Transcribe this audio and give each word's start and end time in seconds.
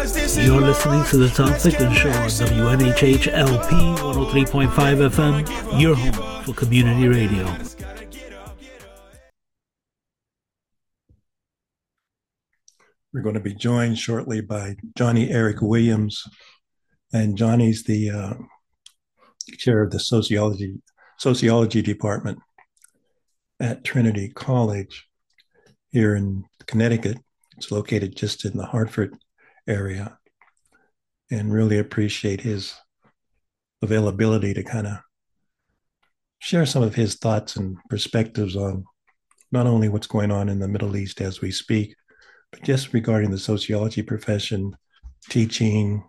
You're 0.00 0.62
listening 0.62 1.04
to 1.10 1.18
the 1.18 1.28
Tom 1.28 1.52
Ficklin 1.52 1.92
Show 1.92 2.08
on 2.08 2.28
WNHH 2.30 3.28
LP 3.34 3.74
103.5 4.00 4.70
FM, 5.10 5.78
your 5.78 5.94
home 5.94 6.42
for 6.42 6.54
community 6.54 7.06
radio. 7.06 7.44
We're 13.12 13.20
going 13.20 13.34
to 13.34 13.40
be 13.40 13.52
joined 13.52 13.98
shortly 13.98 14.40
by 14.40 14.76
Johnny 14.96 15.28
Eric 15.28 15.60
Williams, 15.60 16.24
and 17.12 17.36
Johnny's 17.36 17.84
the 17.84 18.08
uh, 18.08 18.34
chair 19.58 19.82
of 19.82 19.90
the 19.90 20.00
sociology 20.00 20.80
sociology 21.18 21.82
department 21.82 22.38
at 23.60 23.84
Trinity 23.84 24.30
College 24.30 25.10
here 25.90 26.16
in 26.16 26.46
Connecticut. 26.64 27.18
It's 27.58 27.70
located 27.70 28.16
just 28.16 28.46
in 28.46 28.56
the 28.56 28.64
Hartford 28.64 29.14
area 29.70 30.18
and 31.30 31.52
really 31.52 31.78
appreciate 31.78 32.40
his 32.40 32.74
availability 33.82 34.52
to 34.52 34.62
kind 34.62 34.86
of 34.86 34.98
share 36.40 36.66
some 36.66 36.82
of 36.82 36.94
his 36.94 37.14
thoughts 37.16 37.56
and 37.56 37.76
perspectives 37.88 38.56
on 38.56 38.84
not 39.52 39.66
only 39.66 39.88
what's 39.88 40.06
going 40.06 40.30
on 40.30 40.48
in 40.48 40.58
the 40.58 40.68
Middle 40.68 40.96
East 40.96 41.20
as 41.20 41.40
we 41.40 41.50
speak, 41.50 41.94
but 42.50 42.62
just 42.62 42.92
regarding 42.92 43.30
the 43.30 43.38
sociology 43.38 44.02
profession, 44.02 44.76
teaching, 45.28 46.02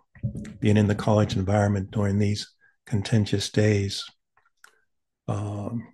being 0.60 0.76
in 0.76 0.86
the 0.86 0.94
college 0.94 1.36
environment 1.36 1.90
during 1.90 2.18
these 2.18 2.52
contentious 2.86 3.50
days. 3.50 4.04
Um, 5.28 5.86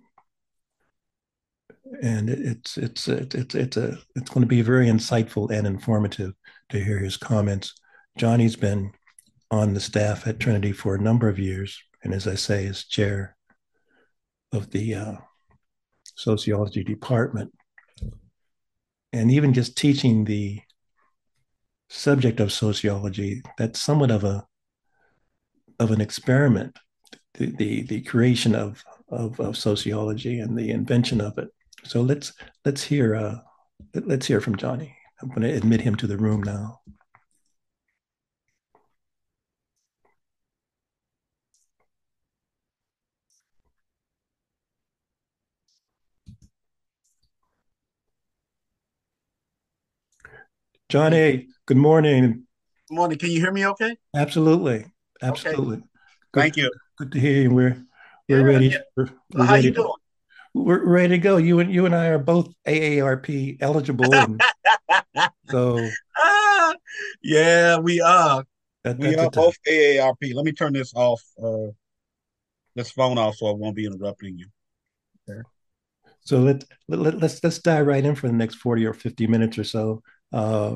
and 2.01 2.29
it's 2.29 2.77
it's 2.77 3.07
it's 3.07 3.55
it's 3.55 3.77
a 3.77 3.97
it's 4.15 4.29
going 4.29 4.41
to 4.41 4.47
be 4.47 4.61
very 4.61 4.87
insightful 4.87 5.49
and 5.51 5.65
informative 5.65 6.33
to 6.69 6.83
hear 6.83 6.99
his 6.99 7.17
comments. 7.17 7.73
Johnny's 8.17 8.55
been 8.55 8.91
on 9.51 9.73
the 9.73 9.79
staff 9.79 10.27
at 10.27 10.39
Trinity 10.39 10.71
for 10.71 10.95
a 10.95 11.01
number 11.01 11.27
of 11.27 11.39
years, 11.39 11.81
and 12.03 12.13
as 12.13 12.27
I 12.27 12.35
say, 12.35 12.65
is 12.65 12.85
chair 12.85 13.35
of 14.51 14.71
the 14.71 14.95
uh, 14.95 15.13
sociology 16.15 16.83
department. 16.83 17.51
And 19.11 19.31
even 19.31 19.53
just 19.53 19.75
teaching 19.75 20.25
the 20.25 20.61
subject 21.89 22.39
of 22.39 22.51
sociology, 22.51 23.41
that's 23.57 23.81
somewhat 23.81 24.11
of 24.11 24.23
a 24.23 24.45
of 25.79 25.91
an 25.91 26.01
experiment. 26.01 26.77
The 27.33 27.47
the, 27.47 27.81
the 27.83 28.01
creation 28.01 28.53
of, 28.53 28.83
of 29.09 29.39
of 29.39 29.57
sociology 29.57 30.39
and 30.39 30.57
the 30.57 30.69
invention 30.69 31.21
of 31.21 31.37
it. 31.39 31.49
So 31.85 32.01
let's 32.01 32.33
let's 32.65 32.83
hear 32.83 33.15
uh, 33.15 33.39
let's 33.95 34.27
hear 34.27 34.41
from 34.41 34.57
Johnny. 34.57 34.95
I'm 35.21 35.29
going 35.29 35.41
to 35.41 35.53
admit 35.55 35.81
him 35.81 35.95
to 35.97 36.07
the 36.07 36.17
room 36.17 36.43
now. 36.43 36.81
Johnny, 50.89 51.47
good 51.65 51.77
morning. 51.77 52.43
Good 52.89 52.95
morning. 52.95 53.17
Can 53.17 53.31
you 53.31 53.39
hear 53.39 53.51
me 53.51 53.65
okay? 53.67 53.95
Absolutely. 54.15 54.85
Absolutely. 55.21 55.77
Okay. 55.77 55.83
Thank 56.33 56.57
you. 56.57 56.71
Good 56.97 57.11
to 57.11 57.19
hear 57.19 57.43
you. 57.43 57.51
We're 57.51 57.85
we're 58.27 58.39
Yeah, 58.39 58.43
ready. 58.43 58.65
yeah. 58.67 58.77
We're, 58.95 59.09
we're 59.33 59.45
How 59.45 59.53
ready 59.53 59.65
you 59.67 59.71
to- 59.73 59.81
doing? 59.81 59.93
We're 60.55 60.83
ready 60.83 61.09
to 61.09 61.17
go. 61.19 61.37
You 61.37 61.59
and 61.59 61.71
you 61.71 61.85
and 61.85 61.93
I 61.95 62.07
are 62.07 62.17
both 62.17 62.51
AARP 62.67 63.57
eligible, 63.61 64.13
and 64.15 64.41
so 65.49 65.79
Ah, 66.17 66.73
yeah, 67.23 67.77
we 67.77 68.01
are. 68.01 68.43
that, 68.83 68.97
We 68.99 69.15
are 69.15 69.29
both 69.29 69.55
AARP. 69.67 70.33
Let 70.33 70.45
me 70.45 70.51
turn 70.51 70.73
this 70.73 70.93
off, 70.95 71.21
uh, 71.41 71.71
this 72.75 72.91
phone 72.91 73.17
off 73.17 73.35
so 73.35 73.47
I 73.47 73.53
won't 73.53 73.75
be 73.75 73.85
interrupting 73.85 74.37
you. 74.37 74.47
So 76.21 76.39
let, 76.39 76.63
let 76.87 76.99
let- 76.99 77.19
let's 77.19 77.43
let's 77.43 77.59
dive 77.59 77.87
right 77.87 78.03
in 78.03 78.15
for 78.15 78.27
the 78.27 78.33
next 78.33 78.55
forty 78.55 78.85
or 78.85 78.93
fifty 78.93 79.25
minutes 79.27 79.57
or 79.57 79.63
so. 79.63 80.01
Uh, 80.31 80.75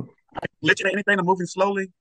Glitching 0.63 0.91
anything? 0.91 1.19
I'm 1.19 1.25
moving 1.25 1.45
slowly. 1.45 1.91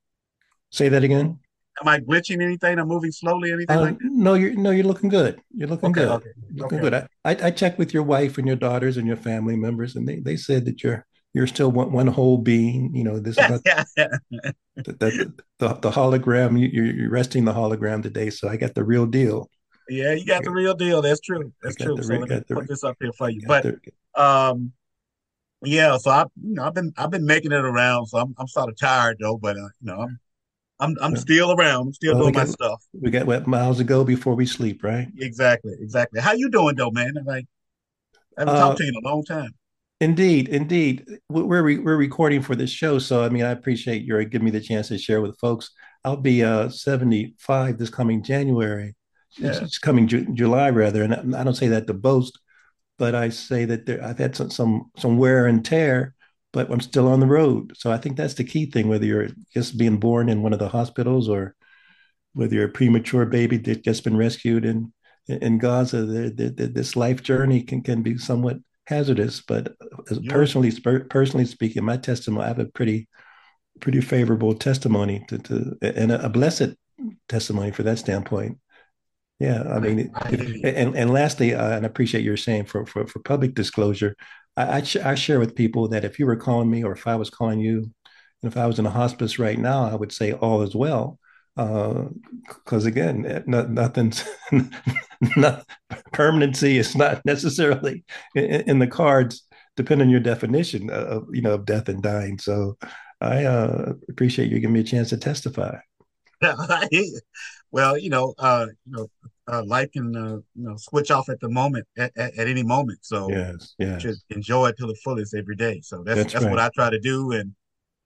say 0.71 0.89
that 0.89 1.05
again. 1.05 1.39
Am 1.81 1.89
I 1.89 1.99
glitching 1.99 2.43
anything? 2.43 2.79
I'm 2.79 2.89
moving 2.89 3.13
slowly. 3.13 3.53
Anything 3.53 3.77
Uh, 3.77 3.81
like 3.83 3.99
that? 3.99 4.09
no, 4.11 4.35
you're 4.35 4.55
no, 4.55 4.71
you're 4.71 4.85
looking 4.87 5.11
good. 5.11 5.41
You're 5.55 5.69
looking 5.69 5.91
Okay, 5.91 6.03
good. 6.03 6.11
okay, 6.11 6.29
looking 6.55 6.79
okay. 6.79 6.91
good. 6.91 7.09
I, 7.25 7.31
I 7.31 7.47
I 7.47 7.51
checked 7.51 7.79
with 7.79 7.93
your 7.93 8.03
wife 8.05 8.39
and 8.39 8.47
your 8.47 8.57
daughters 8.57 8.97
and 8.97 9.07
your 9.07 9.17
family 9.17 9.57
members, 9.57 9.97
and 9.97 10.07
they, 10.09 10.21
they 10.21 10.37
said 10.37 10.65
that 10.67 10.83
you're 10.83 11.05
you're 11.35 11.47
still 11.47 11.71
one, 11.71 11.93
one 11.93 12.07
whole 12.07 12.39
being. 12.39 12.95
You 12.95 13.05
know, 13.05 13.19
this 13.19 13.37
Yeah, 13.37 13.59
yeah, 13.97 14.09
the, 14.77 14.83
the, 14.85 15.33
the, 15.59 15.69
the 15.75 15.91
hologram. 15.91 16.59
You, 16.61 16.69
you're 16.73 16.87
you're 16.95 17.11
resting 17.11 17.45
the 17.45 17.53
hologram 17.53 18.03
today, 18.03 18.31
so 18.31 18.49
I 18.49 18.57
got 18.57 18.75
the 18.75 18.85
real 18.85 19.07
deal. 19.07 19.49
Yeah, 19.89 20.13
you 20.13 20.25
got 20.25 20.45
the 20.45 20.51
real 20.51 20.75
deal. 20.75 21.03
That's 21.03 21.21
true. 21.21 21.53
That's 21.63 21.77
true. 21.77 21.97
the 21.97 22.03
So 22.05 22.15
let 22.15 22.29
me 22.29 22.37
the 22.49 22.55
put 22.55 22.69
this 22.69 22.85
up 22.85 22.97
here 23.01 23.13
for 23.13 23.29
you. 23.31 23.41
But 23.47 23.67
um, 24.15 24.73
yeah. 25.65 25.97
So 25.99 26.11
I, 26.11 26.25
you 26.43 26.55
know, 26.55 26.65
I've 26.65 26.75
been 26.75 26.93
I've 26.97 27.11
been 27.11 27.27
making 27.27 27.53
it 27.53 27.65
around. 27.65 28.07
So 28.07 28.19
I'm 28.19 28.35
I'm 28.39 28.47
sort 28.49 28.69
of 28.71 28.77
tired 28.79 29.17
though. 29.21 29.37
But 29.39 29.57
uh, 29.57 29.61
you 29.61 29.69
know, 29.83 30.01
I'm 30.03 30.19
I'm 30.81 30.97
I'm 31.01 31.17
still 31.17 31.53
around. 31.53 31.89
I'm 31.89 31.93
still 31.95 32.15
Well, 32.15 32.27
we 32.27 32.33
doing 32.33 32.35
my 32.41 32.45
got- 32.45 32.53
stuff. 32.55 32.83
we 33.01 33.11
got 33.11 33.27
what 33.27 33.47
miles 33.47 33.79
to 33.79 33.85
go 33.85 34.05
before 34.05 34.35
we 34.35 34.47
sleep, 34.47 34.83
right? 34.85 35.09
Exactly, 35.19 35.75
exactly. 35.81 36.21
How 36.21 36.33
you 36.33 36.49
doing 36.51 36.77
though, 36.77 36.91
man? 36.91 37.15
Like, 37.25 37.47
I 38.39 38.43
haven't 38.43 38.55
Uh, 38.57 38.61
talked 38.61 38.79
to 38.79 38.85
you 38.85 38.91
in 38.97 39.05
a 39.05 39.09
long 39.09 39.25
time. 39.25 39.51
Indeed, 40.03 40.49
indeed. 40.49 41.07
We- 41.29 41.45
We're 41.45 41.63
re- 41.63 41.79
we're 41.79 41.97
recording 41.97 42.43
for 42.43 42.57
this 42.57 42.71
show, 42.71 42.99
so 42.99 43.23
I 43.23 43.29
mean, 43.29 43.45
I 43.45 43.51
appreciate 43.53 44.03
your 44.03 44.25
giving 44.25 44.47
me 44.47 44.51
the 44.51 44.61
chance 44.61 44.89
to 44.89 44.99
share 44.99 45.21
with 45.23 45.39
folks. 45.39 45.71
I'll 46.05 46.17
be 46.17 46.43
uh 46.43 46.71
75 46.71 47.79
this 47.79 47.89
coming 47.89 48.21
January. 48.25 48.97
It's, 49.39 49.59
Yeah. 49.59 49.65
it's 49.65 49.79
coming 49.79 50.09
Ju- 50.09 50.27
July 50.35 50.71
rather, 50.71 51.05
and 51.05 51.15
I 51.15 51.41
I 51.41 51.45
don't 51.45 51.55
say 51.55 51.69
that 51.69 51.87
to 51.87 51.95
boast, 51.95 52.37
but 52.99 53.15
I 53.15 53.29
say 53.29 53.65
that 53.67 53.87
there, 53.87 54.03
I've 54.05 54.19
had 54.19 54.35
some, 54.35 54.51
some 54.51 54.91
some 54.99 55.19
wear 55.19 55.47
and 55.47 55.65
tear, 55.65 56.15
but 56.53 56.69
I'm 56.69 56.81
still 56.81 57.07
on 57.07 57.21
the 57.21 57.27
road. 57.29 57.73
So 57.77 57.93
I 57.93 57.99
think 57.99 58.17
that's 58.17 58.35
the 58.35 58.45
key 58.53 58.67
thing, 58.67 58.89
whether 58.89 59.07
you're 59.07 59.29
just 59.55 59.79
being 59.79 59.99
born 60.01 60.29
in 60.29 60.43
one 60.43 60.53
of 60.53 60.59
the 60.59 60.69
hospitals 60.69 61.29
or 61.29 61.55
whether 62.33 62.57
you're 62.57 62.67
a 62.73 62.79
premature 62.81 63.25
baby 63.27 63.57
that 63.59 63.85
just 63.85 64.03
been 64.03 64.17
rescued 64.17 64.65
in 64.65 64.93
in 65.29 65.59
Gaza, 65.59 66.05
the, 66.05 66.31
the, 66.31 66.51
the, 66.51 66.67
this 66.67 66.97
life 66.97 67.23
journey 67.23 67.63
can 67.63 67.83
can 67.85 68.03
be 68.03 68.19
somewhat 68.19 68.57
hazardous. 68.87 69.41
But 69.43 69.75
Yeah. 70.11 70.33
personally 70.33 70.73
personally 71.11 71.47
speaking, 71.47 71.85
my 71.85 71.97
testimony, 71.97 72.45
I 72.45 72.49
have 72.49 72.59
a 72.59 72.67
pretty 72.67 73.09
pretty 73.81 74.01
favorable 74.01 74.55
testimony 74.55 75.25
to, 75.29 75.39
to 75.39 75.77
and 75.83 76.13
a, 76.13 76.27
a 76.27 76.29
blessed 76.29 76.75
testimony 77.29 77.71
for 77.71 77.83
that 77.85 77.99
standpoint. 77.99 78.59
Yeah, 79.41 79.63
I 79.63 79.81
mean, 79.81 80.11
I 80.15 80.29
if- 80.31 80.41
hear 80.41 80.49
you. 80.57 80.63
and 80.69 80.97
and 80.97 81.11
lastly, 81.11 81.55
uh, 81.55 81.77
and 81.77 81.85
I 81.85 81.89
appreciate 81.89 82.25
your 82.25 82.37
saying 82.37 82.67
for 82.67 82.87
for 82.87 83.07
for 83.07 83.19
public 83.21 83.55
disclosure, 83.55 84.15
I 84.57 84.79
I, 84.79 84.83
sh- 84.83 84.97
I 84.97 85.15
share 85.17 85.41
with 85.41 85.57
people 85.57 85.89
that 85.89 86.05
if 86.05 86.19
you 86.19 86.27
were 86.27 86.37
calling 86.37 86.71
me 86.71 86.85
or 86.85 86.93
if 86.93 87.07
I 87.07 87.17
was 87.17 87.31
calling 87.31 87.59
you, 87.61 87.79
and 88.43 88.53
if 88.53 88.57
I 88.57 88.67
was 88.67 88.79
in 88.79 88.87
a 88.87 88.91
hospice 88.91 89.39
right 89.39 89.59
now, 89.59 89.85
I 89.85 89.95
would 89.97 90.13
say 90.13 90.33
all 90.33 90.63
is 90.63 90.75
well, 90.77 91.19
because 91.55 92.87
again, 92.87 93.27
eh, 93.27 93.43
no, 93.47 93.67
nothing's 93.67 94.25
not 95.37 95.67
permanency 96.13 96.79
is 96.79 96.97
not 96.97 97.25
necessarily 97.25 98.05
in, 98.35 98.63
in 98.63 98.79
the 98.79 98.87
cards, 98.87 99.47
depending 99.77 100.07
on 100.09 100.11
your 100.11 100.21
definition 100.21 100.91
of 100.91 101.27
you 101.33 101.43
know 101.43 101.55
of 101.55 101.67
death 101.67 101.89
and 101.89 102.03
dying. 102.03 102.39
So 102.39 102.77
I 103.21 103.45
uh, 103.45 103.93
appreciate 104.09 104.51
you 104.51 104.59
giving 104.61 104.75
me 104.75 104.81
a 104.81 104.85
chance 104.85 105.11
to 105.11 105.17
testify. 105.17 105.77
I 106.43 106.89
hear 106.91 107.03
you. 107.03 107.21
Well, 107.71 107.97
you 107.97 108.11
know, 108.11 108.35
uh, 108.39 108.67
you 108.85 108.93
know, 108.97 109.11
uh, 109.51 109.63
life 109.65 109.91
can 109.93 110.15
uh, 110.17 110.37
you 110.55 110.65
know 110.69 110.77
switch 110.77 111.11
off 111.11 111.29
at 111.29 111.41
the 111.41 111.49
moment 111.49 111.87
at, 111.97 112.13
at, 112.17 112.39
at 112.39 112.49
any 112.49 112.63
moment. 112.63 112.99
So 113.03 113.31
Yes, 113.31 113.75
yes. 113.79 114.03
just 114.03 114.25
enjoy 114.31 114.69
it 114.69 114.77
to 114.79 114.87
the 114.87 114.97
fullest 115.05 115.35
every 115.35 115.57
day. 115.57 115.81
So 115.83 116.03
that's 116.03 116.19
That's 116.19 116.33
that's, 116.35 116.45
what. 116.47 116.59
I 116.59 116.71
try 116.75 116.91
to 116.91 117.01
do 117.01 117.33
and 117.33 117.55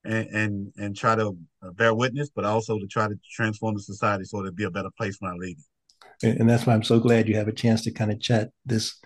and 0.06 0.28
and, 0.28 0.72
and 0.76 0.96
try 0.96 1.14
to 1.14 1.36
uh, 1.62 1.70
bear 1.72 1.94
witness, 1.94 2.30
but 2.34 2.44
also 2.44 2.78
to 2.78 2.86
try 2.86 3.08
to 3.08 3.18
transform 3.32 3.74
the 3.74 3.82
society 3.82 4.24
so 4.24 4.38
it'll 4.38 4.52
be 4.52 4.64
a 4.64 4.70
better 4.70 4.90
place 4.96 5.16
when 5.20 5.32
I 5.32 5.34
leave. 5.34 5.58
and, 6.22 6.48
that's 6.48 6.66
why 6.66 6.74
I'm 6.74 6.82
so 6.82 6.98
glad 6.98 7.28
you 7.28 7.36
have 7.36 7.48
a 7.48 7.52
chance 7.52 7.82
to 7.82 7.90
kind 7.90 8.10
of 8.10 8.20
chat 8.20 8.50
this 8.64 8.98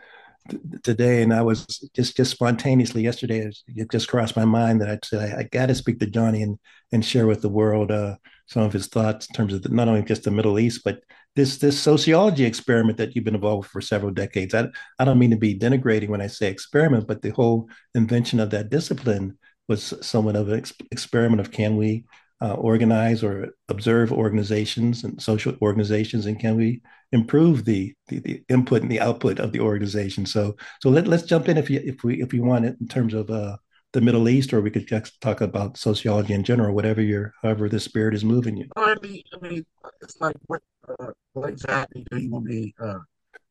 t- 0.48 0.58
today. 0.82 1.22
And 1.22 1.32
I 1.32 1.42
was 1.42 1.66
just 1.94 2.16
just 2.16 2.30
spontaneously 2.30 3.02
yesterday, 3.02 3.50
it 3.68 3.90
just 3.90 4.08
crossed 4.08 4.36
my 4.36 4.44
mind 4.44 4.80
that 4.80 4.90
I 4.90 4.98
said 5.04 5.34
I, 5.34 5.40
I 5.40 5.42
got 5.44 5.66
to 5.66 5.74
speak 5.74 5.98
to 6.00 6.06
Johnny 6.06 6.42
and 6.42 6.58
and 6.92 7.04
share 7.04 7.26
with 7.26 7.42
the 7.42 7.48
world 7.48 7.90
uh, 7.90 8.16
some 8.46 8.62
of 8.62 8.72
his 8.72 8.88
thoughts 8.88 9.26
in 9.28 9.34
terms 9.34 9.52
of 9.54 9.62
the, 9.62 9.68
not 9.68 9.88
only 9.88 10.02
just 10.02 10.24
the 10.24 10.30
Middle 10.30 10.58
East, 10.58 10.82
but 10.84 11.00
this 11.36 11.58
this 11.58 11.78
sociology 11.78 12.44
experiment 12.44 12.98
that 12.98 13.14
you've 13.14 13.24
been 13.24 13.34
involved 13.34 13.64
with 13.64 13.70
for 13.70 13.80
several 13.80 14.12
decades. 14.12 14.54
I, 14.54 14.68
I 14.98 15.04
don't 15.04 15.18
mean 15.18 15.30
to 15.30 15.36
be 15.36 15.58
denigrating 15.58 16.08
when 16.08 16.20
I 16.20 16.26
say 16.26 16.50
experiment, 16.50 17.06
but 17.06 17.22
the 17.22 17.30
whole 17.30 17.68
invention 17.94 18.40
of 18.40 18.50
that 18.50 18.70
discipline 18.70 19.38
was 19.70 19.94
somewhat 20.02 20.36
of 20.36 20.48
an 20.48 20.58
ex- 20.58 20.74
experiment 20.90 21.40
of 21.40 21.52
can 21.52 21.76
we 21.76 22.04
uh, 22.42 22.54
organize 22.54 23.22
or 23.22 23.50
observe 23.68 24.12
organizations 24.12 25.04
and 25.04 25.22
social 25.22 25.54
organizations, 25.62 26.26
and 26.26 26.40
can 26.40 26.56
we 26.56 26.82
improve 27.12 27.64
the, 27.64 27.94
the, 28.08 28.18
the 28.18 28.42
input 28.48 28.82
and 28.82 28.90
the 28.90 29.00
output 29.00 29.38
of 29.38 29.52
the 29.52 29.60
organization? 29.60 30.26
So 30.26 30.56
so 30.82 30.90
let 30.90 31.06
let's 31.06 31.22
jump 31.22 31.48
in 31.48 31.56
if 31.56 31.70
you 31.70 31.80
if 31.84 32.02
we 32.02 32.20
if 32.20 32.32
we 32.32 32.40
want 32.40 32.64
it 32.64 32.76
in 32.80 32.88
terms 32.88 33.14
of 33.14 33.30
uh, 33.30 33.56
the 33.92 34.00
Middle 34.00 34.28
East, 34.28 34.52
or 34.52 34.60
we 34.60 34.70
could 34.70 34.88
just 34.88 35.20
talk 35.20 35.40
about 35.40 35.76
sociology 35.76 36.34
in 36.34 36.42
general, 36.42 36.74
whatever 36.74 37.00
your 37.00 37.32
however 37.40 37.68
the 37.68 37.80
spirit 37.80 38.14
is 38.14 38.24
moving 38.24 38.56
you. 38.56 38.66
I 38.74 38.96
mean, 39.02 39.22
I 39.32 39.48
mean, 39.48 39.64
it's 40.02 40.20
like 40.20 40.36
what 40.48 40.62
uh, 40.88 41.12
what 41.34 41.50
exactly 41.50 42.04
do 42.10 42.18
you 42.18 42.30
want 42.30 42.46
me? 42.46 42.74
Uh, 42.82 42.98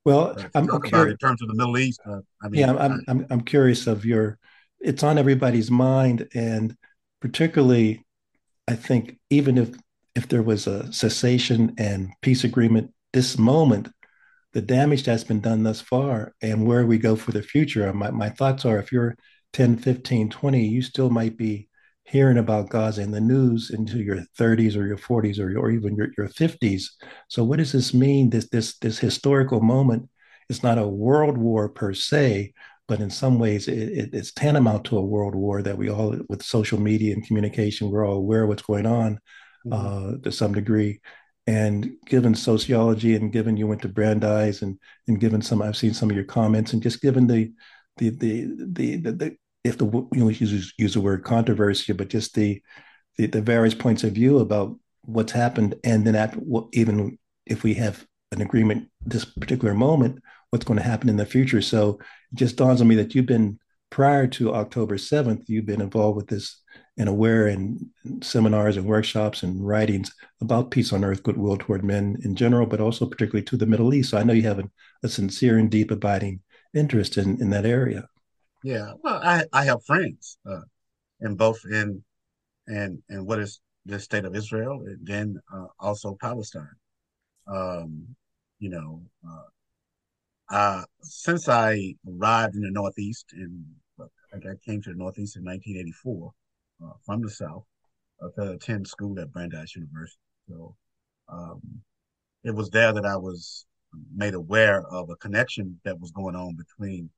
well, 0.04 0.36
uh, 0.38 0.50
I'm, 0.54 0.70
I'm 0.70 0.84
about 0.84 1.08
in 1.08 1.18
terms 1.18 1.42
of 1.42 1.48
the 1.48 1.56
Middle 1.56 1.78
East. 1.78 2.02
Uh, 2.06 2.20
I 2.44 2.50
mean, 2.50 2.62
yeah, 2.62 2.74
I'm, 2.74 3.04
I'm 3.08 3.26
I'm 3.30 3.42
curious 3.42 3.88
of 3.88 4.04
your. 4.04 4.38
It's 4.80 5.04
on 5.04 5.18
everybody's 5.18 5.70
mind, 5.72 6.28
and 6.34 6.76
particularly, 7.22 8.06
I 8.68 8.76
think 8.76 9.20
even 9.30 9.58
if 9.58 9.76
if 10.16 10.28
there 10.28 10.44
was 10.44 10.68
a 10.68 10.92
cessation 10.92 11.74
and 11.78 12.10
peace 12.22 12.44
agreement 12.44 12.94
this 13.14 13.38
moment, 13.38 13.90
the 14.54 14.62
damage 14.62 15.04
that's 15.04 15.24
been 15.24 15.42
done 15.42 15.64
thus 15.64 15.82
far 15.82 16.34
and 16.42 16.66
where 16.66 16.86
we 16.86 16.98
go 16.98 17.16
for 17.16 17.32
the 17.32 17.44
future. 17.44 17.92
My 17.94 18.12
my 18.12 18.30
thoughts 18.30 18.66
are 18.66 18.80
if 18.80 18.92
you're 18.92 19.16
10, 19.54 19.78
15, 19.78 20.30
20, 20.30 20.66
you 20.66 20.82
still 20.82 21.10
might 21.10 21.38
be 21.38 21.70
hearing 22.04 22.38
about 22.38 22.70
Gaza 22.70 23.02
in 23.02 23.12
the 23.12 23.22
news 23.22 23.70
into 23.70 24.00
your 24.00 24.18
30s 24.38 24.76
or 24.76 24.86
your 24.88 24.98
40s 24.98 25.40
or, 25.40 25.58
or 25.58 25.70
even 25.70 25.96
your, 25.96 26.10
your 26.18 26.28
50s. 26.28 26.84
So 27.28 27.44
what 27.44 27.58
does 27.58 27.72
this 27.72 27.94
mean? 27.94 28.32
This 28.32 28.50
this 28.50 28.78
this 28.80 29.00
historical 29.00 29.62
moment 29.62 30.10
is 30.50 30.64
not 30.64 30.80
a 30.80 30.88
world 30.88 31.38
war 31.38 31.70
per 31.70 31.94
se, 31.94 32.54
but 32.90 33.00
in 33.00 33.12
some 33.12 33.38
ways 33.38 33.68
it, 33.68 33.78
it, 33.78 34.10
it's 34.14 34.34
tantamount 34.34 34.84
to 34.86 34.98
a 34.98 35.06
world 35.06 35.36
war 35.36 35.62
that 35.62 35.78
we 35.78 35.90
all, 35.90 36.18
with 36.28 36.44
social 36.44 36.80
media 36.80 37.14
and 37.14 37.26
communication, 37.26 37.92
we're 37.92 38.06
all 38.06 38.18
aware 38.18 38.44
of 38.44 38.50
what's 38.50 38.64
going 38.64 38.88
on 38.88 39.20
mm-hmm. 39.66 39.74
uh, 39.74 40.18
to 40.24 40.32
some 40.32 40.54
degree. 40.54 41.00
And 41.46 41.92
given 42.06 42.36
sociology, 42.36 43.16
and 43.16 43.32
given 43.32 43.58
you 43.58 43.66
went 43.68 43.82
to 43.84 43.90
Brandeis, 43.90 44.62
and 44.62 44.78
and 45.08 45.20
given 45.20 45.42
some, 45.42 45.64
I've 45.64 45.78
seen 45.78 45.96
some 45.96 46.10
of 46.10 46.16
your 46.16 46.26
comments, 46.26 46.74
and 46.74 46.84
just 46.84 47.02
given 47.02 47.26
the 47.26 47.52
the 47.98 48.10
the 48.10 48.46
the, 48.72 48.98
the, 48.98 49.12
the 49.12 49.36
if 49.64 49.78
the 49.78 49.86
you 49.86 50.10
know 50.14 50.30
use 50.30 50.74
use 50.78 50.94
the 50.94 51.02
word 51.02 51.24
controversy, 51.24 51.94
but 51.94 52.10
just 52.10 52.36
the, 52.36 52.62
the 53.18 53.26
the 53.26 53.42
various 53.42 53.74
points 53.74 54.04
of 54.04 54.12
view 54.14 54.38
about 54.38 54.78
what's 55.06 55.32
happened, 55.32 55.74
and 55.84 56.06
then 56.06 56.16
at 56.16 56.38
even 56.74 57.18
if 57.48 57.64
we 57.64 57.74
have 57.76 58.06
an 58.32 58.42
agreement 58.42 58.88
this 59.04 59.26
particular 59.26 59.74
moment, 59.74 60.20
what's 60.50 60.66
going 60.66 60.80
to 60.80 60.86
happen 60.86 61.10
in 61.10 61.18
the 61.18 61.26
future. 61.26 61.62
So 61.62 62.00
it 62.32 62.36
just 62.36 62.56
dawns 62.56 62.82
on 62.82 62.88
me 62.88 62.96
that 62.96 63.16
you've 63.16 63.26
been 63.26 63.60
prior 63.90 64.28
to 64.28 64.54
October 64.54 64.98
seventh, 64.98 65.50
you've 65.50 65.66
been 65.66 65.82
involved 65.82 66.18
with 66.18 66.28
this 66.28 66.62
and 66.98 67.08
aware 67.08 67.48
in 67.48 67.90
seminars 68.22 68.76
and 68.76 68.86
workshops 68.86 69.42
and 69.42 69.66
writings 69.66 70.12
about 70.42 70.70
peace 70.70 70.92
on 70.92 71.04
earth, 71.04 71.24
goodwill 71.24 71.58
toward 71.58 71.84
men 71.84 72.18
in 72.24 72.36
general, 72.36 72.68
but 72.68 72.82
also 72.82 73.06
particularly 73.06 73.46
to 73.46 73.58
the 73.58 73.66
Middle 73.66 73.94
East. 73.94 74.10
So 74.10 74.18
I 74.18 74.24
know 74.24 74.34
you 74.34 74.44
have 74.44 74.60
a, 74.60 74.70
a 75.04 75.08
sincere 75.08 75.58
and 75.58 75.72
deep 75.72 75.92
abiding 75.92 76.42
interest 76.74 77.18
in 77.18 77.42
in 77.42 77.50
that 77.52 77.66
area. 77.66 78.08
Yeah, 78.64 78.94
well, 79.02 79.22
I 79.24 79.46
I 79.54 79.64
have 79.66 79.86
friends 79.86 80.38
uh, 80.50 80.62
in 81.22 81.36
both 81.36 81.60
in 81.72 82.04
and 82.68 83.02
and 83.08 83.26
what 83.26 83.40
is 83.40 83.62
the 83.86 84.00
state 84.00 84.26
of 84.26 84.36
Israel, 84.36 84.84
and 84.86 85.08
then 85.08 85.40
uh, 85.54 85.68
also 85.80 86.18
Palestine. 86.20 86.68
Um, 87.48 88.16
you 88.60 88.70
know, 88.70 89.02
uh, 89.28 89.48
uh, 90.50 90.84
since 91.02 91.48
I 91.48 91.96
arrived 92.08 92.56
in 92.56 92.62
the 92.62 92.72
Northeast, 92.72 93.34
and 93.34 93.66
I 94.34 94.56
came 94.66 94.82
to 94.82 94.90
the 94.92 94.98
Northeast 94.98 95.38
in 95.38 95.44
1984 95.44 96.32
uh, 96.84 96.94
from 97.06 97.22
the 97.22 97.30
South 97.30 97.64
uh, 98.22 98.30
to 98.42 98.52
attend 98.52 98.88
school 98.88 99.20
at 99.20 99.32
Brandeis 99.32 99.76
University. 99.76 100.22
So 100.48 100.76
um, 101.32 101.62
it 102.44 102.52
was 102.52 102.70
there 102.70 102.94
that 102.94 103.06
I 103.06 103.18
was 103.18 103.66
made 104.16 104.34
aware 104.34 104.84
of 104.92 105.10
a 105.10 105.16
connection 105.16 105.80
that 105.84 106.00
was 106.00 106.12
going 106.12 106.36
on 106.36 106.56
between 106.56 107.10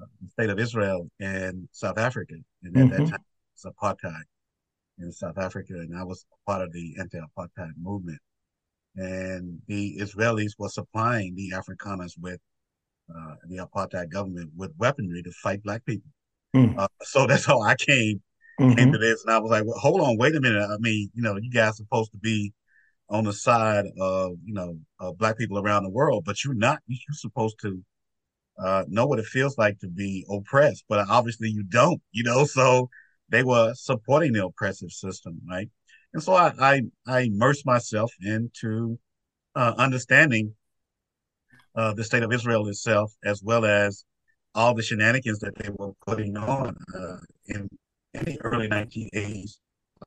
uh, 0.00 0.06
the 0.22 0.28
state 0.30 0.50
of 0.50 0.58
Israel 0.58 1.08
and 1.20 1.68
South 1.72 1.98
Africa. 1.98 2.34
And 2.62 2.76
at 2.76 2.82
mm-hmm. 2.82 3.04
that 3.04 3.10
time, 3.10 3.20
it 3.20 3.64
was 3.64 3.72
apartheid 3.72 4.22
in 4.98 5.10
South 5.12 5.38
Africa, 5.38 5.74
and 5.74 5.96
I 5.96 6.04
was 6.04 6.24
part 6.46 6.62
of 6.62 6.72
the 6.72 6.94
anti-apartheid 7.00 7.72
movement. 7.80 8.18
And 8.96 9.60
the 9.66 9.98
Israelis 10.00 10.52
were 10.58 10.68
supplying 10.68 11.34
the 11.34 11.52
Afrikaners 11.52 12.12
with 12.20 12.40
uh, 13.14 13.34
the 13.48 13.58
apartheid 13.58 14.10
government 14.10 14.50
with 14.56 14.72
weaponry 14.78 15.22
to 15.22 15.30
fight 15.42 15.62
black 15.62 15.84
people. 15.84 16.10
Mm. 16.54 16.78
Uh, 16.78 16.88
so 17.02 17.26
that's 17.28 17.44
how 17.44 17.60
I 17.60 17.74
came 17.74 18.22
mm-hmm. 18.60 18.78
into 18.78 18.98
this, 18.98 19.24
and 19.24 19.34
I 19.34 19.38
was 19.38 19.50
like, 19.50 19.64
well, 19.64 19.78
"Hold 19.78 20.00
on, 20.00 20.16
wait 20.16 20.36
a 20.36 20.40
minute. 20.40 20.62
I 20.62 20.76
mean, 20.78 21.10
you 21.14 21.22
know, 21.22 21.36
you 21.36 21.50
guys 21.50 21.72
are 21.72 21.84
supposed 21.84 22.12
to 22.12 22.18
be 22.18 22.52
on 23.08 23.24
the 23.24 23.32
side 23.32 23.86
of 24.00 24.32
you 24.44 24.54
know 24.54 24.78
of 25.00 25.18
black 25.18 25.36
people 25.38 25.58
around 25.58 25.82
the 25.82 25.90
world, 25.90 26.24
but 26.24 26.42
you're 26.44 26.54
not. 26.54 26.80
You're 26.86 26.98
supposed 27.12 27.56
to 27.62 27.82
uh, 28.58 28.84
know 28.88 29.06
what 29.06 29.18
it 29.18 29.26
feels 29.26 29.58
like 29.58 29.78
to 29.80 29.88
be 29.88 30.24
oppressed, 30.30 30.84
but 30.88 31.06
obviously 31.08 31.48
you 31.48 31.64
don't. 31.64 32.00
You 32.12 32.24
know, 32.24 32.44
so 32.46 32.88
they 33.28 33.42
were 33.42 33.74
supporting 33.74 34.32
the 34.32 34.44
oppressive 34.44 34.90
system, 34.90 35.40
right? 35.48 35.68
And 36.14 36.22
so 36.22 36.34
I 36.34 36.52
I, 36.58 36.82
I 37.06 37.20
immersed 37.20 37.66
myself 37.66 38.12
into 38.22 38.98
uh, 39.54 39.74
understanding 39.76 40.54
uh, 41.74 41.92
the 41.92 42.04
state 42.04 42.22
of 42.22 42.32
Israel 42.32 42.66
itself, 42.68 43.12
as 43.24 43.42
well 43.42 43.64
as 43.64 44.04
all 44.54 44.74
the 44.74 44.82
shenanigans 44.82 45.40
that 45.40 45.54
they 45.56 45.68
were 45.76 45.92
putting 46.06 46.36
on 46.36 46.76
uh, 46.96 47.16
in 47.46 47.68
in 48.14 48.24
the 48.24 48.40
early 48.42 48.68
1980s 48.68 49.58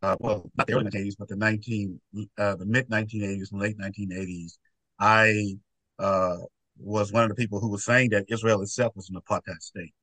uh, 0.02 0.16
well, 0.20 0.50
not 0.56 0.68
the 0.68 0.74
early 0.74 0.86
1980s, 0.86 1.16
but 1.18 1.28
the 1.28 1.36
19, 1.36 2.00
uh, 2.38 2.56
the 2.56 2.66
mid 2.66 2.88
1980s 2.90 3.52
and 3.52 3.62
late 3.62 3.78
1980s, 3.78 4.58
I 5.00 5.56
uh, 6.00 6.38
was 6.78 7.12
one 7.12 7.24
of 7.24 7.30
the 7.30 7.36
people 7.36 7.60
who 7.60 7.70
was 7.70 7.86
saying 7.86 8.12
that 8.12 8.26
Israel 8.30 8.62
itself 8.62 8.96
was 8.96 9.10
an 9.10 9.16
apartheid 9.16 9.62
state. 9.62 9.94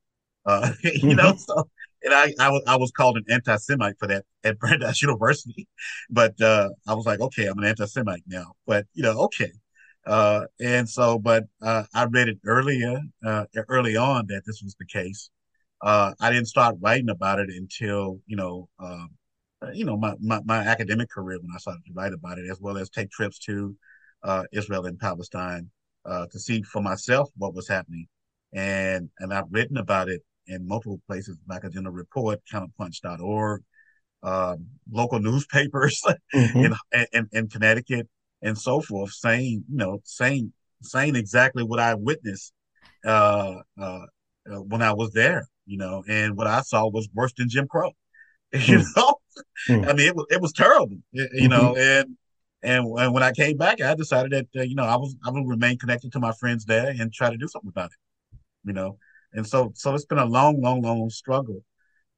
Uh, 0.46 0.72
you 0.82 1.14
know, 1.14 1.32
mm-hmm. 1.32 1.38
so 1.38 1.68
and 2.04 2.12
I, 2.12 2.34
I 2.38 2.50
was 2.50 2.62
I 2.66 2.76
was 2.76 2.90
called 2.92 3.16
an 3.16 3.24
anti-Semite 3.28 3.98
for 3.98 4.06
that 4.08 4.24
at 4.44 4.58
Brandeis 4.60 5.02
University, 5.02 5.66
but 6.10 6.40
uh, 6.40 6.68
I 6.86 6.94
was 6.94 7.06
like, 7.06 7.20
okay, 7.20 7.46
I'm 7.46 7.58
an 7.58 7.64
anti-Semite 7.64 8.24
now. 8.26 8.52
But 8.66 8.86
you 8.92 9.02
know, 9.02 9.18
okay, 9.22 9.50
uh, 10.06 10.42
and 10.60 10.88
so, 10.88 11.18
but 11.18 11.44
uh, 11.62 11.84
I 11.94 12.04
read 12.04 12.28
it 12.28 12.38
earlier, 12.44 13.00
uh, 13.24 13.46
early 13.68 13.96
on 13.96 14.26
that 14.28 14.42
this 14.46 14.60
was 14.62 14.76
the 14.78 14.86
case. 14.86 15.30
Uh, 15.80 16.14
I 16.20 16.30
didn't 16.30 16.48
start 16.48 16.76
writing 16.80 17.10
about 17.10 17.40
it 17.40 17.48
until 17.50 18.20
you 18.26 18.36
know 18.36 18.68
um, 18.78 19.10
uh, 19.62 19.70
you 19.72 19.84
know, 19.84 19.96
my, 19.96 20.14
my, 20.20 20.40
my, 20.44 20.58
academic 20.58 21.08
career 21.10 21.38
when 21.40 21.50
I 21.54 21.58
started 21.58 21.84
to 21.86 21.92
write 21.94 22.12
about 22.12 22.38
it, 22.38 22.50
as 22.50 22.60
well 22.60 22.76
as 22.76 22.90
take 22.90 23.10
trips 23.10 23.38
to 23.40 23.74
Israel 24.52 24.84
and 24.86 24.98
Palestine 24.98 25.70
to 26.06 26.38
see 26.38 26.62
for 26.62 26.82
myself 26.82 27.30
what 27.36 27.54
was 27.54 27.68
happening. 27.68 28.06
And 28.52 29.10
and 29.18 29.32
I've 29.32 29.50
written 29.50 29.78
about 29.78 30.08
it 30.08 30.22
in 30.46 30.66
multiple 30.66 31.00
places, 31.06 31.36
Black 31.46 31.64
Agenda 31.64 31.90
Report, 31.90 32.40
counterpunch.org, 32.52 33.62
um, 34.22 34.66
local 34.90 35.20
newspapers 35.20 36.02
mm-hmm. 36.34 36.72
in, 36.92 37.06
in, 37.12 37.28
in 37.32 37.48
Connecticut 37.48 38.08
and 38.42 38.56
so 38.56 38.80
forth, 38.80 39.12
saying, 39.12 39.64
you 39.70 39.76
know, 39.76 40.00
saying 40.04 40.52
saying 40.82 41.16
exactly 41.16 41.62
what 41.62 41.80
I 41.80 41.94
witnessed 41.94 42.52
uh, 43.06 43.56
uh, 43.80 44.06
uh 44.50 44.62
when 44.62 44.82
I 44.82 44.92
was 44.92 45.12
there, 45.12 45.46
you 45.66 45.78
know, 45.78 46.04
and 46.08 46.36
what 46.36 46.46
I 46.46 46.60
saw 46.60 46.88
was 46.88 47.08
worse 47.14 47.32
than 47.36 47.48
Jim 47.48 47.66
Crow. 47.68 47.90
You 48.54 48.78
hmm. 48.78 48.84
know, 48.96 49.14
mm. 49.68 49.88
I 49.88 49.92
mean, 49.94 50.06
it 50.06 50.14
was 50.14 50.26
it 50.30 50.40
was 50.40 50.52
terrible. 50.52 50.98
You 51.10 51.24
mm-hmm. 51.24 51.48
know, 51.48 51.74
and 51.76 52.16
and 52.62 53.12
when 53.12 53.22
I 53.22 53.32
came 53.32 53.56
back, 53.56 53.80
I 53.80 53.94
decided 53.94 54.30
that 54.30 54.60
uh, 54.60 54.62
you 54.62 54.76
know 54.76 54.84
I 54.84 54.94
was 54.94 55.16
I 55.26 55.30
would 55.30 55.48
remain 55.48 55.76
connected 55.76 56.12
to 56.12 56.20
my 56.20 56.32
friends 56.32 56.64
there 56.64 56.94
and 56.96 57.12
try 57.12 57.30
to 57.30 57.36
do 57.36 57.48
something 57.48 57.68
about 57.68 57.90
it. 57.90 58.38
You 58.64 58.72
know, 58.72 58.98
and 59.34 59.46
so 59.46 59.72
so 59.74 59.94
it's 59.94 60.04
been 60.06 60.18
a 60.18 60.24
long, 60.24 60.60
long, 60.60 60.82
long 60.82 61.10
struggle, 61.10 61.62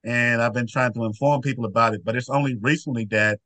and 0.05 0.41
I've 0.41 0.55
been 0.55 0.67
trying 0.67 0.93
to 0.95 1.05
inform 1.05 1.41
people 1.41 1.65
about 1.65 1.95
it. 1.95 2.05
But 2.05 2.17
it's 2.17 2.31
only 2.31 2.57
recently 2.61 3.07
that 3.07 3.41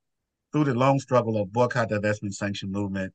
through 0.52 0.64
the 0.64 0.74
long 0.74 0.98
struggle 0.98 1.40
of 1.40 1.52
boycott, 1.52 1.90
divestment, 1.90 2.34
sanction 2.34 2.70
movement, 2.72 3.12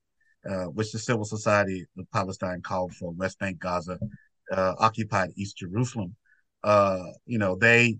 uh, 0.50 0.66
which 0.66 0.92
the 0.92 1.00
civil 1.00 1.26
society 1.26 1.86
of 1.98 2.06
Palestine 2.12 2.62
called 2.62 2.94
for 2.96 3.12
West 3.12 3.40
Bank, 3.40 3.60
Gaza, 3.60 4.00
uh, 4.52 4.74
occupied 4.80 5.32
East 5.36 5.58
Jerusalem. 5.58 6.16
Uh, 6.64 7.04
you 7.26 7.38
know, 7.38 7.56
they 7.56 7.98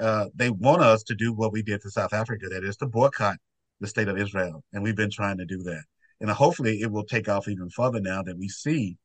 uh, 0.00 0.26
they 0.34 0.50
want 0.50 0.82
us 0.82 1.02
to 1.04 1.14
do 1.14 1.32
what 1.32 1.52
we 1.52 1.62
did 1.62 1.82
to 1.82 1.90
South 1.90 2.14
Africa, 2.14 2.48
that 2.48 2.64
is 2.64 2.76
to 2.78 2.86
boycott 2.86 3.36
the 3.80 3.86
state 3.86 4.08
of 4.08 4.18
Israel. 4.18 4.64
And 4.72 4.82
we've 4.82 4.96
been 4.96 5.10
trying 5.10 5.38
to 5.38 5.44
do 5.44 5.62
that. 5.64 5.82
And 6.20 6.30
hopefully 6.30 6.80
it 6.80 6.90
will 6.90 7.04
take 7.04 7.28
off 7.28 7.48
even 7.48 7.70
further 7.70 8.00
now 8.00 8.22
that 8.22 8.38
we 8.38 8.48
see 8.48 8.96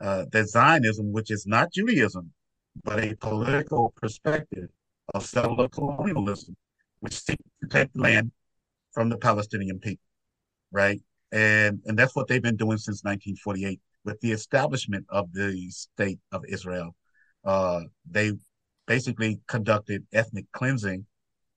uh, 0.00 0.24
that 0.32 0.48
Zionism, 0.48 1.12
which 1.12 1.30
is 1.30 1.46
not 1.46 1.72
Judaism, 1.72 2.32
but 2.82 3.02
a 3.02 3.14
political 3.16 3.92
perspective 3.96 4.68
of 5.14 5.24
settler 5.24 5.68
colonialism, 5.68 6.56
which 7.00 7.14
seeks 7.14 7.44
to 7.62 7.68
take 7.68 7.90
land 7.94 8.32
from 8.92 9.08
the 9.08 9.16
Palestinian 9.16 9.78
people, 9.78 10.04
right? 10.72 11.00
And 11.32 11.80
and 11.86 11.98
that's 11.98 12.14
what 12.14 12.28
they've 12.28 12.42
been 12.42 12.56
doing 12.56 12.78
since 12.78 13.02
1948 13.04 13.80
with 14.04 14.20
the 14.20 14.32
establishment 14.32 15.06
of 15.08 15.32
the 15.32 15.70
state 15.70 16.18
of 16.32 16.44
Israel. 16.48 16.94
Uh, 17.44 17.82
they 18.10 18.32
basically 18.86 19.40
conducted 19.46 20.06
ethnic 20.12 20.46
cleansing, 20.52 21.06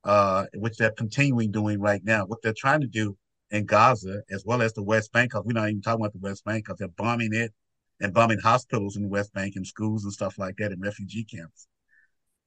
uh, 0.04 0.46
which 0.56 0.78
they're 0.78 0.92
continuing 0.92 1.52
doing 1.52 1.80
right 1.80 2.02
now. 2.04 2.26
What 2.26 2.42
they're 2.42 2.54
trying 2.54 2.82
to 2.82 2.88
do 2.88 3.18
in 3.52 3.66
Gaza, 3.66 4.22
as 4.30 4.44
well 4.46 4.62
as 4.62 4.74
the 4.74 4.84
West 4.84 5.12
Bank, 5.14 5.32
because 5.32 5.46
we're 5.46 5.54
not 5.54 5.70
even 5.70 5.82
talking 5.82 6.02
about 6.02 6.14
the 6.14 6.20
West 6.20 6.44
Bank, 6.46 6.66
because 6.66 6.80
they're 6.80 6.88
bombing 6.90 7.34
it 7.34 7.54
and 8.00 8.14
bombing 8.14 8.40
hospitals 8.40 8.96
in 8.96 9.04
the 9.04 9.10
West 9.10 9.34
Bank 9.34 9.56
and 9.56 9.66
schools 9.66 10.04
and 10.04 10.14
stuff 10.14 10.38
like 10.38 10.58
that 10.58 10.72
and 10.72 10.82
refugee 10.82 11.24
camps 11.24 11.68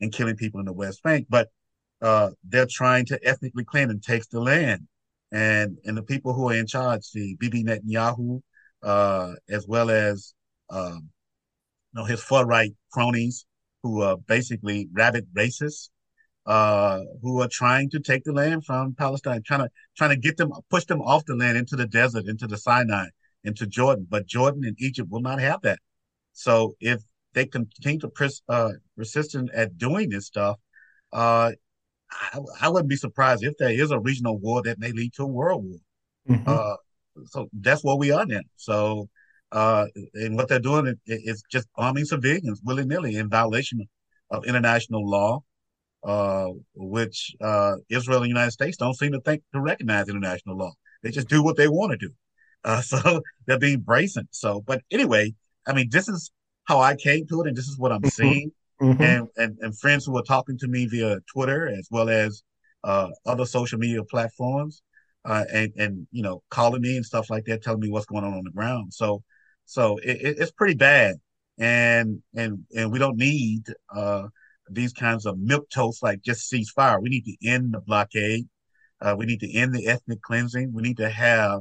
and 0.00 0.12
killing 0.12 0.37
people 0.37 0.61
in 0.61 0.66
the 0.66 0.73
West 0.73 1.02
Bank. 1.02 1.26
But 1.28 1.49
uh, 2.02 2.30
they're 2.45 2.66
trying 2.71 3.07
to 3.07 3.21
ethnically 3.23 3.64
cleanse 3.64 3.90
and 3.90 4.02
take 4.02 4.28
the 4.30 4.40
land. 4.40 4.87
And 5.33 5.78
and 5.85 5.97
the 5.97 6.02
people 6.02 6.33
who 6.33 6.50
are 6.50 6.54
in 6.54 6.66
charge, 6.66 7.11
the 7.12 7.37
Bibi 7.38 7.62
Netanyahu, 7.62 8.42
uh, 8.83 9.35
as 9.49 9.66
well 9.69 9.88
as 9.88 10.35
um, 10.71 11.11
you 11.92 12.00
know 12.00 12.04
his 12.04 12.21
far 12.21 12.45
right 12.47 12.73
cronies, 12.92 13.47
who 13.83 14.02
are 14.02 14.16
basically 14.16 14.88
rabid 14.92 15.28
racists, 15.37 15.90
uh, 16.47 17.00
who 17.23 17.40
are 17.42 17.49
trying 17.49 17.90
to 17.90 18.00
take 18.00 18.25
the 18.25 18.33
land 18.33 18.64
from 18.64 18.95
Palestine, 18.95 19.42
trying 19.47 19.61
to 19.61 19.69
trying 19.97 20.11
to 20.11 20.16
get 20.16 20.37
them 20.37 20.50
push 20.69 20.85
them 20.87 21.00
off 21.00 21.25
the 21.26 21.37
land 21.37 21.57
into 21.57 21.76
the 21.76 21.87
desert, 21.87 22.26
into 22.26 22.49
the 22.49 22.59
Sinai, 22.59 23.07
into 23.44 23.66
Jordan. 23.66 24.06
But 24.09 24.26
Jordan 24.26 24.64
and 24.64 24.76
Egypt 24.78 25.11
will 25.11 25.20
not 25.20 25.40
have 25.40 25.61
that. 25.62 25.78
So 26.32 26.75
if 26.80 27.02
they 27.35 27.47
continue 27.47 28.00
to 28.00 28.09
pers- 28.09 28.42
uh, 28.49 28.73
persistent 28.97 29.50
at 29.54 29.78
doing 29.78 30.09
this 30.09 30.26
stuff, 30.26 30.59
uh, 31.12 31.52
I, 32.11 32.38
I, 32.61 32.68
wouldn't 32.68 32.88
be 32.88 32.97
surprised 32.97 33.44
if 33.44 33.56
there 33.59 33.70
is 33.70 33.90
a 33.90 34.00
regional 34.00 34.38
war 34.38 34.62
that 34.62 34.78
may 34.78 34.92
lead 34.92 35.12
to 35.14 35.25
a 35.25 35.26
world 35.26 35.64
war. 35.64 35.78
Mm-hmm. 36.28 36.49
Uh, 36.49 36.76
so 37.26 37.49
that's 37.52 37.85
what 37.85 37.99
we 37.99 38.11
are 38.11 38.26
now. 38.26 38.40
So, 38.56 39.09
uh, 39.52 39.87
and 40.14 40.37
what 40.37 40.49
they're 40.49 40.61
doing 40.61 40.94
is, 41.06 41.42
just 41.50 41.68
arming 41.76 42.04
civilians 42.04 42.61
willy 42.64 42.85
nilly 42.85 43.16
in 43.16 43.28
violation 43.28 43.80
of 44.30 44.44
international 44.44 45.09
law, 45.09 45.42
uh, 46.04 46.49
which 46.75 47.35
uh, 47.40 47.75
Israel 47.88 48.18
and 48.18 48.26
the 48.26 48.28
United 48.28 48.52
States 48.52 48.76
don't 48.76 48.97
seem 48.97 49.12
to 49.12 49.20
think 49.20 49.42
to 49.52 49.61
recognize 49.61 50.09
international 50.09 50.56
law. 50.56 50.73
They 51.02 51.11
just 51.11 51.28
do 51.28 51.42
what 51.42 51.56
they 51.56 51.68
want 51.68 51.92
to 51.92 51.99
do. 51.99 52.12
Uh, 52.64 52.81
so 52.83 53.23
they're 53.47 53.59
being 53.59 53.81
brazen. 53.81 54.29
So, 54.31 54.62
but 54.67 54.83
anyway, 54.90 55.35
I 55.67 55.73
mean, 55.73 55.88
this 55.90 56.09
is 56.09 56.31
how 56.64 56.81
I 56.81 56.97
came 56.97 57.26
to 57.29 57.43
it, 57.43 57.49
and 57.49 57.57
this 57.57 57.69
is 57.69 57.79
what 57.79 57.93
I'm 57.93 58.00
mm-hmm. 58.00 58.09
seeing. 58.09 58.52
Mm-hmm. 58.81 59.02
And, 59.02 59.29
and 59.37 59.59
and 59.61 59.79
friends 59.79 60.07
who 60.07 60.17
are 60.17 60.23
talking 60.23 60.57
to 60.59 60.67
me 60.67 60.87
via 60.87 61.19
Twitter 61.31 61.69
as 61.69 61.87
well 61.90 62.09
as 62.09 62.43
uh, 62.83 63.09
other 63.26 63.45
social 63.45 63.79
media 63.79 64.02
platforms, 64.05 64.83
uh, 65.26 65.45
and 65.52 65.71
and 65.76 66.07
you 66.12 66.23
know 66.23 66.43
calling 66.49 66.81
me 66.81 66.97
and 66.97 67.05
stuff 67.05 67.29
like 67.29 67.45
that, 67.45 67.62
telling 67.62 67.81
me 67.81 67.90
what's 67.90 68.07
going 68.07 68.25
on 68.25 68.33
on 68.33 68.45
the 68.45 68.50
ground. 68.50 68.95
So 68.95 69.23
so 69.67 69.99
it, 69.99 70.38
it's 70.38 70.50
pretty 70.50 70.75
bad, 70.75 71.17
and 71.59 72.23
and 72.35 72.64
and 72.75 72.90
we 72.90 72.99
don't 72.99 73.19
need 73.19 73.64
uh, 73.95 74.29
these 74.71 74.93
kinds 74.93 75.26
of 75.26 75.38
milk 75.38 75.69
toast 75.71 76.02
like 76.02 76.23
just 76.23 76.49
cease 76.49 76.71
fire. 76.71 77.00
We 77.00 77.11
need 77.11 77.25
to 77.26 77.37
end 77.47 77.75
the 77.75 77.81
blockade. 77.81 78.49
Uh, 79.00 79.14
we 79.17 79.26
need 79.26 79.40
to 79.40 79.52
end 79.52 79.75
the 79.75 79.87
ethnic 79.88 80.23
cleansing. 80.23 80.73
We 80.73 80.83
need 80.83 80.97
to 80.99 81.09
have 81.09 81.61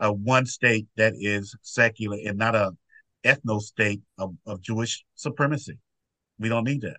a 0.00 0.12
one 0.12 0.46
state 0.46 0.86
that 0.96 1.14
is 1.16 1.54
secular 1.62 2.16
and 2.26 2.38
not 2.38 2.54
a 2.54 2.72
ethno 3.24 3.60
state 3.60 4.00
of, 4.18 4.34
of 4.46 4.62
Jewish 4.62 5.04
supremacy. 5.14 5.78
We 6.38 6.48
don't 6.48 6.64
need 6.64 6.80
that. 6.82 6.96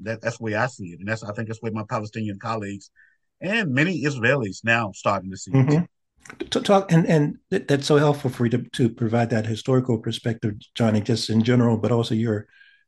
that. 0.00 0.20
That's 0.20 0.38
the 0.38 0.44
way 0.44 0.54
I 0.54 0.66
see 0.66 0.88
it, 0.88 1.00
and 1.00 1.08
that's 1.08 1.24
I 1.24 1.32
think 1.32 1.48
that's 1.48 1.60
the 1.60 1.66
way 1.66 1.70
my 1.72 1.84
Palestinian 1.88 2.38
colleagues 2.38 2.90
and 3.40 3.72
many 3.72 4.02
Israelis 4.02 4.64
now 4.64 4.92
starting 4.92 5.30
to 5.30 5.36
see 5.36 5.52
mm-hmm. 5.52 5.84
it. 6.40 6.50
To 6.50 6.60
talk 6.60 6.90
and 6.90 7.06
and 7.06 7.36
that's 7.50 7.86
so 7.86 7.98
helpful 7.98 8.30
for 8.30 8.46
you 8.46 8.50
to, 8.50 8.58
to 8.70 8.88
provide 8.88 9.30
that 9.30 9.46
historical 9.46 9.98
perspective, 9.98 10.54
Johnny, 10.74 11.02
just 11.02 11.28
in 11.28 11.42
general, 11.42 11.76
but 11.76 11.92
also 11.92 12.14
your 12.14 12.46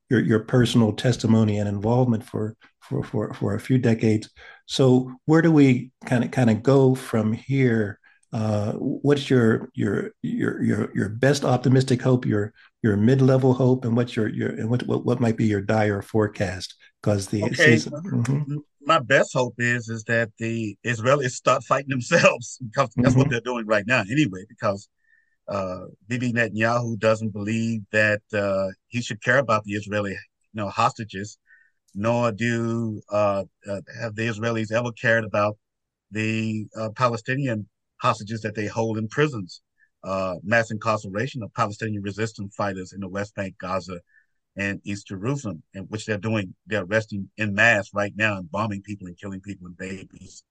your 0.08 0.20
your 0.20 0.40
personal 0.40 0.92
testimony 0.92 1.58
and 1.58 1.68
involvement 1.68 2.24
for 2.24 2.56
for 2.80 3.02
for 3.02 3.34
for 3.34 3.54
a 3.54 3.60
few 3.60 3.76
decades. 3.78 4.30
So 4.66 5.12
where 5.26 5.42
do 5.42 5.52
we 5.52 5.90
kind 6.06 6.24
of 6.24 6.30
kind 6.30 6.48
of 6.48 6.62
go 6.62 6.94
from 6.94 7.32
here? 7.34 8.00
Uh, 8.32 8.72
what's 8.72 9.30
your 9.30 9.70
your 9.74 10.10
your 10.22 10.62
your 10.62 10.90
your 10.94 11.08
best 11.08 11.44
optimistic 11.44 12.02
hope, 12.02 12.26
your 12.26 12.52
your 12.82 12.96
mid 12.96 13.22
level 13.22 13.54
hope, 13.54 13.84
and 13.84 13.96
what's 13.96 14.16
your 14.16 14.28
your 14.28 14.50
and 14.50 14.68
what, 14.68 14.82
what 14.84 15.04
what 15.04 15.20
might 15.20 15.36
be 15.36 15.46
your 15.46 15.60
dire 15.60 16.02
forecast? 16.02 16.74
Because 17.00 17.28
the 17.28 17.44
okay. 17.44 17.54
season. 17.54 17.92
Mm-hmm. 17.92 18.56
My 18.82 18.98
best 18.98 19.32
hope 19.32 19.54
is 19.58 19.88
is 19.88 20.04
that 20.04 20.30
the 20.38 20.76
Israelis 20.84 21.30
start 21.30 21.62
fighting 21.64 21.88
themselves 21.88 22.58
because 22.70 22.90
that's 22.96 23.10
mm-hmm. 23.10 23.18
what 23.18 23.30
they're 23.30 23.40
doing 23.40 23.66
right 23.66 23.86
now 23.86 24.00
anyway. 24.00 24.44
Because 24.48 24.88
uh, 25.48 25.86
Bibi 26.08 26.32
Netanyahu 26.32 26.98
doesn't 26.98 27.32
believe 27.32 27.82
that 27.92 28.22
uh, 28.34 28.68
he 28.88 29.02
should 29.02 29.22
care 29.22 29.38
about 29.38 29.64
the 29.64 29.74
Israeli 29.74 30.12
you 30.12 30.18
know 30.52 30.68
hostages, 30.68 31.38
nor 31.94 32.32
do 32.32 33.00
uh, 33.10 33.44
uh 33.68 33.80
have 34.00 34.16
the 34.16 34.26
Israelis 34.26 34.72
ever 34.72 34.90
cared 34.92 35.24
about 35.24 35.56
the 36.10 36.66
uh, 36.76 36.90
Palestinian 36.90 37.68
hostages 37.98 38.40
that 38.42 38.54
they 38.54 38.66
hold 38.66 38.98
in 38.98 39.08
prisons, 39.08 39.62
uh, 40.04 40.36
mass 40.42 40.70
incarceration 40.70 41.42
of 41.42 41.52
Palestinian 41.54 42.02
resistance 42.02 42.54
fighters 42.54 42.92
in 42.92 43.00
the 43.00 43.08
West 43.08 43.34
Bank, 43.34 43.54
Gaza, 43.58 44.00
and 44.56 44.80
East 44.84 45.08
Jerusalem, 45.08 45.62
and 45.74 45.88
which 45.90 46.06
they're 46.06 46.18
doing. 46.18 46.54
They're 46.66 46.84
arresting 46.84 47.28
in 47.36 47.54
mass 47.54 47.90
right 47.92 48.12
now 48.16 48.36
and 48.38 48.50
bombing 48.50 48.82
people 48.82 49.06
and 49.06 49.18
killing 49.18 49.40
people 49.40 49.66
and 49.66 49.76
babies 49.76 50.42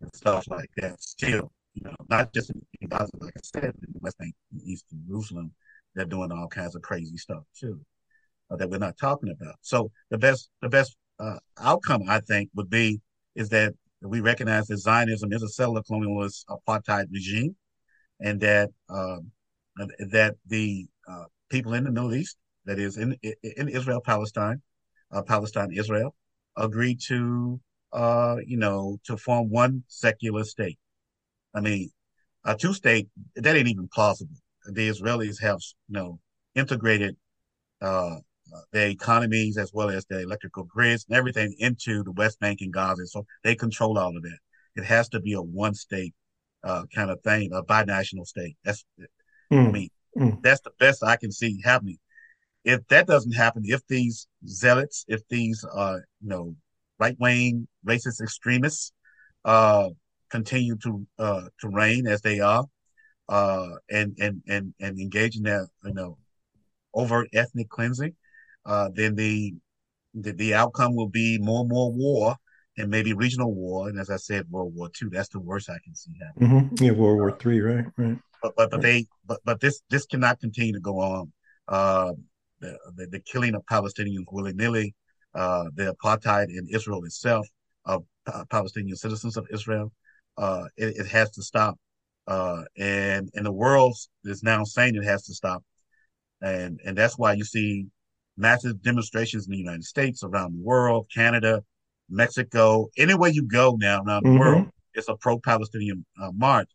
and 0.00 0.14
stuff 0.14 0.46
like 0.48 0.70
that. 0.76 1.02
Still, 1.02 1.52
you 1.74 1.82
know, 1.84 1.94
not 2.08 2.32
just 2.32 2.50
in 2.50 2.88
Gaza, 2.88 3.10
like 3.18 3.34
I 3.36 3.40
said, 3.42 3.64
in 3.64 3.92
the 3.92 4.00
West 4.00 4.18
Bank, 4.18 4.34
East 4.64 4.86
Jerusalem, 5.08 5.52
they're 5.94 6.04
doing 6.04 6.30
all 6.30 6.48
kinds 6.48 6.76
of 6.76 6.82
crazy 6.82 7.16
stuff 7.16 7.42
too 7.58 7.80
uh, 8.50 8.56
that 8.56 8.68
we're 8.68 8.78
not 8.78 8.98
talking 8.98 9.30
about. 9.30 9.56
So 9.62 9.90
the 10.10 10.18
best, 10.18 10.50
the 10.62 10.68
best 10.68 10.96
uh, 11.18 11.38
outcome 11.58 12.02
I 12.08 12.20
think 12.20 12.50
would 12.54 12.70
be 12.70 13.00
is 13.34 13.48
that 13.50 13.74
we 14.02 14.20
recognize 14.20 14.66
that 14.68 14.78
Zionism 14.78 15.32
is 15.32 15.42
a 15.42 15.48
settler 15.48 15.82
colonialist 15.82 16.44
apartheid 16.48 17.06
regime, 17.12 17.56
and 18.20 18.40
that 18.40 18.70
um, 18.88 19.30
that 20.10 20.36
the 20.46 20.86
uh, 21.08 21.24
people 21.50 21.74
in 21.74 21.84
the 21.84 21.90
Middle 21.90 22.14
East, 22.14 22.36
that 22.64 22.78
is 22.78 22.96
in 22.96 23.16
in 23.22 23.68
Israel, 23.68 24.00
Palestine, 24.04 24.62
uh, 25.12 25.22
Palestine, 25.22 25.70
Israel, 25.72 26.14
agree 26.56 26.96
to 27.08 27.60
uh, 27.92 28.36
you 28.46 28.56
know 28.56 28.98
to 29.04 29.16
form 29.16 29.50
one 29.50 29.84
secular 29.88 30.44
state. 30.44 30.78
I 31.54 31.60
mean, 31.60 31.90
a 32.44 32.56
two 32.56 32.72
state 32.72 33.08
that 33.36 33.56
ain't 33.56 33.68
even 33.68 33.88
plausible. 33.92 34.36
The 34.66 34.88
Israelis 34.88 35.40
have 35.42 35.58
you 35.88 35.94
know 35.94 36.20
integrated 36.54 37.16
uh, 37.82 38.16
their 38.72 38.88
economies 38.88 39.56
as 39.56 39.72
well 39.72 39.90
as 39.90 40.04
their 40.06 40.20
electrical 40.20 40.64
grids 40.64 41.06
and 41.08 41.16
everything 41.16 41.54
into 41.58 42.02
the 42.02 42.12
West 42.12 42.38
Bank 42.40 42.60
and 42.60 42.72
Gaza. 42.72 43.06
So 43.06 43.26
they 43.44 43.54
control 43.54 43.98
all 43.98 44.16
of 44.16 44.22
that. 44.22 44.38
It 44.76 44.84
has 44.84 45.08
to 45.10 45.20
be 45.20 45.34
a 45.34 45.42
one 45.42 45.74
state 45.74 46.14
uh, 46.62 46.84
kind 46.94 47.10
of 47.10 47.20
thing, 47.22 47.50
a 47.52 47.62
binational 47.62 48.26
state. 48.26 48.56
That's, 48.64 48.84
mm. 49.52 49.68
I 49.68 49.70
mean, 49.70 49.88
mm. 50.16 50.42
that's 50.42 50.60
the 50.60 50.72
best 50.78 51.02
I 51.02 51.16
can 51.16 51.32
see 51.32 51.60
happening. 51.64 51.98
If 52.64 52.86
that 52.88 53.06
doesn't 53.06 53.32
happen, 53.32 53.62
if 53.64 53.86
these 53.86 54.26
zealots, 54.46 55.04
if 55.08 55.26
these, 55.28 55.64
uh, 55.64 55.98
you 56.20 56.28
know, 56.28 56.54
right 56.98 57.16
wing 57.18 57.66
racist 57.86 58.20
extremists, 58.20 58.92
uh, 59.44 59.88
continue 60.30 60.76
to, 60.76 61.06
uh, 61.18 61.42
to 61.60 61.68
reign 61.68 62.06
as 62.06 62.20
they 62.20 62.40
are, 62.40 62.64
uh, 63.28 63.68
and, 63.90 64.16
and, 64.20 64.42
and, 64.46 64.74
and 64.80 65.00
engage 65.00 65.36
in 65.36 65.44
that, 65.44 65.66
you 65.84 65.94
know, 65.94 66.18
overt 66.92 67.28
ethnic 67.32 67.68
cleansing, 67.68 68.14
uh, 68.66 68.90
then 68.94 69.14
the, 69.14 69.54
the, 70.14 70.32
the 70.32 70.54
outcome 70.54 70.94
will 70.94 71.08
be 71.08 71.38
more 71.38 71.60
and 71.60 71.68
more 71.68 71.92
war 71.92 72.36
and 72.76 72.90
maybe 72.90 73.12
regional 73.12 73.52
war. 73.54 73.88
And 73.88 73.98
as 73.98 74.10
I 74.10 74.16
said, 74.16 74.46
World 74.50 74.74
War 74.74 74.90
II. 75.00 75.08
That's 75.12 75.28
the 75.28 75.40
worst 75.40 75.70
I 75.70 75.78
can 75.84 75.94
see 75.94 76.12
happening. 76.20 76.70
Mm-hmm. 76.70 76.84
Yeah, 76.84 76.92
World 76.92 77.18
War 77.18 77.36
Three, 77.38 77.60
right, 77.60 77.84
right. 77.96 78.18
But 78.42 78.54
but, 78.56 78.70
but 78.70 78.76
right. 78.76 78.82
they 78.82 79.06
but 79.26 79.40
but 79.44 79.60
this 79.60 79.82
this 79.90 80.06
cannot 80.06 80.40
continue 80.40 80.72
to 80.72 80.80
go 80.80 80.98
on. 80.98 81.32
Uh, 81.68 82.12
the, 82.60 82.78
the, 82.96 83.06
the 83.06 83.20
killing 83.20 83.54
of 83.54 83.64
Palestinians 83.70 84.24
willy 84.30 84.52
nilly, 84.52 84.94
uh, 85.34 85.64
the 85.74 85.94
apartheid 85.94 86.48
in 86.48 86.66
Israel 86.70 87.04
itself 87.04 87.46
of 87.86 88.04
uh, 88.26 88.44
Palestinian 88.50 88.96
citizens 88.96 89.36
of 89.36 89.46
Israel. 89.52 89.92
Uh, 90.36 90.64
it, 90.76 90.96
it, 90.96 91.06
has 91.06 91.30
to 91.30 91.42
stop. 91.42 91.76
Uh, 92.26 92.62
and 92.78 93.28
and 93.34 93.44
the 93.44 93.52
world 93.52 93.94
is 94.24 94.42
now 94.42 94.64
saying 94.64 94.94
it 94.94 95.04
has 95.04 95.24
to 95.24 95.34
stop. 95.34 95.62
And 96.42 96.80
and 96.84 96.96
that's 96.96 97.18
why 97.18 97.32
you 97.34 97.44
see 97.44 97.86
massive 98.40 98.82
demonstrations 98.82 99.46
in 99.46 99.52
the 99.52 99.58
United 99.58 99.84
States, 99.84 100.24
around 100.24 100.54
the 100.54 100.62
world, 100.62 101.06
Canada, 101.14 101.62
Mexico, 102.08 102.88
anywhere 102.96 103.30
you 103.30 103.44
go 103.46 103.76
now 103.78 104.02
around 104.02 104.24
mm-hmm. 104.24 104.34
the 104.34 104.40
world, 104.40 104.66
it's 104.94 105.08
a 105.08 105.16
pro-Palestinian 105.16 106.04
uh, 106.20 106.32
march. 106.32 106.68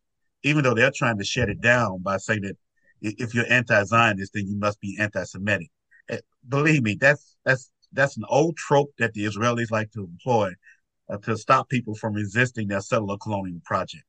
Even 0.43 0.63
though 0.63 0.75
they're 0.75 0.91
trying 0.95 1.17
to 1.17 1.25
shut 1.25 1.49
it 1.49 1.59
down 1.59 2.01
by 2.01 2.17
saying 2.17 2.41
that 2.41 2.55
if 3.01 3.33
you're 3.33 3.51
anti-Zionist, 3.51 4.31
then 4.33 4.47
you 4.47 4.57
must 4.57 4.79
be 4.79 4.95
anti-Semitic. 4.99 5.69
Uh, 6.09 6.17
believe 6.47 6.83
me, 6.83 6.95
that's 6.99 7.35
that's 7.43 7.71
that's 7.91 8.15
an 8.17 8.23
old 8.29 8.55
trope 8.55 8.91
that 8.99 9.13
the 9.13 9.25
Israelis 9.25 9.71
like 9.71 9.91
to 9.91 10.01
employ 10.03 10.51
uh, 11.09 11.17
to 11.17 11.35
stop 11.37 11.67
people 11.69 11.95
from 11.95 12.13
resisting 12.13 12.67
their 12.67 12.81
settler 12.81 13.17
colonial 13.17 13.59
project. 13.65 14.05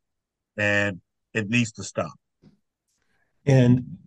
and 0.57 1.01
it 1.35 1.49
needs 1.49 1.73
to 1.73 1.85
stop. 1.85 2.13
And 3.45 3.99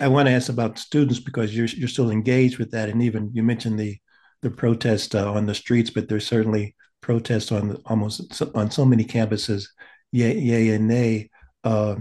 I 0.00 0.08
want 0.08 0.28
to 0.28 0.32
ask 0.32 0.48
about 0.50 0.78
students 0.78 1.18
because 1.18 1.56
you're 1.56 1.66
you're 1.66 1.88
still 1.88 2.10
engaged 2.10 2.58
with 2.58 2.70
that, 2.72 2.88
and 2.88 3.02
even 3.02 3.30
you 3.32 3.42
mentioned 3.42 3.78
the 3.78 3.98
the 4.42 4.50
protest 4.50 5.14
uh, 5.14 5.32
on 5.32 5.46
the 5.46 5.54
streets, 5.54 5.90
but 5.90 6.08
there's 6.08 6.26
certainly 6.26 6.74
protests 7.00 7.52
on 7.52 7.68
the, 7.68 7.76
almost 7.86 8.42
on 8.54 8.70
so 8.70 8.84
many 8.84 9.04
campuses, 9.04 9.68
yay, 10.12 10.38
yay 10.38 10.70
and 10.70 10.88
nay. 10.88 11.30
Uh, 11.64 11.96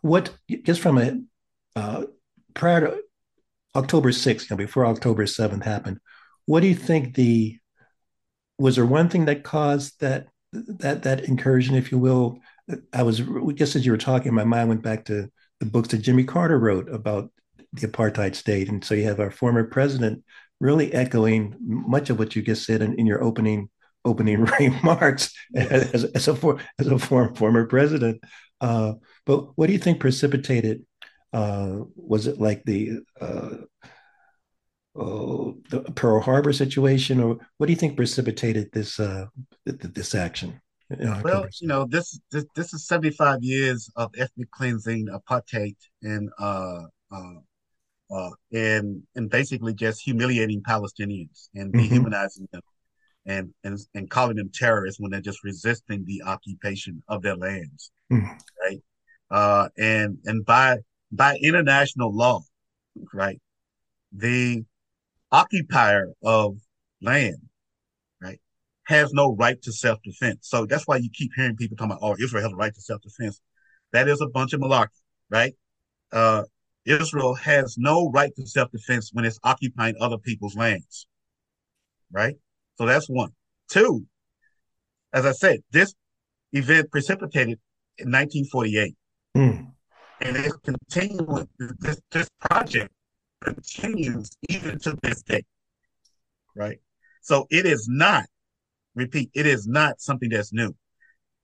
what 0.00 0.34
just 0.64 0.80
from 0.80 0.98
a 0.98 1.20
uh, 1.76 2.04
prior 2.54 2.80
to 2.80 3.00
October 3.76 4.10
6th, 4.10 4.42
you 4.42 4.46
know, 4.50 4.56
before 4.56 4.86
October 4.86 5.24
7th 5.24 5.62
happened, 5.62 6.00
what 6.46 6.60
do 6.60 6.66
you 6.66 6.74
think 6.74 7.14
the 7.14 7.58
was 8.58 8.76
there 8.76 8.86
one 8.86 9.08
thing 9.08 9.26
that 9.26 9.44
caused 9.44 10.00
that 10.00 10.26
that 10.52 11.02
that 11.04 11.24
incursion, 11.24 11.74
if 11.74 11.92
you 11.92 11.98
will? 11.98 12.40
I 12.92 13.02
was 13.02 13.22
just 13.54 13.76
as 13.76 13.84
you 13.84 13.92
were 13.92 13.98
talking, 13.98 14.34
my 14.34 14.44
mind 14.44 14.68
went 14.68 14.82
back 14.82 15.06
to 15.06 15.30
the 15.60 15.66
books 15.66 15.88
that 15.88 15.98
Jimmy 15.98 16.24
Carter 16.24 16.58
wrote 16.58 16.88
about 16.88 17.30
the 17.72 17.86
apartheid 17.86 18.34
state, 18.34 18.68
and 18.68 18.84
so 18.84 18.94
you 18.94 19.04
have 19.04 19.20
our 19.20 19.30
former 19.30 19.64
president 19.64 20.24
really 20.60 20.92
echoing 20.92 21.56
much 21.60 22.10
of 22.10 22.18
what 22.18 22.34
you 22.34 22.42
just 22.42 22.66
said 22.66 22.82
in, 22.82 22.98
in 22.98 23.06
your 23.06 23.22
opening 23.22 23.70
opening 24.04 24.44
remarks 24.60 25.32
as, 25.54 26.04
as 26.04 26.28
a 26.28 26.34
for, 26.34 26.58
as 26.78 26.86
a 26.86 26.98
former 26.98 27.34
former 27.34 27.66
president. 27.66 28.22
Uh, 28.60 28.94
but 29.26 29.56
what 29.56 29.66
do 29.66 29.72
you 29.72 29.78
think 29.78 30.00
precipitated? 30.00 30.84
Uh, 31.32 31.80
was 31.94 32.26
it 32.26 32.40
like 32.40 32.64
the 32.64 33.00
uh, 33.20 33.50
oh, 34.96 35.58
the 35.70 35.80
Pearl 35.94 36.20
Harbor 36.20 36.52
situation, 36.52 37.20
or 37.20 37.38
what 37.58 37.66
do 37.66 37.72
you 37.72 37.78
think 37.78 37.96
precipitated 37.96 38.70
this 38.72 38.98
uh, 38.98 39.26
this 39.64 40.14
action? 40.14 40.60
Well, 40.98 41.46
you 41.60 41.68
know, 41.68 41.86
this, 41.86 42.18
this 42.30 42.44
this 42.56 42.74
is 42.74 42.86
75 42.86 43.42
years 43.42 43.90
of 43.96 44.10
ethnic 44.18 44.50
cleansing, 44.50 45.08
apartheid, 45.08 45.76
and 46.02 46.30
uh, 46.38 46.82
uh, 47.12 47.34
uh, 48.10 48.30
and 48.52 49.02
and 49.14 49.30
basically 49.30 49.74
just 49.74 50.02
humiliating 50.02 50.62
Palestinians 50.62 51.48
and 51.54 51.72
mm-hmm. 51.72 51.82
dehumanizing 51.82 52.48
them, 52.52 52.62
and 53.26 53.54
and 53.62 53.78
and 53.94 54.10
calling 54.10 54.36
them 54.36 54.50
terrorists 54.52 55.00
when 55.00 55.10
they're 55.10 55.20
just 55.20 55.44
resisting 55.44 56.04
the 56.06 56.22
occupation 56.26 57.02
of 57.08 57.22
their 57.22 57.36
lands, 57.36 57.92
mm-hmm. 58.12 58.26
right? 58.62 58.82
Uh, 59.30 59.68
and 59.78 60.18
and 60.24 60.44
by 60.44 60.78
by 61.12 61.36
international 61.42 62.14
law, 62.14 62.40
right, 63.14 63.40
the 64.12 64.64
occupier 65.30 66.08
of 66.22 66.56
land, 67.00 67.38
has 68.90 69.12
no 69.12 69.34
right 69.36 69.60
to 69.62 69.72
self 69.72 70.02
defense. 70.02 70.40
So 70.42 70.66
that's 70.66 70.86
why 70.86 70.96
you 70.96 71.08
keep 71.12 71.30
hearing 71.34 71.56
people 71.56 71.76
talking 71.76 71.92
about, 71.92 72.02
oh, 72.02 72.16
Israel 72.22 72.42
has 72.42 72.52
a 72.52 72.56
right 72.56 72.74
to 72.74 72.80
self 72.80 73.00
defense. 73.00 73.40
That 73.92 74.08
is 74.08 74.20
a 74.20 74.26
bunch 74.26 74.52
of 74.52 74.60
malarkey, 74.60 74.88
right? 75.30 75.54
Uh, 76.12 76.42
Israel 76.84 77.34
has 77.34 77.76
no 77.78 78.10
right 78.10 78.34
to 78.34 78.46
self 78.46 78.70
defense 78.72 79.10
when 79.12 79.24
it's 79.24 79.38
occupying 79.44 79.94
other 80.00 80.18
people's 80.18 80.56
lands, 80.56 81.06
right? 82.12 82.34
So 82.76 82.86
that's 82.86 83.08
one. 83.08 83.30
Two, 83.68 84.06
as 85.12 85.24
I 85.24 85.32
said, 85.32 85.60
this 85.70 85.94
event 86.52 86.90
precipitated 86.90 87.58
in 87.98 88.10
1948. 88.10 88.96
Mm. 89.36 89.72
And 90.22 90.36
it's 90.36 90.56
continuing, 90.64 91.48
this, 91.78 92.00
this 92.10 92.28
project 92.40 92.92
continues 93.40 94.30
even 94.48 94.78
to 94.80 94.98
this 95.02 95.22
day, 95.22 95.44
right? 96.56 96.78
So 97.22 97.46
it 97.50 97.66
is 97.66 97.86
not, 97.88 98.24
repeat, 98.94 99.30
it 99.34 99.46
is 99.46 99.66
not 99.66 100.00
something 100.00 100.28
that's 100.28 100.52
new. 100.52 100.74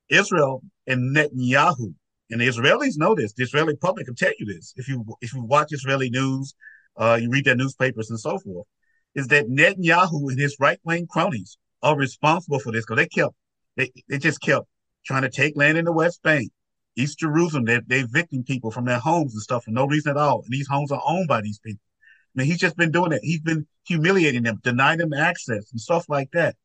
Israel 0.09 0.63
and 0.87 1.15
Netanyahu, 1.15 1.95
and 2.31 2.41
the 2.41 2.49
Israelis 2.49 2.97
know 2.97 3.15
this. 3.15 3.33
The 3.33 3.45
Israeli 3.45 3.77
public 3.77 4.07
can 4.07 4.15
tell 4.15 4.33
you 4.39 4.47
this. 4.47 4.73
If 4.77 4.89
you 4.89 5.05
if 5.21 5.33
you 5.33 5.43
watch 5.45 5.73
Israeli 5.73 6.11
news, 6.11 6.55
uh, 6.97 7.19
you 7.21 7.31
read 7.31 7.45
their 7.45 7.57
newspapers 7.57 8.11
and 8.11 8.19
so 8.19 8.39
forth, 8.39 8.67
is 9.15 9.29
that 9.29 9.49
Netanyahu 9.49 10.31
and 10.31 10.39
his 10.39 10.57
right 10.59 10.79
wing 10.85 11.07
cronies 11.07 11.59
are 11.83 11.97
responsible 11.97 12.59
for 12.59 12.73
this 12.73 12.85
because 12.85 12.97
they 12.97 13.09
kept 13.09 13.35
they, 13.77 13.93
they 14.09 14.19
just 14.19 14.41
kept 14.41 14.67
trying 15.05 15.23
to 15.23 15.31
take 15.31 15.57
land 15.57 15.79
in 15.79 15.85
the 15.85 15.93
West 15.93 16.23
Bank, 16.23 16.51
East 16.97 17.19
Jerusalem. 17.19 17.65
They're, 17.65 17.83
they're 17.87 18.05
evicting 18.05 18.43
people 18.43 18.71
from 18.71 18.85
their 18.85 18.99
homes 18.99 19.35
and 19.35 19.43
stuff 19.43 19.65
for 19.65 19.71
no 19.71 19.87
reason 19.87 20.11
at 20.11 20.17
all. 20.17 20.43
And 20.43 20.53
these 20.53 20.69
homes 20.69 20.91
are 20.91 21.03
owned 21.07 21.29
by 21.29 21.41
these 21.41 21.59
people. 21.59 21.81
I 22.35 22.41
mean, 22.41 22.47
he's 22.49 22.59
just 22.59 22.77
been 22.77 22.91
doing 22.91 23.13
it. 23.13 23.21
He's 23.23 23.41
been 23.41 23.67
humiliating 23.87 24.43
them, 24.43 24.61
denying 24.63 24.99
them 24.99 25.13
access 25.13 25.71
and 25.71 25.81
stuff 25.81 26.07
like 26.09 26.31
that. 26.33 26.57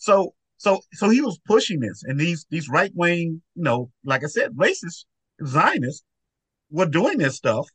So, 0.00 0.34
so, 0.56 0.80
so 0.94 1.10
he 1.10 1.20
was 1.20 1.38
pushing 1.46 1.80
this, 1.80 2.02
and 2.04 2.18
these 2.18 2.46
these 2.50 2.68
right 2.68 2.90
wing, 2.94 3.42
you 3.54 3.62
know, 3.62 3.90
like 4.02 4.24
I 4.24 4.28
said, 4.28 4.52
racist 4.56 5.04
Zionists 5.44 6.04
were 6.70 6.86
doing 6.86 7.18
this 7.18 7.36
stuff, 7.36 7.68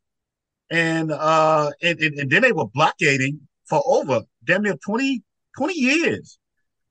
and 0.71 1.11
uh, 1.11 1.71
and, 1.83 1.99
and, 1.99 2.19
and 2.19 2.29
then 2.31 2.41
they 2.41 2.51
were 2.51 2.67
blockading 2.67 3.41
for 3.65 3.81
over 3.85 4.21
damn 4.43 4.63
near 4.63 4.75
20, 4.83 5.21
20 5.57 5.73
years, 5.79 6.39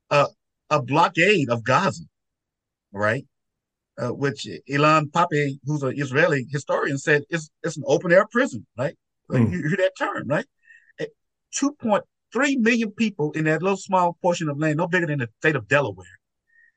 uh, 0.09 0.27
a 0.69 0.81
blockade 0.81 1.49
of 1.49 1.65
Gaza, 1.65 2.03
right? 2.93 3.25
Uh, 3.97 4.09
which 4.09 4.47
Ilan 4.69 5.11
Pappé, 5.11 5.59
who's 5.65 5.83
an 5.83 5.95
Israeli 5.97 6.45
historian, 6.49 6.97
said 6.97 7.23
it's 7.29 7.49
it's 7.61 7.75
an 7.75 7.83
open 7.87 8.13
air 8.13 8.25
prison, 8.31 8.65
right? 8.77 8.95
Mm. 9.29 9.51
You 9.51 9.67
hear 9.67 9.77
that 9.77 9.97
term, 9.97 10.27
right? 10.27 10.45
2.3 12.33 12.57
million 12.59 12.91
people 12.91 13.31
in 13.31 13.45
that 13.45 13.61
little 13.61 13.77
small 13.77 14.17
portion 14.21 14.49
of 14.49 14.59
land, 14.59 14.77
no 14.77 14.87
bigger 14.87 15.07
than 15.07 15.19
the 15.19 15.29
state 15.39 15.55
of 15.55 15.67
Delaware. 15.67 16.19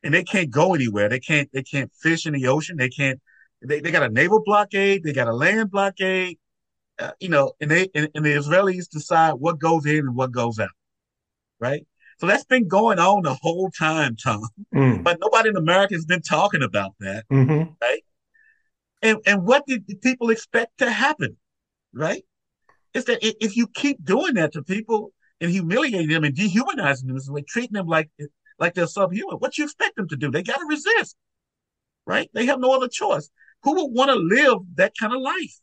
And 0.02 0.14
they 0.14 0.22
can't 0.22 0.50
go 0.50 0.74
anywhere. 0.74 1.08
They 1.08 1.20
can't, 1.20 1.48
they 1.52 1.62
can't 1.62 1.90
fish 2.00 2.26
in 2.26 2.32
the 2.32 2.46
ocean. 2.46 2.76
They 2.76 2.88
can't, 2.88 3.20
they, 3.62 3.80
they 3.80 3.90
got 3.90 4.04
a 4.04 4.08
naval 4.08 4.42
blockade. 4.44 5.02
They 5.02 5.12
got 5.12 5.28
a 5.28 5.32
land 5.32 5.70
blockade. 5.70 6.38
Uh, 6.98 7.12
you 7.20 7.28
know, 7.28 7.52
and 7.60 7.70
they, 7.70 7.88
and, 7.94 8.08
and 8.14 8.24
the 8.24 8.34
Israelis 8.34 8.88
decide 8.88 9.34
what 9.34 9.58
goes 9.58 9.86
in 9.86 9.98
and 9.98 10.14
what 10.14 10.32
goes 10.32 10.58
out. 10.58 10.68
Right. 11.60 11.86
So 12.18 12.26
that's 12.26 12.44
been 12.44 12.66
going 12.66 12.98
on 12.98 13.22
the 13.22 13.34
whole 13.34 13.70
time, 13.70 14.16
Tom. 14.16 14.48
Mm. 14.74 15.04
But 15.04 15.18
nobody 15.20 15.50
in 15.50 15.56
America 15.56 15.94
has 15.94 16.04
been 16.04 16.22
talking 16.22 16.62
about 16.62 16.92
that. 17.00 17.24
Mm-hmm. 17.32 17.70
Right. 17.80 18.02
And, 19.02 19.18
and 19.26 19.44
what 19.44 19.64
did 19.66 19.84
people 20.02 20.30
expect 20.30 20.78
to 20.78 20.90
happen? 20.90 21.36
Right 21.92 22.24
is 22.94 23.04
that 23.06 23.18
if 23.22 23.56
you 23.56 23.66
keep 23.68 24.04
doing 24.04 24.34
that 24.34 24.52
to 24.52 24.62
people 24.62 25.12
and 25.40 25.50
humiliating 25.50 26.08
them 26.08 26.24
and 26.24 26.34
dehumanizing 26.34 27.08
them, 27.08 27.18
like 27.28 27.46
treating 27.46 27.74
them 27.74 27.86
like 27.86 28.10
like 28.58 28.74
they're 28.74 28.86
subhuman, 28.86 29.36
what 29.36 29.56
you 29.56 29.64
expect 29.64 29.96
them 29.96 30.08
to 30.08 30.16
do? 30.16 30.30
They 30.30 30.42
got 30.42 30.58
to 30.58 30.66
resist, 30.68 31.16
right? 32.06 32.28
They 32.34 32.46
have 32.46 32.60
no 32.60 32.72
other 32.74 32.88
choice. 32.88 33.30
Who 33.62 33.74
would 33.74 33.94
want 33.94 34.10
to 34.10 34.16
live 34.16 34.58
that 34.74 34.92
kind 34.98 35.14
of 35.14 35.20
life, 35.20 35.58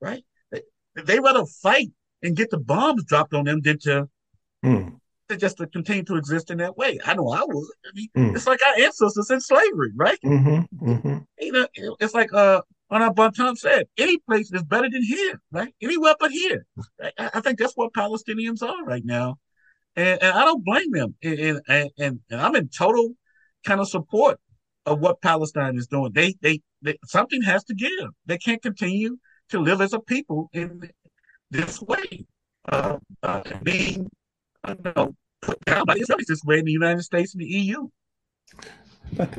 right? 0.00 0.24
They, 0.50 0.62
they 0.96 1.20
rather 1.20 1.44
fight 1.62 1.90
and 2.22 2.36
get 2.36 2.50
the 2.50 2.58
bombs 2.58 3.04
dropped 3.04 3.34
on 3.34 3.44
them 3.44 3.60
than 3.60 3.78
to, 3.80 4.08
mm. 4.64 4.96
to 5.28 5.36
just 5.36 5.58
to 5.58 5.66
continue 5.66 6.02
to 6.04 6.16
exist 6.16 6.50
in 6.50 6.58
that 6.58 6.76
way. 6.76 6.98
I 7.04 7.14
know 7.14 7.28
I 7.28 7.44
would. 7.46 7.68
I 7.86 7.90
mean, 7.94 8.08
mm. 8.16 8.34
It's 8.34 8.46
like 8.46 8.60
our 8.66 8.82
ancestors 8.82 9.30
in 9.30 9.40
slavery, 9.40 9.92
right? 9.94 10.18
Mm-hmm, 10.24 10.90
mm-hmm. 10.90 11.18
You 11.38 11.52
know, 11.52 11.66
it's 12.00 12.14
like 12.14 12.32
uh, 12.32 12.62
our 12.90 13.12
Bonton 13.12 13.56
said, 13.56 13.86
any 13.98 14.18
place 14.18 14.50
is 14.52 14.62
better 14.62 14.88
than 14.90 15.02
here, 15.02 15.40
right? 15.52 15.74
Anywhere 15.82 16.14
but 16.18 16.30
here. 16.30 16.64
I 17.18 17.40
think 17.40 17.58
that's 17.58 17.74
what 17.74 17.92
Palestinians 17.92 18.62
are 18.62 18.84
right 18.84 19.04
now. 19.04 19.36
And, 19.94 20.22
and 20.22 20.32
I 20.32 20.44
don't 20.44 20.64
blame 20.64 20.92
them. 20.92 21.14
And, 21.22 21.38
and, 21.38 21.60
and, 21.68 22.20
and, 22.30 22.40
I'm 22.40 22.56
in 22.56 22.68
total 22.68 23.10
kind 23.64 23.80
of 23.80 23.88
support 23.88 24.40
of 24.86 25.00
what 25.00 25.20
Palestine 25.20 25.76
is 25.76 25.86
doing. 25.86 26.12
They, 26.12 26.34
they, 26.40 26.62
they, 26.80 26.96
something 27.04 27.42
has 27.42 27.64
to 27.64 27.74
give. 27.74 28.08
They 28.26 28.38
can't 28.38 28.62
continue 28.62 29.18
to 29.50 29.58
live 29.58 29.80
as 29.80 29.92
a 29.92 30.00
people 30.00 30.48
in 30.52 30.88
this 31.50 31.80
way, 31.82 32.26
uh, 32.68 32.98
uh, 33.22 33.42
being, 33.62 34.10
uh, 34.64 35.08
put 35.42 35.64
down 35.64 35.84
by 35.84 35.94
the 35.94 36.00
Israelis 36.00 36.26
this 36.26 36.44
way 36.44 36.58
in 36.58 36.64
the 36.64 36.72
United 36.72 37.02
States 37.02 37.34
and 37.34 37.42
the 37.42 37.46
EU. 37.46 37.88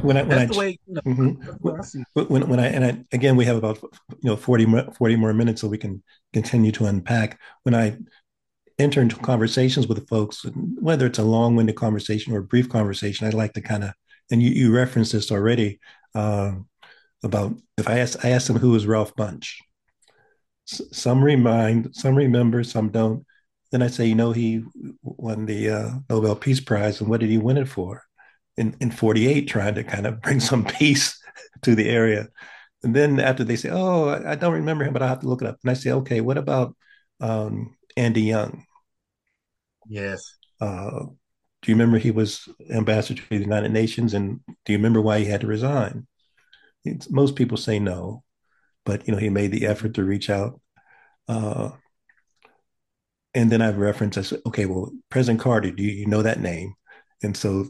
When 0.01 0.17
I, 0.17 0.23
when 0.23 0.29
That's 0.29 0.41
I, 0.41 0.45
the 0.45 0.59
way, 0.59 0.79
you 0.87 0.93
know, 0.93 1.01
mm-hmm. 1.01 2.23
when, 2.23 2.49
when 2.49 2.59
I, 2.59 2.67
and 2.67 2.85
I, 2.85 3.03
again, 3.11 3.35
we 3.35 3.45
have 3.45 3.57
about, 3.57 3.79
you 3.81 4.29
know, 4.29 4.35
40, 4.35 4.65
40 4.97 5.15
more 5.15 5.33
minutes 5.33 5.61
so 5.61 5.67
we 5.67 5.77
can 5.77 6.03
continue 6.33 6.71
to 6.73 6.85
unpack. 6.85 7.39
When 7.63 7.75
I 7.75 7.97
enter 8.77 9.01
into 9.01 9.15
conversations 9.17 9.87
with 9.87 10.07
folks, 10.07 10.45
whether 10.79 11.05
it's 11.05 11.19
a 11.19 11.23
long 11.23 11.55
winded 11.55 11.75
conversation 11.75 12.33
or 12.33 12.39
a 12.39 12.43
brief 12.43 12.69
conversation, 12.69 13.27
I'd 13.27 13.33
like 13.33 13.53
to 13.53 13.61
kind 13.61 13.83
of, 13.83 13.91
and 14.31 14.41
you, 14.41 14.49
you 14.51 14.73
referenced 14.73 15.11
this 15.11 15.31
already 15.31 15.79
uh, 16.15 16.53
about 17.23 17.55
if 17.77 17.87
I 17.87 17.99
ask, 17.99 18.23
I 18.23 18.29
ask 18.29 18.47
them 18.47 18.57
who 18.57 18.75
is 18.75 18.87
Ralph 18.87 19.15
Bunche. 19.15 19.55
S- 20.71 20.81
some 20.91 21.23
remind, 21.23 21.95
some 21.95 22.15
remember, 22.15 22.63
some 22.63 22.89
don't. 22.89 23.25
Then 23.71 23.81
I 23.81 23.87
say, 23.87 24.07
you 24.07 24.15
know, 24.15 24.31
he 24.31 24.63
won 25.03 25.45
the 25.45 25.69
uh, 25.69 25.91
Nobel 26.09 26.35
Peace 26.35 26.59
Prize, 26.59 27.01
and 27.01 27.09
what 27.09 27.19
did 27.19 27.29
he 27.29 27.37
win 27.37 27.57
it 27.57 27.67
for? 27.67 28.03
In, 28.59 28.75
in 28.81 28.91
48 28.91 29.47
trying 29.47 29.75
to 29.75 29.83
kind 29.83 30.05
of 30.05 30.21
bring 30.21 30.39
some 30.39 30.65
peace 30.65 31.19
to 31.63 31.73
the 31.73 31.89
area. 31.89 32.27
And 32.83 32.95
then 32.95 33.19
after 33.19 33.43
they 33.43 33.55
say, 33.55 33.69
oh, 33.71 34.09
I, 34.09 34.35
don't 34.35 34.53
remember 34.53 34.83
him, 34.83 34.93
but 34.93 35.01
I 35.01 35.07
have 35.07 35.21
to 35.21 35.27
look 35.27 35.41
it 35.41 35.47
up. 35.47 35.57
And 35.63 35.71
I 35.71 35.73
say, 35.73 35.91
okay, 35.91 36.21
what 36.21 36.37
about 36.37 36.75
um, 37.19 37.75
Andy 37.97 38.21
Young? 38.21 38.65
Yes. 39.87 40.37
Uh, 40.61 41.05
do 41.61 41.71
you 41.71 41.75
remember 41.75 41.97
he 41.97 42.11
was 42.11 42.47
ambassador 42.69 43.21
to 43.21 43.29
the 43.29 43.43
United 43.43 43.71
Nations? 43.71 44.13
And 44.13 44.39
do 44.65 44.71
you 44.71 44.77
remember 44.77 45.01
why 45.01 45.19
he 45.19 45.25
had 45.25 45.41
to 45.41 45.47
resign? 45.47 46.05
most 47.09 47.35
people 47.35 47.57
say 47.57 47.77
no, 47.77 48.23
but 48.85 49.05
you 49.05 49.13
know 49.13 49.19
he 49.19 49.29
made 49.29 49.51
the 49.51 49.67
effort 49.67 49.93
to 49.93 50.03
reach 50.03 50.29
out. 50.29 50.59
Uh, 51.27 51.71
and 53.33 53.51
then 53.51 53.61
I've 53.61 53.77
referenced, 53.77 54.17
I 54.17 54.21
said, 54.21 54.41
okay, 54.47 54.65
well, 54.65 54.91
President 55.09 55.39
Carter, 55.39 55.71
do 55.71 55.83
you 55.83 56.07
know 56.07 56.23
that 56.23 56.39
name? 56.39 56.73
And 57.21 57.35
so 57.35 57.65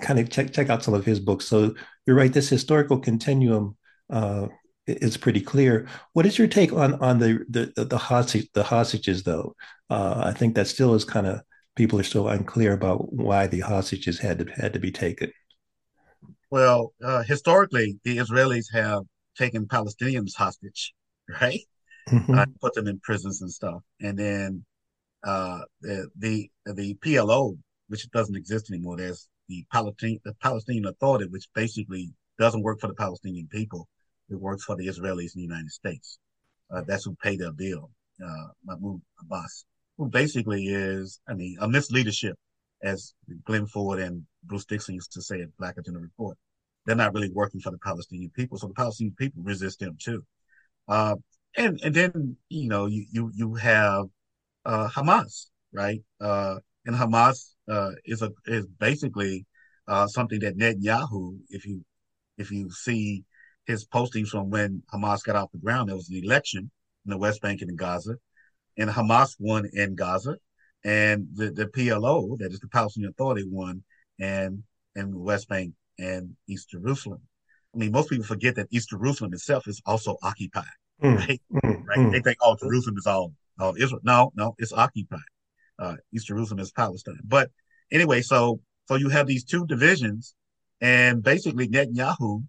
kind 0.00 0.18
of 0.18 0.30
check 0.30 0.52
check 0.52 0.70
out 0.70 0.82
some 0.82 0.94
of 0.94 1.04
his 1.04 1.20
books. 1.20 1.46
So 1.46 1.74
you're 2.06 2.16
right, 2.16 2.32
this 2.32 2.48
historical 2.48 2.98
continuum 2.98 3.76
uh, 4.10 4.48
is 4.86 5.16
pretty 5.16 5.40
clear. 5.40 5.88
What 6.12 6.26
is 6.26 6.38
your 6.38 6.48
take 6.48 6.72
on 6.72 6.94
on 6.94 7.18
the 7.18 7.44
the 7.48 7.84
the 7.84 7.98
hostage 7.98 8.48
the 8.54 8.62
hostages 8.62 9.22
though? 9.22 9.54
Uh, 9.88 10.22
I 10.24 10.32
think 10.32 10.54
that 10.54 10.66
still 10.66 10.94
is 10.94 11.04
kind 11.04 11.26
of 11.26 11.40
people 11.76 11.98
are 11.98 12.04
still 12.04 12.28
unclear 12.28 12.72
about 12.72 13.12
why 13.12 13.46
the 13.46 13.60
hostages 13.60 14.18
had 14.18 14.38
to 14.38 14.52
had 14.52 14.72
to 14.72 14.78
be 14.78 14.92
taken. 14.92 15.32
Well, 16.50 16.92
uh, 17.02 17.22
historically, 17.22 17.98
the 18.04 18.18
Israelis 18.18 18.66
have 18.72 19.04
taken 19.38 19.66
Palestinians 19.66 20.34
hostage, 20.36 20.92
right? 21.40 21.60
Mm-hmm. 22.08 22.34
Uh, 22.34 22.46
put 22.60 22.74
them 22.74 22.88
in 22.88 22.98
prisons 23.00 23.40
and 23.40 23.50
stuff, 23.50 23.82
and 24.00 24.18
then 24.18 24.64
uh, 25.22 25.60
the, 25.80 26.08
the 26.18 26.50
the 26.66 26.94
PLO, 26.94 27.56
which 27.88 28.10
doesn't 28.10 28.36
exist 28.36 28.70
anymore. 28.70 28.96
There's 28.96 29.28
the 29.50 29.64
Palestinian 29.72 30.20
the 30.24 30.34
Palestinian 30.40 30.86
Authority, 30.86 31.26
which 31.28 31.48
basically 31.54 32.12
doesn't 32.38 32.62
work 32.62 32.80
for 32.80 32.86
the 32.86 32.94
Palestinian 32.94 33.48
people. 33.48 33.88
It 34.30 34.36
works 34.36 34.64
for 34.64 34.76
the 34.76 34.86
Israelis 34.86 35.34
in 35.34 35.40
the 35.42 35.48
United 35.52 35.70
States. 35.70 36.18
Uh, 36.72 36.82
that's 36.86 37.04
who 37.04 37.16
pay 37.22 37.36
their 37.36 37.52
bill. 37.52 37.90
Uh, 38.24 38.48
Mahmoud 38.64 39.02
Abbas, 39.20 39.64
who 39.98 40.08
basically 40.08 40.66
is, 40.68 41.20
I 41.28 41.34
mean, 41.34 41.56
a 41.60 41.66
misleadership, 41.66 42.34
as 42.82 43.14
Glen 43.44 43.66
Ford 43.66 43.98
and 43.98 44.24
Bruce 44.44 44.64
Dixon 44.64 44.94
used 44.94 45.12
to 45.12 45.22
say 45.22 45.40
at 45.40 45.56
Black 45.58 45.76
Agenda 45.76 46.00
Report. 46.00 46.36
They're 46.86 46.96
not 46.96 47.12
really 47.12 47.30
working 47.30 47.60
for 47.60 47.70
the 47.70 47.78
Palestinian 47.78 48.30
people, 48.30 48.56
so 48.56 48.68
the 48.68 48.74
Palestinian 48.74 49.14
people 49.16 49.42
resist 49.42 49.80
them 49.80 49.96
too. 50.02 50.24
Uh, 50.88 51.16
and 51.56 51.80
and 51.82 51.94
then 51.94 52.36
you 52.48 52.68
know 52.68 52.86
you 52.86 53.04
you 53.10 53.30
you 53.34 53.54
have 53.54 54.06
uh, 54.64 54.88
Hamas, 54.88 55.46
right? 55.72 56.00
Uh, 56.20 56.56
and 56.86 56.96
Hamas 56.96 57.54
uh, 57.70 57.92
is 58.04 58.22
a 58.22 58.30
is 58.46 58.66
basically 58.78 59.46
uh, 59.88 60.06
something 60.06 60.40
that 60.40 60.58
Netanyahu, 60.58 61.38
if 61.48 61.66
you 61.66 61.84
if 62.36 62.50
you 62.50 62.70
see 62.70 63.24
his 63.66 63.86
postings 63.86 64.28
from 64.28 64.50
when 64.50 64.82
Hamas 64.92 65.22
got 65.24 65.36
off 65.36 65.52
the 65.52 65.58
ground, 65.58 65.88
there 65.88 65.96
was 65.96 66.08
an 66.10 66.20
election 66.22 66.70
in 67.04 67.10
the 67.10 67.18
West 67.18 67.40
Bank 67.40 67.60
and 67.60 67.70
in 67.70 67.76
Gaza, 67.76 68.16
and 68.76 68.90
Hamas 68.90 69.36
won 69.38 69.68
in 69.72 69.94
Gaza, 69.94 70.36
and 70.84 71.28
the, 71.34 71.50
the 71.50 71.66
PLO, 71.66 72.38
that 72.38 72.52
is 72.52 72.60
the 72.60 72.68
Palestinian 72.68 73.10
Authority, 73.10 73.44
won 73.48 73.82
and 74.18 74.62
in 74.96 75.10
the 75.12 75.18
West 75.18 75.48
Bank 75.48 75.72
and 75.98 76.34
East 76.48 76.70
Jerusalem. 76.70 77.20
I 77.74 77.78
mean, 77.78 77.92
most 77.92 78.10
people 78.10 78.24
forget 78.24 78.56
that 78.56 78.66
East 78.70 78.90
Jerusalem 78.90 79.32
itself 79.32 79.68
is 79.68 79.80
also 79.86 80.16
occupied, 80.22 80.64
mm, 81.02 81.16
right? 81.16 81.42
Mm, 81.52 81.86
right? 81.86 81.98
Mm. 81.98 82.12
They 82.12 82.20
think, 82.20 82.38
oh, 82.42 82.56
Jerusalem 82.60 82.96
is 82.98 83.06
all, 83.06 83.32
all 83.58 83.74
Israel. 83.76 84.00
No, 84.02 84.32
no, 84.34 84.54
it's 84.58 84.72
occupied. 84.72 85.20
Uh, 85.78 85.96
East 86.12 86.26
Jerusalem 86.26 86.60
is 86.60 86.72
Palestine. 86.72 87.20
But 87.24 87.50
anyway, 87.92 88.22
so 88.22 88.60
so 88.86 88.96
you 88.96 89.08
have 89.08 89.26
these 89.26 89.44
two 89.44 89.66
divisions, 89.66 90.34
and 90.80 91.22
basically 91.22 91.68
Netanyahu 91.68 92.44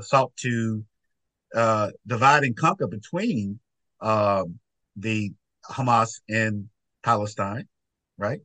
sought 0.00 0.34
to 0.36 0.84
uh, 1.54 1.90
divide 2.06 2.44
and 2.44 2.56
conquer 2.56 2.86
between 2.86 3.58
um, 4.00 4.58
the 4.96 5.32
Hamas 5.68 6.20
and 6.28 6.68
Palestine, 7.02 7.68
right? 8.18 8.40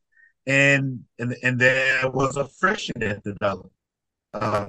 And 0.47 1.01
and 1.19 1.36
and 1.43 1.60
there 1.60 2.10
was 2.10 2.38
a 2.38 2.47
friction 2.47 2.95
that 2.97 3.23
developed. 3.23 3.73
Uh, 4.34 4.67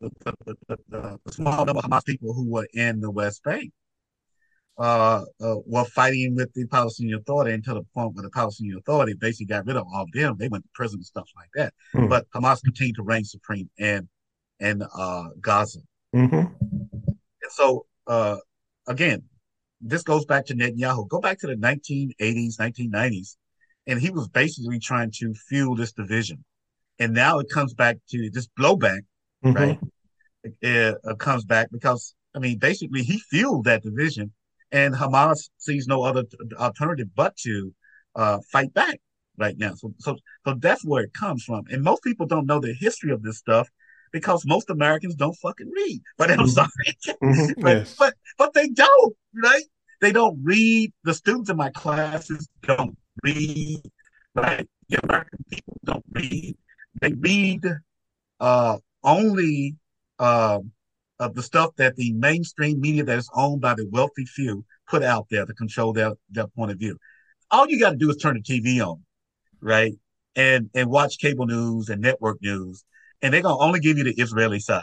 the, 0.00 0.12
the, 0.20 0.56
the, 0.68 1.18
the, 1.24 1.32
small 1.32 1.64
number 1.64 1.80
of 1.80 1.84
Hamas 1.84 2.04
people 2.04 2.32
who 2.32 2.48
were 2.48 2.68
in 2.74 3.00
the 3.00 3.10
West 3.10 3.42
Bank 3.42 3.72
uh, 4.78 5.22
uh, 5.40 5.56
were 5.66 5.84
fighting 5.84 6.34
with 6.34 6.52
the 6.54 6.66
Palestinian 6.66 7.18
Authority 7.18 7.52
until 7.52 7.74
the 7.74 7.84
point 7.94 8.14
where 8.14 8.22
the 8.22 8.30
Palestinian 8.30 8.78
Authority 8.78 9.14
basically 9.14 9.46
got 9.46 9.66
rid 9.66 9.76
of 9.76 9.86
all 9.92 10.02
of 10.02 10.12
them. 10.12 10.36
They 10.38 10.48
went 10.48 10.64
to 10.64 10.70
prison 10.74 10.98
and 10.98 11.06
stuff 11.06 11.28
like 11.36 11.50
that. 11.54 11.74
Mm. 11.94 12.08
But 12.08 12.26
Hamas 12.34 12.62
continued 12.62 12.96
to 12.96 13.02
reign 13.02 13.24
supreme 13.24 13.70
in 13.78 14.08
in 14.60 14.82
uh, 14.82 15.28
Gaza. 15.40 15.80
Mm-hmm. 16.14 16.34
And 16.34 17.50
so 17.50 17.86
uh, 18.06 18.36
again, 18.88 19.22
this 19.80 20.02
goes 20.02 20.24
back 20.24 20.46
to 20.46 20.54
Netanyahu. 20.54 21.08
Go 21.08 21.20
back 21.20 21.38
to 21.40 21.46
the 21.46 21.56
1980s, 21.56 22.56
1990s, 22.58 23.36
and 23.86 24.00
he 24.00 24.10
was 24.10 24.28
basically 24.28 24.78
trying 24.78 25.12
to 25.18 25.34
fuel 25.34 25.76
this 25.76 25.92
division. 25.92 26.44
And 26.98 27.12
now 27.12 27.38
it 27.38 27.48
comes 27.50 27.74
back 27.74 27.98
to 28.10 28.30
this 28.30 28.48
blowback, 28.58 29.00
mm-hmm. 29.44 29.52
right? 29.52 29.78
It, 30.44 30.96
it 31.02 31.18
comes 31.18 31.44
back 31.44 31.68
because 31.70 32.14
I 32.34 32.40
mean, 32.40 32.58
basically, 32.58 33.02
he 33.02 33.18
fueled 33.18 33.64
that 33.64 33.82
division 33.82 34.32
and 34.74 34.92
Hamas 34.92 35.50
sees 35.58 35.86
no 35.86 36.02
other 36.02 36.24
alternative 36.58 37.06
but 37.14 37.36
to 37.36 37.72
uh, 38.16 38.38
fight 38.50 38.74
back 38.74 39.00
right 39.38 39.56
now. 39.56 39.74
So, 39.76 39.94
so, 39.98 40.16
so 40.44 40.54
that's 40.58 40.84
where 40.84 41.04
it 41.04 41.14
comes 41.14 41.44
from. 41.44 41.62
And 41.70 41.82
most 41.82 42.02
people 42.02 42.26
don't 42.26 42.46
know 42.46 42.58
the 42.58 42.74
history 42.74 43.12
of 43.12 43.22
this 43.22 43.38
stuff 43.38 43.68
because 44.12 44.44
most 44.44 44.70
Americans 44.70 45.14
don't 45.14 45.36
fucking 45.36 45.70
read. 45.70 46.02
But 46.18 46.32
I'm 46.32 46.40
mm-hmm. 46.40 46.48
sorry, 46.48 47.18
mm-hmm. 47.22 47.52
but, 47.62 47.76
yes. 47.76 47.94
but 47.96 48.14
but 48.36 48.52
they 48.52 48.68
don't, 48.68 49.14
right? 49.40 49.62
They 50.00 50.10
don't 50.10 50.40
read. 50.42 50.92
The 51.04 51.14
students 51.14 51.50
in 51.50 51.56
my 51.56 51.70
classes 51.70 52.48
don't 52.62 52.98
read. 53.22 53.80
Right? 54.34 54.68
The 54.88 55.04
American 55.04 55.38
people 55.48 55.80
don't 55.84 56.04
read. 56.10 56.56
They 57.00 57.12
read 57.12 57.64
uh, 58.40 58.78
only. 59.04 59.76
Um, 60.18 60.72
of 61.18 61.34
the 61.34 61.42
stuff 61.42 61.70
that 61.76 61.96
the 61.96 62.12
mainstream 62.12 62.80
media 62.80 63.04
that 63.04 63.18
is 63.18 63.30
owned 63.34 63.60
by 63.60 63.74
the 63.74 63.88
wealthy 63.90 64.24
few 64.24 64.64
put 64.88 65.02
out 65.02 65.26
there 65.30 65.46
to 65.46 65.54
control 65.54 65.92
their, 65.92 66.12
their 66.30 66.46
point 66.48 66.70
of 66.70 66.78
view. 66.78 66.98
All 67.50 67.68
you 67.68 67.78
got 67.78 67.90
to 67.90 67.96
do 67.96 68.10
is 68.10 68.16
turn 68.16 68.34
the 68.34 68.42
TV 68.42 68.84
on, 68.86 69.04
right? 69.60 69.92
And 70.36 70.68
and 70.74 70.90
watch 70.90 71.18
cable 71.18 71.46
news 71.46 71.88
and 71.88 72.00
network 72.00 72.38
news, 72.42 72.84
and 73.22 73.32
they're 73.32 73.42
gonna 73.42 73.58
only 73.58 73.78
give 73.78 73.96
you 73.96 74.04
the 74.04 74.20
Israeli 74.20 74.58
side, 74.58 74.82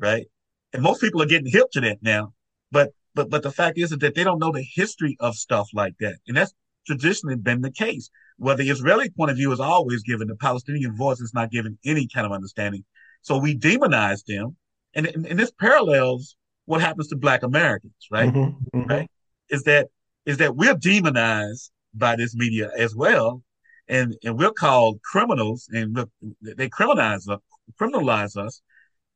right? 0.00 0.26
And 0.72 0.82
most 0.82 1.00
people 1.00 1.22
are 1.22 1.26
getting 1.26 1.50
hip 1.50 1.70
to 1.72 1.80
that 1.82 1.98
now, 2.02 2.32
but 2.72 2.90
but 3.14 3.30
but 3.30 3.44
the 3.44 3.52
fact 3.52 3.78
is 3.78 3.90
that 3.90 4.14
they 4.14 4.24
don't 4.24 4.40
know 4.40 4.50
the 4.50 4.66
history 4.74 5.16
of 5.20 5.36
stuff 5.36 5.68
like 5.72 5.94
that, 6.00 6.16
and 6.26 6.36
that's 6.36 6.52
traditionally 6.86 7.36
been 7.36 7.60
the 7.60 7.70
case. 7.70 8.10
Where 8.38 8.56
the 8.56 8.68
Israeli 8.68 9.10
point 9.10 9.30
of 9.30 9.36
view 9.36 9.52
is 9.52 9.60
always 9.60 10.02
given, 10.02 10.26
the 10.26 10.34
Palestinian 10.34 10.96
voice 10.96 11.20
is 11.20 11.32
not 11.32 11.52
given 11.52 11.78
any 11.84 12.08
kind 12.12 12.26
of 12.26 12.32
understanding. 12.32 12.84
So 13.20 13.38
we 13.38 13.56
demonize 13.56 14.24
them 14.24 14.56
and, 14.94 15.06
and 15.06 15.38
this 15.38 15.52
parallels 15.52 16.36
what 16.66 16.80
happens 16.80 17.08
to 17.08 17.16
Black 17.16 17.42
Americans, 17.42 17.94
right? 18.10 18.32
Mm-hmm, 18.32 18.78
mm-hmm. 18.78 18.90
Right? 18.90 19.10
Is 19.50 19.64
that 19.64 19.88
is 20.26 20.38
that 20.38 20.56
we're 20.56 20.74
demonized 20.74 21.70
by 21.94 22.16
this 22.16 22.34
media 22.34 22.70
as 22.76 22.94
well, 22.94 23.42
and 23.88 24.16
and 24.24 24.38
we're 24.38 24.52
called 24.52 25.00
criminals, 25.02 25.68
and 25.70 25.96
they 26.40 26.68
criminalize 26.68 27.28
us, 27.28 27.40
criminalize 27.80 28.36
us. 28.36 28.62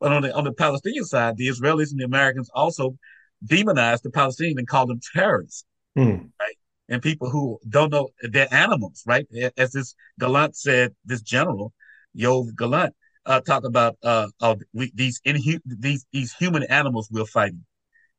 But 0.00 0.12
on 0.12 0.22
the 0.22 0.34
on 0.34 0.44
the 0.44 0.52
Palestinian 0.52 1.04
side, 1.04 1.36
the 1.36 1.48
Israelis 1.48 1.90
and 1.90 2.00
the 2.00 2.04
Americans 2.04 2.50
also 2.54 2.96
demonize 3.44 4.02
the 4.02 4.10
Palestinians 4.10 4.58
and 4.58 4.68
call 4.68 4.86
them 4.86 5.00
terrorists, 5.14 5.64
mm. 5.96 6.28
right? 6.40 6.58
And 6.88 7.02
people 7.02 7.30
who 7.30 7.58
don't 7.68 7.90
know 7.90 8.08
they're 8.22 8.52
animals, 8.52 9.02
right? 9.06 9.26
As 9.56 9.72
this 9.72 9.94
Gallant 10.20 10.56
said, 10.56 10.94
this 11.04 11.22
general, 11.22 11.72
Yoav 12.16 12.54
Gallant, 12.56 12.94
uh, 13.26 13.40
talk 13.40 13.64
about 13.64 13.96
uh, 14.02 14.28
uh 14.40 14.56
we, 14.72 14.90
these 14.94 15.20
inhu- 15.26 15.60
these 15.64 16.06
these 16.12 16.32
human 16.32 16.62
animals 16.64 17.08
we're 17.10 17.26
fighting. 17.26 17.64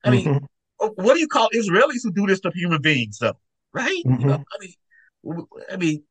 I 0.03 0.11
mean, 0.11 0.25
mm-hmm. 0.25 0.45
What 0.79 1.15
do 1.15 1.19
you 1.19 1.27
call 1.27 1.49
Israelis 1.55 2.03
who 2.03 2.11
do 2.11 2.27
this 2.27 2.39
to 2.41 2.51
human 2.53 2.81
beings, 2.81 3.17
though? 3.19 3.37
Right? 3.73 4.03
Mm-hmm. 4.05 4.21
You 4.21 4.27
know, 4.27 4.43
I 4.53 4.57
mean, 4.59 5.45
I 5.71 5.77
mean, 5.77 6.03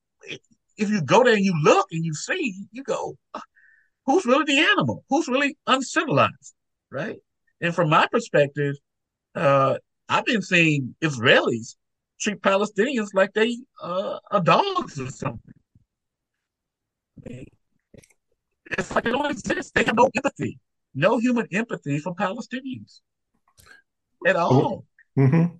if 0.76 0.90
you 0.90 1.00
go 1.02 1.22
there 1.22 1.34
and 1.34 1.44
you 1.44 1.54
look 1.62 1.86
and 1.92 2.04
you 2.04 2.14
see, 2.14 2.64
you 2.72 2.82
go, 2.82 3.16
uh, 3.34 3.40
who's 4.04 4.26
really 4.26 4.44
the 4.44 4.58
animal? 4.58 5.04
Who's 5.08 5.28
really 5.28 5.56
uncivilized? 5.66 6.54
Right? 6.90 7.16
And 7.60 7.74
from 7.74 7.88
my 7.90 8.06
perspective, 8.10 8.74
uh, 9.34 9.78
I've 10.08 10.24
been 10.24 10.42
seeing 10.42 10.94
Israelis 11.02 11.76
treat 12.20 12.40
Palestinians 12.40 13.08
like 13.14 13.32
they 13.34 13.56
uh, 13.82 14.18
are 14.30 14.40
dogs 14.40 15.00
or 15.00 15.10
something. 15.10 15.54
I 17.24 17.28
mean, 17.28 17.46
it's 18.70 18.94
like 18.94 19.04
they 19.04 19.12
don't 19.12 19.30
exist. 19.30 19.74
They 19.74 19.84
have 19.84 19.96
no 19.96 20.10
empathy, 20.14 20.58
no 20.94 21.18
human 21.18 21.46
empathy 21.52 21.98
for 21.98 22.14
Palestinians 22.14 23.00
at 24.26 24.36
all. 24.36 24.84
Mm-hmm. 25.18 25.56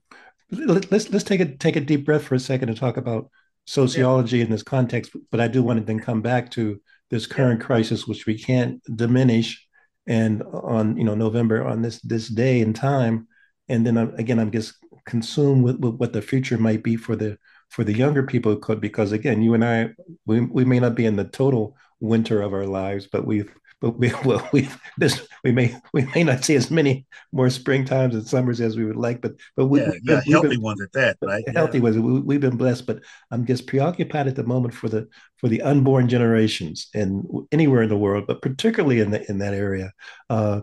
Let's 0.51 1.11
let's 1.11 1.25
take 1.25 1.41
a 1.41 1.57
take 1.57 1.77
a 1.77 1.81
deep 1.81 2.05
breath 2.05 2.25
for 2.25 2.35
a 2.35 2.41
second 2.41 2.69
and 2.69 2.79
talk 2.79 2.97
about 2.97 3.31
sociology 3.67 4.39
yeah. 4.39 4.45
in 4.45 4.51
this 4.51 4.63
context. 4.63 5.13
But 5.31 5.41
I 5.41 5.49
do 5.49 5.63
want 5.63 5.79
to 5.81 5.85
then 5.85 5.99
come 5.99 6.23
back 6.23 6.51
to 6.53 6.81
this 7.11 7.27
current 7.27 7.61
yeah. 7.61 7.67
crisis, 7.67 8.07
which 8.07 8.27
we 8.27 8.39
can't 8.39 8.81
diminish. 8.97 9.63
And 10.09 10.45
on 10.45 10.97
you 10.97 11.05
know 11.05 11.17
November 11.17 11.67
on 11.67 11.83
this 11.83 12.01
this 12.03 12.29
day 12.29 12.61
and 12.61 12.77
time, 12.77 13.27
and 13.69 13.85
then 13.85 13.99
I'm, 13.99 14.15
again 14.15 14.39
I'm 14.39 14.53
just 14.53 14.75
consumed 15.05 15.65
with, 15.65 15.79
with 15.79 15.95
what 15.95 16.13
the 16.13 16.23
future 16.23 16.59
might 16.59 16.83
be 16.83 16.97
for 16.97 17.17
the 17.17 17.39
for 17.71 17.83
the 17.83 17.93
younger 17.93 18.23
people 18.23 18.55
could 18.57 18.81
because 18.81 19.13
again 19.13 19.43
you 19.43 19.55
and 19.55 19.65
i 19.65 19.89
we, 20.27 20.41
we 20.41 20.65
may 20.65 20.79
not 20.79 20.95
be 20.95 21.07
in 21.07 21.17
the 21.17 21.25
total 21.25 21.77
winter 22.01 22.43
of 22.43 22.53
our 22.53 22.67
lives 22.67 23.07
but 23.11 23.27
we've 23.27 23.51
but 23.81 23.99
we 23.99 24.13
well 24.25 24.47
we 24.53 24.69
this 24.99 25.27
we 25.45 25.53
may 25.53 25.77
we 25.93 26.05
may 26.15 26.25
not 26.25 26.45
see 26.45 26.55
as 26.55 26.71
many 26.71 27.07
more 27.33 27.51
spring 27.51 27.85
times 27.85 28.15
and 28.15 28.27
summers 28.27 28.61
as 28.61 28.77
we 28.77 28.85
would 28.85 28.97
like, 28.97 29.21
but 29.21 29.35
but 29.57 29.67
we, 29.67 29.81
yeah, 29.81 29.93
yeah 30.03 30.21
healthy 30.27 30.49
been, 30.49 30.63
ones 30.63 30.81
at 30.81 30.93
that, 30.93 31.17
right? 31.23 31.45
Healthy 31.55 31.79
yeah. 31.79 31.85
ones. 31.85 31.99
We, 31.99 32.35
have 32.35 32.41
been 32.41 32.57
blessed, 32.57 32.87
but 32.87 33.01
I'm 33.31 33.47
just 33.47 33.67
preoccupied 33.67 34.29
at 34.29 34.37
the 34.37 34.45
moment 34.45 34.75
for 34.75 34.89
the 34.89 35.09
for 35.37 35.49
the 35.49 35.63
unborn 35.63 36.09
generations 36.09 36.89
and 36.95 37.25
anywhere 37.53 37.83
in 37.83 37.89
the 37.89 37.97
world, 37.97 38.25
but 38.27 38.43
particularly 38.43 39.01
in 39.01 39.11
the 39.11 39.29
in 39.31 39.39
that 39.39 39.55
area. 39.55 39.93
Uh, 40.31 40.63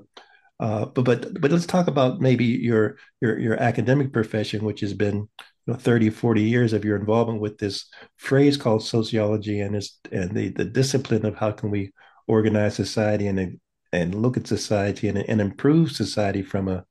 uh, 0.60 0.86
but 0.86 1.04
but 1.04 1.42
but 1.42 1.52
let's 1.52 1.66
talk 1.66 1.88
about 1.88 2.22
maybe 2.22 2.46
your 2.46 2.98
your 3.22 3.38
your 3.40 3.62
academic 3.62 4.14
profession, 4.14 4.64
which 4.64 4.82
has 4.82 4.94
been 4.94 5.28
you 5.66 5.74
know, 5.74 5.80
30, 5.80 6.10
40 6.10 6.42
years 6.42 6.74
of 6.74 6.84
your 6.84 6.98
involvement 6.98 7.42
with 7.42 7.58
this 7.58 7.86
phrase 8.18 8.58
called 8.58 8.84
sociology 8.84 9.62
and 9.62 9.76
is 9.76 10.00
and 10.12 10.32
the 10.32 10.50
the 10.50 10.66
discipline 10.66 11.26
of 11.26 11.36
how 11.36 11.52
can 11.52 11.72
we 11.72 11.92
organize 12.28 12.76
society 12.76 13.28
and 13.28 13.60
and 13.92 14.16
look 14.16 14.38
at 14.38 14.48
society 14.48 15.08
and, 15.08 15.18
and 15.18 15.40
improve 15.40 15.92
society 15.92 16.42
from 16.42 16.68
a 16.68 16.84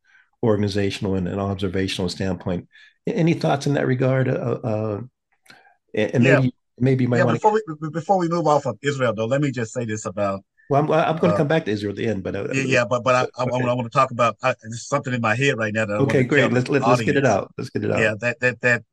organizational 0.43 1.15
and 1.15 1.29
an 1.29 1.39
observational 1.39 2.09
standpoint. 2.09 2.69
Any 3.07 3.35
thoughts 3.35 3.67
in 3.67 3.75
that 3.75 3.87
regard? 3.87 4.29
Uh, 4.29 4.33
uh, 4.33 5.01
and 5.95 6.25
yeah. 6.25 6.39
maybe 6.39 6.55
maybe 6.79 7.05
you 7.05 7.09
might 7.09 7.19
yeah, 7.19 7.33
before 7.33 7.59
to... 7.59 7.77
we 7.81 7.91
before 7.91 8.19
we 8.19 8.29
move 8.29 8.47
off 8.47 8.67
of 8.67 8.79
Israel 8.83 9.13
though, 9.15 9.27
let 9.27 9.41
me 9.41 9.51
just 9.51 9.73
say 9.73 9.85
this 9.85 10.07
about. 10.07 10.43
Well, 10.71 10.83
I'm, 10.83 10.91
I'm 10.91 11.17
going 11.19 11.31
to 11.31 11.35
uh, 11.35 11.37
come 11.37 11.49
back 11.49 11.65
to 11.67 11.71
Israel 11.71 11.91
at 11.91 11.97
the 11.97 12.07
end, 12.07 12.23
but 12.23 12.35
uh, 12.35 12.49
yeah, 12.53 12.63
yeah, 12.63 12.85
but 12.89 13.05
but 13.05 13.15
I, 13.15 13.21
I, 13.39 13.45
okay. 13.45 13.69
I, 13.69 13.75
want 13.75 13.91
to 13.91 13.97
talk 13.97 14.11
about 14.11 14.37
I, 14.43 14.55
something 14.71 15.13
in 15.13 15.21
my 15.21 15.35
head 15.35 15.59
right 15.59 15.75
now. 15.75 15.85
That 15.87 15.95
okay, 16.03 16.23
great. 16.23 16.51
Let's 16.51 16.69
let, 16.69 16.83
us 16.83 17.01
get 17.03 17.17
it 17.17 17.27
out. 17.27 17.53
Let's 17.59 17.71
get 17.71 17.85
it 17.85 17.91
out. 17.91 17.99
Yeah, 17.99 18.15
that 18.21 18.41
that 18.41 18.61
that 18.63 18.85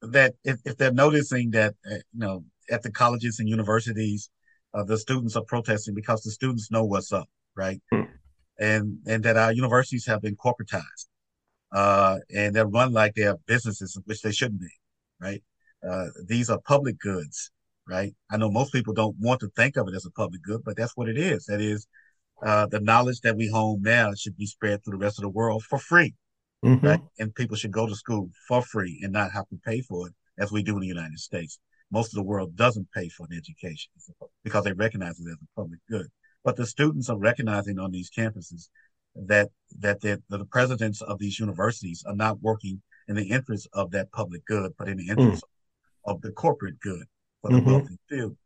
that 0.00 0.34
if, 0.44 0.58
if 0.64 0.76
they're 0.76 0.92
noticing 0.92 1.50
that 1.50 1.74
uh, 1.90 1.96
you 1.96 2.20
know 2.20 2.44
at 2.70 2.82
the 2.82 2.90
colleges 2.90 3.38
and 3.38 3.48
universities 3.48 4.30
uh, 4.74 4.82
the 4.82 4.98
students 4.98 5.36
are 5.36 5.44
protesting 5.44 5.94
because 5.94 6.22
the 6.22 6.30
students 6.30 6.70
know 6.70 6.84
what's 6.84 7.12
up, 7.12 7.28
right? 7.54 7.80
Mm. 7.92 8.08
And 8.58 8.98
and 9.06 9.22
that 9.24 9.36
our 9.36 9.52
universities 9.52 10.06
have 10.06 10.20
been 10.20 10.36
corporatized, 10.36 11.06
uh, 11.72 12.18
and 12.34 12.54
they're 12.54 12.66
run 12.66 12.92
like 12.92 13.14
they're 13.14 13.36
businesses, 13.46 13.98
which 14.04 14.22
they 14.22 14.32
shouldn't 14.32 14.60
be, 14.60 14.70
right? 15.20 15.42
Uh, 15.88 16.06
these 16.26 16.50
are 16.50 16.60
public 16.60 16.98
goods, 16.98 17.50
right? 17.88 18.12
I 18.30 18.36
know 18.36 18.50
most 18.50 18.72
people 18.72 18.94
don't 18.94 19.16
want 19.18 19.40
to 19.40 19.50
think 19.56 19.76
of 19.76 19.88
it 19.88 19.94
as 19.94 20.06
a 20.06 20.10
public 20.10 20.42
good, 20.42 20.62
but 20.64 20.76
that's 20.76 20.96
what 20.96 21.08
it 21.08 21.18
is. 21.18 21.46
That 21.46 21.60
is, 21.60 21.86
uh, 22.44 22.66
the 22.66 22.80
knowledge 22.80 23.20
that 23.20 23.36
we 23.36 23.48
hone 23.48 23.82
now 23.82 24.12
should 24.14 24.36
be 24.36 24.46
spread 24.46 24.84
through 24.84 24.98
the 24.98 25.04
rest 25.04 25.18
of 25.18 25.22
the 25.22 25.28
world 25.28 25.62
for 25.62 25.78
free, 25.78 26.14
mm-hmm. 26.64 26.86
right? 26.86 27.00
And 27.18 27.34
people 27.34 27.56
should 27.56 27.72
go 27.72 27.86
to 27.86 27.94
school 27.94 28.30
for 28.48 28.62
free 28.62 29.00
and 29.02 29.12
not 29.12 29.32
have 29.32 29.48
to 29.48 29.56
pay 29.64 29.80
for 29.80 30.08
it 30.08 30.14
as 30.38 30.50
we 30.50 30.62
do 30.62 30.74
in 30.74 30.80
the 30.80 30.86
United 30.86 31.18
States 31.18 31.58
most 31.94 32.08
of 32.08 32.16
the 32.16 32.22
world 32.22 32.56
doesn't 32.56 32.90
pay 32.92 33.08
for 33.08 33.26
an 33.30 33.36
education 33.36 33.90
because 34.42 34.64
they 34.64 34.72
recognize 34.72 35.18
it 35.20 35.28
as 35.28 35.36
a 35.40 35.60
public 35.60 35.80
good. 35.88 36.08
But 36.42 36.56
the 36.56 36.66
students 36.66 37.08
are 37.08 37.18
recognizing 37.18 37.78
on 37.78 37.92
these 37.92 38.10
campuses 38.10 38.68
that 39.14 39.48
that 39.78 40.00
the 40.00 40.44
presidents 40.50 41.00
of 41.02 41.18
these 41.20 41.38
universities 41.38 42.02
are 42.06 42.16
not 42.16 42.42
working 42.42 42.82
in 43.06 43.14
the 43.14 43.30
interest 43.30 43.68
of 43.72 43.92
that 43.92 44.10
public 44.10 44.44
good, 44.44 44.72
but 44.76 44.88
in 44.88 44.96
the 44.96 45.08
interest 45.08 45.44
mm. 45.44 46.12
of 46.12 46.20
the 46.20 46.32
corporate 46.32 46.80
good 46.80 47.06
the 47.50 47.58
mm-hmm. 47.58 47.70
wealthy 47.70 47.98
few. 48.08 48.36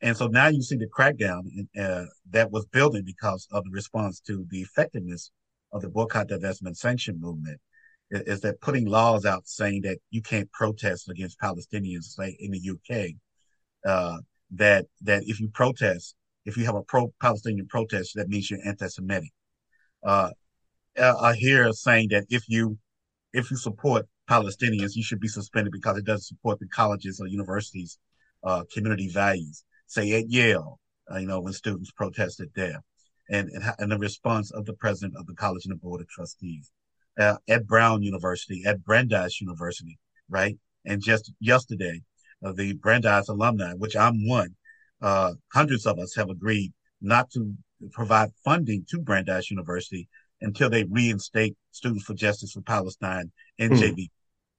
And 0.00 0.16
so 0.16 0.26
now 0.26 0.48
you 0.48 0.62
see 0.62 0.76
the 0.76 0.88
crackdown 0.88 1.42
in, 1.54 1.80
uh, 1.80 2.06
that 2.30 2.50
was 2.50 2.66
building 2.66 3.04
because 3.04 3.46
of 3.52 3.64
the 3.64 3.70
response 3.70 4.20
to 4.26 4.44
the 4.50 4.60
effectiveness 4.60 5.30
of 5.72 5.82
the 5.82 5.88
boycott, 5.88 6.28
divestment, 6.28 6.76
sanction 6.76 7.20
movement 7.20 7.60
is 8.12 8.40
that 8.40 8.60
putting 8.60 8.86
laws 8.86 9.24
out 9.24 9.48
saying 9.48 9.82
that 9.82 9.98
you 10.10 10.20
can't 10.20 10.50
protest 10.52 11.08
against 11.08 11.40
Palestinians, 11.40 12.04
say 12.04 12.36
in 12.38 12.50
the 12.50 12.70
UK, 12.70 13.12
uh, 13.86 14.18
that 14.50 14.86
that 15.00 15.22
if 15.26 15.40
you 15.40 15.48
protest, 15.48 16.14
if 16.44 16.56
you 16.56 16.64
have 16.66 16.74
a 16.74 16.82
pro-Palestinian 16.82 17.66
protest, 17.68 18.12
that 18.14 18.28
means 18.28 18.50
you're 18.50 18.60
anti-Semitic. 18.64 19.30
Uh, 20.02 20.30
I 20.98 21.34
hear 21.34 21.72
saying 21.72 22.08
that 22.10 22.26
if 22.28 22.44
you 22.48 22.78
if 23.32 23.50
you 23.50 23.56
support 23.56 24.06
Palestinians, 24.28 24.94
you 24.94 25.02
should 25.02 25.20
be 25.20 25.28
suspended 25.28 25.72
because 25.72 25.96
it 25.96 26.04
doesn't 26.04 26.24
support 26.24 26.58
the 26.60 26.68
colleges 26.68 27.18
or 27.18 27.28
universities' 27.28 27.98
uh, 28.44 28.64
community 28.72 29.08
values. 29.08 29.64
Say 29.86 30.12
at 30.12 30.28
Yale, 30.28 30.78
uh, 31.10 31.18
you 31.18 31.26
know, 31.26 31.40
when 31.40 31.52
students 31.52 31.90
protested 31.92 32.50
there, 32.54 32.82
and, 33.30 33.48
and 33.50 33.64
and 33.78 33.92
the 33.92 33.98
response 33.98 34.50
of 34.50 34.64
the 34.64 34.74
president 34.74 35.14
of 35.16 35.26
the 35.26 35.34
college 35.34 35.64
and 35.64 35.72
the 35.72 35.78
board 35.78 36.00
of 36.00 36.08
trustees 36.08 36.70
uh, 37.18 37.36
at 37.48 37.66
Brown 37.66 38.02
University, 38.02 38.62
at 38.66 38.84
Brandeis 38.84 39.40
University, 39.40 39.98
right? 40.28 40.56
And 40.84 41.02
just 41.02 41.32
yesterday, 41.40 42.02
uh, 42.44 42.52
the 42.52 42.74
Brandeis 42.74 43.28
alumni, 43.28 43.72
which 43.74 43.96
I'm 43.96 44.26
one, 44.26 44.54
uh, 45.00 45.34
hundreds 45.52 45.86
of 45.86 45.98
us 45.98 46.14
have 46.16 46.30
agreed 46.30 46.72
not 47.00 47.30
to 47.32 47.54
provide 47.90 48.30
funding 48.44 48.84
to 48.90 48.98
Brandeis 48.98 49.50
University 49.50 50.08
until 50.40 50.70
they 50.70 50.84
reinstate 50.84 51.56
Students 51.70 52.04
for 52.04 52.14
Justice 52.14 52.52
for 52.52 52.62
Palestine, 52.62 53.30
and 53.58 53.72
mm. 53.72 54.08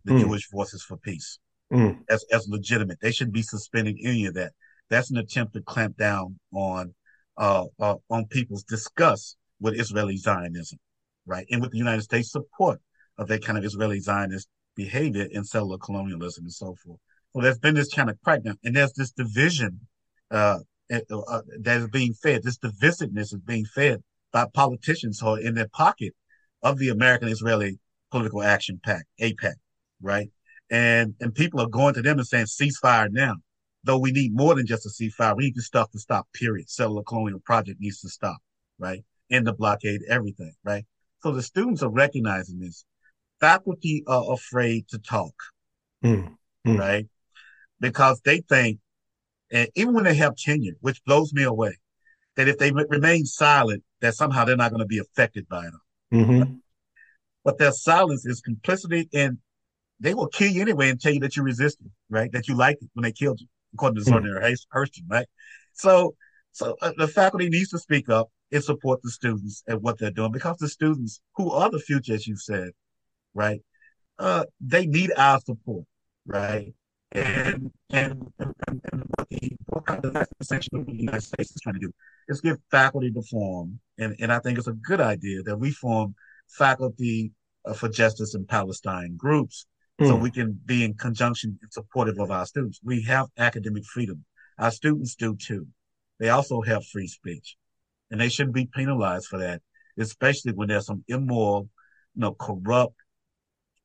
the 0.05 0.11
mm. 0.11 0.19
Jewish 0.19 0.49
Voices 0.51 0.83
for 0.83 0.97
Peace, 0.97 1.39
mm. 1.73 1.99
as, 2.09 2.23
as 2.31 2.47
legitimate. 2.47 2.99
They 3.01 3.11
shouldn't 3.11 3.33
be 3.33 3.41
suspending 3.41 3.99
any 4.03 4.25
of 4.25 4.35
that. 4.35 4.53
That's 4.89 5.11
an 5.11 5.17
attempt 5.17 5.53
to 5.53 5.61
clamp 5.61 5.97
down 5.97 6.39
on 6.53 6.93
uh, 7.37 7.65
uh, 7.79 7.95
on 8.09 8.25
people's 8.25 8.63
disgust 8.63 9.37
with 9.59 9.79
Israeli 9.79 10.17
Zionism 10.17 10.79
right? 11.25 11.45
And 11.51 11.61
with 11.61 11.71
the 11.71 11.77
United 11.77 12.01
States 12.01 12.31
support 12.31 12.79
of 13.17 13.27
that 13.27 13.43
kind 13.43 13.57
of 13.57 13.65
Israeli 13.65 13.99
Zionist 13.99 14.47
behavior 14.75 15.27
in 15.31 15.43
settler 15.43 15.77
colonialism 15.77 16.45
and 16.45 16.53
so 16.53 16.75
forth. 16.83 16.99
So 17.33 17.41
there's 17.41 17.59
been 17.59 17.75
this 17.75 17.93
kind 17.93 18.09
of 18.09 18.17
crackdown, 18.25 18.57
and 18.63 18.75
there's 18.75 18.93
this 18.93 19.11
division 19.11 19.79
uh, 20.31 20.59
uh, 20.91 20.99
uh, 21.11 21.41
that 21.61 21.77
is 21.77 21.87
being 21.89 22.13
fed. 22.13 22.43
This 22.43 22.57
divisiveness 22.57 23.33
is 23.33 23.41
being 23.45 23.65
fed 23.65 24.03
by 24.31 24.45
politicians 24.53 25.19
who 25.19 25.27
are 25.27 25.39
in 25.39 25.55
their 25.55 25.67
pocket 25.69 26.13
of 26.61 26.77
the 26.77 26.89
American 26.89 27.29
Israeli 27.29 27.79
Political 28.11 28.43
Action 28.43 28.79
Pact, 28.83 29.05
AIPAC, 29.19 29.53
right? 30.01 30.29
And 30.71 31.13
and 31.19 31.33
people 31.35 31.59
are 31.61 31.67
going 31.67 31.93
to 31.95 32.01
them 32.01 32.17
and 32.17 32.27
saying 32.27 32.45
ceasefire 32.45 33.09
now. 33.11 33.35
Though 33.83 33.99
we 33.99 34.11
need 34.11 34.33
more 34.33 34.55
than 34.55 34.65
just 34.65 34.85
a 34.85 34.89
ceasefire, 34.89 35.35
we 35.35 35.45
need 35.45 35.55
this 35.55 35.65
stuff 35.65 35.91
to 35.91 35.99
stop. 35.99 36.27
Period. 36.33 36.69
Settler 36.69 37.03
colonial 37.03 37.41
project 37.41 37.81
needs 37.81 37.99
to 38.01 38.09
stop, 38.09 38.37
right? 38.79 39.03
End 39.29 39.45
the 39.45 39.53
blockade, 39.53 40.01
everything, 40.09 40.53
right? 40.63 40.85
So 41.21 41.31
the 41.31 41.43
students 41.43 41.83
are 41.83 41.89
recognizing 41.89 42.59
this. 42.59 42.85
Faculty 43.39 44.03
are 44.07 44.31
afraid 44.31 44.87
to 44.89 44.99
talk, 44.99 45.33
mm, 46.03 46.33
mm. 46.65 46.79
right? 46.79 47.07
Because 47.79 48.21
they 48.21 48.39
think, 48.39 48.79
and 49.51 49.67
even 49.75 49.93
when 49.93 50.05
they 50.05 50.15
have 50.15 50.35
tenure, 50.35 50.75
which 50.79 51.03
blows 51.03 51.33
me 51.33 51.43
away, 51.43 51.77
that 52.35 52.47
if 52.47 52.57
they 52.57 52.71
remain 52.71 53.25
silent, 53.25 53.83
that 54.01 54.15
somehow 54.15 54.45
they're 54.45 54.55
not 54.55 54.71
going 54.71 54.79
to 54.79 54.85
be 54.85 54.99
affected 54.99 55.47
by 55.47 55.65
it. 55.65 55.73
Mm-hmm. 56.13 56.53
But 57.43 57.57
their 57.57 57.71
silence 57.71 58.25
is 58.25 58.41
complicity, 58.41 59.09
and 59.13 59.37
they 60.03 60.13
will 60.13 60.27
kill 60.27 60.51
you 60.51 60.61
anyway 60.61 60.89
and 60.89 60.99
tell 60.99 61.13
you 61.13 61.21
that 61.21 61.37
you 61.37 61.43
resisted, 61.43 61.89
right? 62.09 62.31
That 62.33 62.49
you 62.49 62.55
liked 62.55 62.83
it 62.83 62.89
when 62.93 63.03
they 63.03 63.13
killed 63.13 63.39
you, 63.39 63.47
according 63.73 64.03
to 64.03 64.11
mm. 64.11 64.13
Zora 64.13 64.21
Neale 64.21 64.55
Hurston, 64.75 65.03
right? 65.09 65.25
So, 65.71 66.15
so 66.51 66.75
uh, 66.81 66.91
the 66.97 67.07
faculty 67.07 67.47
needs 67.49 67.69
to 67.69 67.79
speak 67.79 68.09
up 68.09 68.29
and 68.51 68.61
support 68.61 69.01
the 69.01 69.09
students 69.09 69.63
and 69.65 69.81
what 69.81 69.97
they're 69.97 70.11
doing 70.11 70.33
because 70.33 70.57
the 70.57 70.67
students 70.67 71.21
who 71.35 71.51
are 71.51 71.69
the 71.69 71.79
future, 71.79 72.13
as 72.13 72.27
you 72.27 72.35
said, 72.35 72.71
right? 73.33 73.61
Uh, 74.19 74.43
they 74.59 74.85
need 74.85 75.11
our 75.15 75.39
support, 75.39 75.85
right? 76.27 76.73
And 77.13 77.71
and, 77.91 78.27
and, 78.39 78.53
and 78.67 79.03
what 79.15 79.29
the 79.29 79.51
what 79.67 79.85
kind 79.85 80.03
of 80.03 80.13
the 80.13 80.85
United 80.87 81.21
States 81.21 81.51
is 81.51 81.61
trying 81.61 81.75
to 81.75 81.79
do 81.79 81.93
is 82.27 82.41
give 82.41 82.57
faculty 82.71 83.09
the 83.09 83.21
form, 83.21 83.79
and, 83.97 84.15
and 84.19 84.33
I 84.33 84.39
think 84.39 84.57
it's 84.57 84.67
a 84.67 84.73
good 84.73 84.99
idea 84.99 85.43
that 85.43 85.57
we 85.57 85.71
form 85.71 86.15
faculty 86.49 87.31
uh, 87.65 87.73
for 87.73 87.87
justice 87.87 88.35
in 88.35 88.45
Palestine 88.45 89.15
groups 89.15 89.65
mm. 89.99 90.07
so 90.07 90.15
hmm. 90.15 90.23
we 90.23 90.31
can 90.31 90.59
be 90.65 90.83
in 90.83 90.93
conjunction 90.93 91.57
and 91.61 91.71
supportive 91.73 92.19
of 92.19 92.31
our 92.31 92.45
students. 92.45 92.79
We 92.83 93.01
have 93.03 93.27
academic 93.37 93.85
freedom. 93.85 94.23
Our 94.59 94.71
students 94.71 95.15
do 95.15 95.35
too. 95.35 95.67
They 96.19 96.29
also 96.29 96.61
have 96.61 96.85
free 96.85 97.07
speech 97.07 97.57
and 98.13 98.21
they 98.21 98.29
shouldn't 98.29 98.53
be 98.53 98.67
penalized 98.67 99.25
for 99.25 99.39
that, 99.39 99.61
especially 99.97 100.53
when 100.53 100.67
there's 100.67 100.85
some 100.85 101.03
immoral, 101.07 101.67
you 102.15 102.21
know, 102.21 102.33
corrupt, 102.33 102.95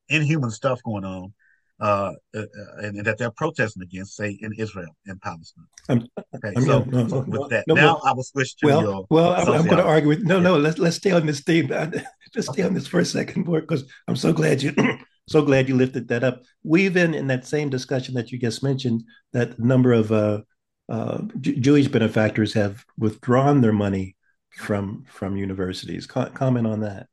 inhuman 0.07 0.51
stuff 0.51 0.79
going 0.83 1.03
on. 1.03 1.33
Uh, 1.81 2.11
uh, 2.35 2.41
and, 2.79 2.97
and, 2.97 3.05
that 3.05 3.17
they're 3.17 3.31
protesting 3.31 3.81
against, 3.81 4.17
say, 4.17 4.37
in 4.41 4.51
Israel 4.57 4.93
and 5.05 5.21
Palestine. 5.21 5.63
Um, 5.87 6.05
okay, 6.35 6.51
I'm, 6.57 6.63
so, 6.63 6.79
no, 6.79 7.03
no, 7.03 7.19
with 7.21 7.49
that, 7.51 7.63
no, 7.69 7.73
now 7.73 8.01
I 8.03 8.11
will 8.11 8.23
switch 8.23 8.57
to 8.57 8.65
well, 8.65 8.81
your. 8.81 9.07
Well, 9.09 9.31
I'm, 9.31 9.47
I'm 9.47 9.65
going 9.65 9.77
to 9.77 9.85
argue 9.85 10.09
with 10.09 10.21
no, 10.23 10.35
yeah. 10.35 10.43
no. 10.43 10.57
Let's 10.57 10.77
let's 10.77 10.97
stay 10.97 11.11
on 11.11 11.25
this 11.25 11.39
theme. 11.39 11.71
Just 12.33 12.51
stay 12.51 12.63
on 12.63 12.73
this 12.73 12.85
for 12.85 12.99
a 12.99 13.05
second, 13.05 13.45
because 13.45 13.85
I'm 14.09 14.17
so 14.17 14.33
glad 14.33 14.61
you 14.61 14.75
so 15.29 15.43
glad 15.43 15.69
you 15.69 15.75
lifted 15.75 16.07
that 16.07 16.23
up. 16.23 16.43
We've 16.63 16.93
been 16.93 17.13
in 17.13 17.27
that 17.27 17.45
same 17.45 17.69
discussion 17.69 18.15
that 18.15 18.31
you 18.31 18.39
just 18.39 18.63
mentioned 18.63 19.03
that 19.33 19.59
number 19.59 19.93
of 19.93 20.11
uh, 20.11 20.41
uh, 20.89 21.21
J- 21.39 21.59
Jewish 21.59 21.87
benefactors 21.87 22.53
have 22.53 22.83
withdrawn 22.97 23.61
their 23.61 23.73
money 23.73 24.15
from 24.49 25.05
from 25.07 25.37
universities. 25.37 26.07
Co- 26.07 26.31
comment 26.31 26.65
on 26.65 26.79
that. 26.81 27.07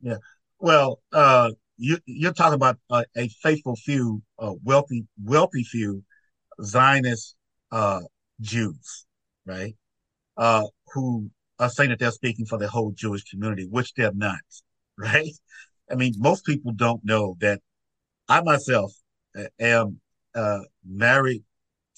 Yeah, 0.00 0.18
well, 0.58 1.00
uh, 1.12 1.52
you 1.78 1.98
you're 2.04 2.34
talking 2.34 2.54
about 2.54 2.78
uh, 2.90 3.04
a 3.16 3.28
faithful 3.42 3.76
few, 3.76 4.22
uh, 4.38 4.52
wealthy 4.62 5.06
wealthy 5.24 5.64
few 5.64 6.04
Zionist 6.62 7.34
uh, 7.72 8.00
Jews, 8.40 9.06
right? 9.46 9.74
Uh, 10.36 10.64
who 10.92 11.30
are 11.58 11.70
saying 11.70 11.90
that 11.90 11.98
they're 11.98 12.10
speaking 12.10 12.44
for 12.44 12.58
the 12.58 12.68
whole 12.68 12.92
Jewish 12.92 13.24
community, 13.24 13.66
which 13.70 13.94
they're 13.94 14.12
not, 14.12 14.38
right? 14.98 15.32
I 15.90 15.94
mean, 15.94 16.14
most 16.18 16.44
people 16.44 16.72
don't 16.72 17.04
know 17.04 17.36
that 17.40 17.60
I 18.28 18.40
myself 18.42 18.92
uh, 19.38 19.44
am 19.60 20.00
uh, 20.34 20.60
married 20.84 21.44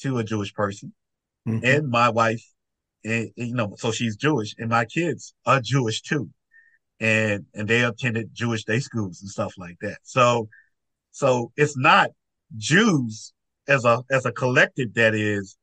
to 0.01 0.18
a 0.18 0.24
Jewish 0.24 0.53
person, 0.55 0.92
mm-hmm. 1.46 1.64
and 1.64 1.88
my 1.88 2.11
wife, 2.11 2.44
and, 3.05 3.31
you 3.37 3.55
know, 3.55 3.74
so 3.79 3.90
she's 3.90 4.16
Jewish, 4.16 4.55
and 4.59 4.68
my 4.68 4.85
kids 4.85 5.35
are 5.46 5.61
Jewish 5.61 6.03
too, 6.03 6.29
and 7.01 7.46
and 7.55 7.66
they 7.66 7.83
attended 7.83 8.31
Jewish 8.33 8.64
day 8.64 8.81
schools 8.81 9.20
and 9.22 9.31
stuff 9.31 9.55
like 9.59 9.79
that. 9.81 9.98
So, 10.03 10.48
so 11.11 11.53
it's 11.57 11.77
not 11.77 12.11
Jews 12.57 13.33
as 13.66 13.85
a 13.85 14.03
as 14.11 14.27
a 14.27 14.33
collective 14.33 14.94
that 14.94 15.14
is 15.14 15.57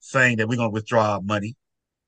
saying 0.00 0.36
that 0.36 0.48
we're 0.48 0.56
going 0.56 0.70
to 0.70 0.74
withdraw 0.74 1.14
our 1.14 1.22
money. 1.22 1.54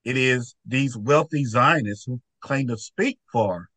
It 0.05 0.17
is 0.17 0.55
these 0.67 0.97
wealthy 0.97 1.45
Zionists 1.45 2.05
who 2.05 2.21
claim 2.41 2.69
to 2.69 2.77
speak 2.77 3.19
for 3.33 3.69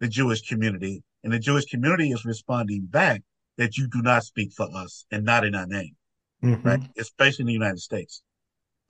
the 0.00 0.08
Jewish 0.08 0.42
community, 0.42 1.02
and 1.26 1.34
the 1.34 1.40
Jewish 1.40 1.64
community 1.64 2.12
is 2.12 2.24
responding 2.24 2.86
back 2.86 3.20
that 3.58 3.76
you 3.76 3.88
do 3.88 4.00
not 4.00 4.22
speak 4.22 4.52
for 4.52 4.68
us 4.72 5.06
and 5.10 5.24
not 5.24 5.44
in 5.44 5.56
our 5.56 5.66
name, 5.66 5.96
mm-hmm. 6.40 6.64
right? 6.64 6.80
Especially 6.96 7.42
in 7.42 7.46
the 7.48 7.52
United 7.52 7.80
States. 7.80 8.22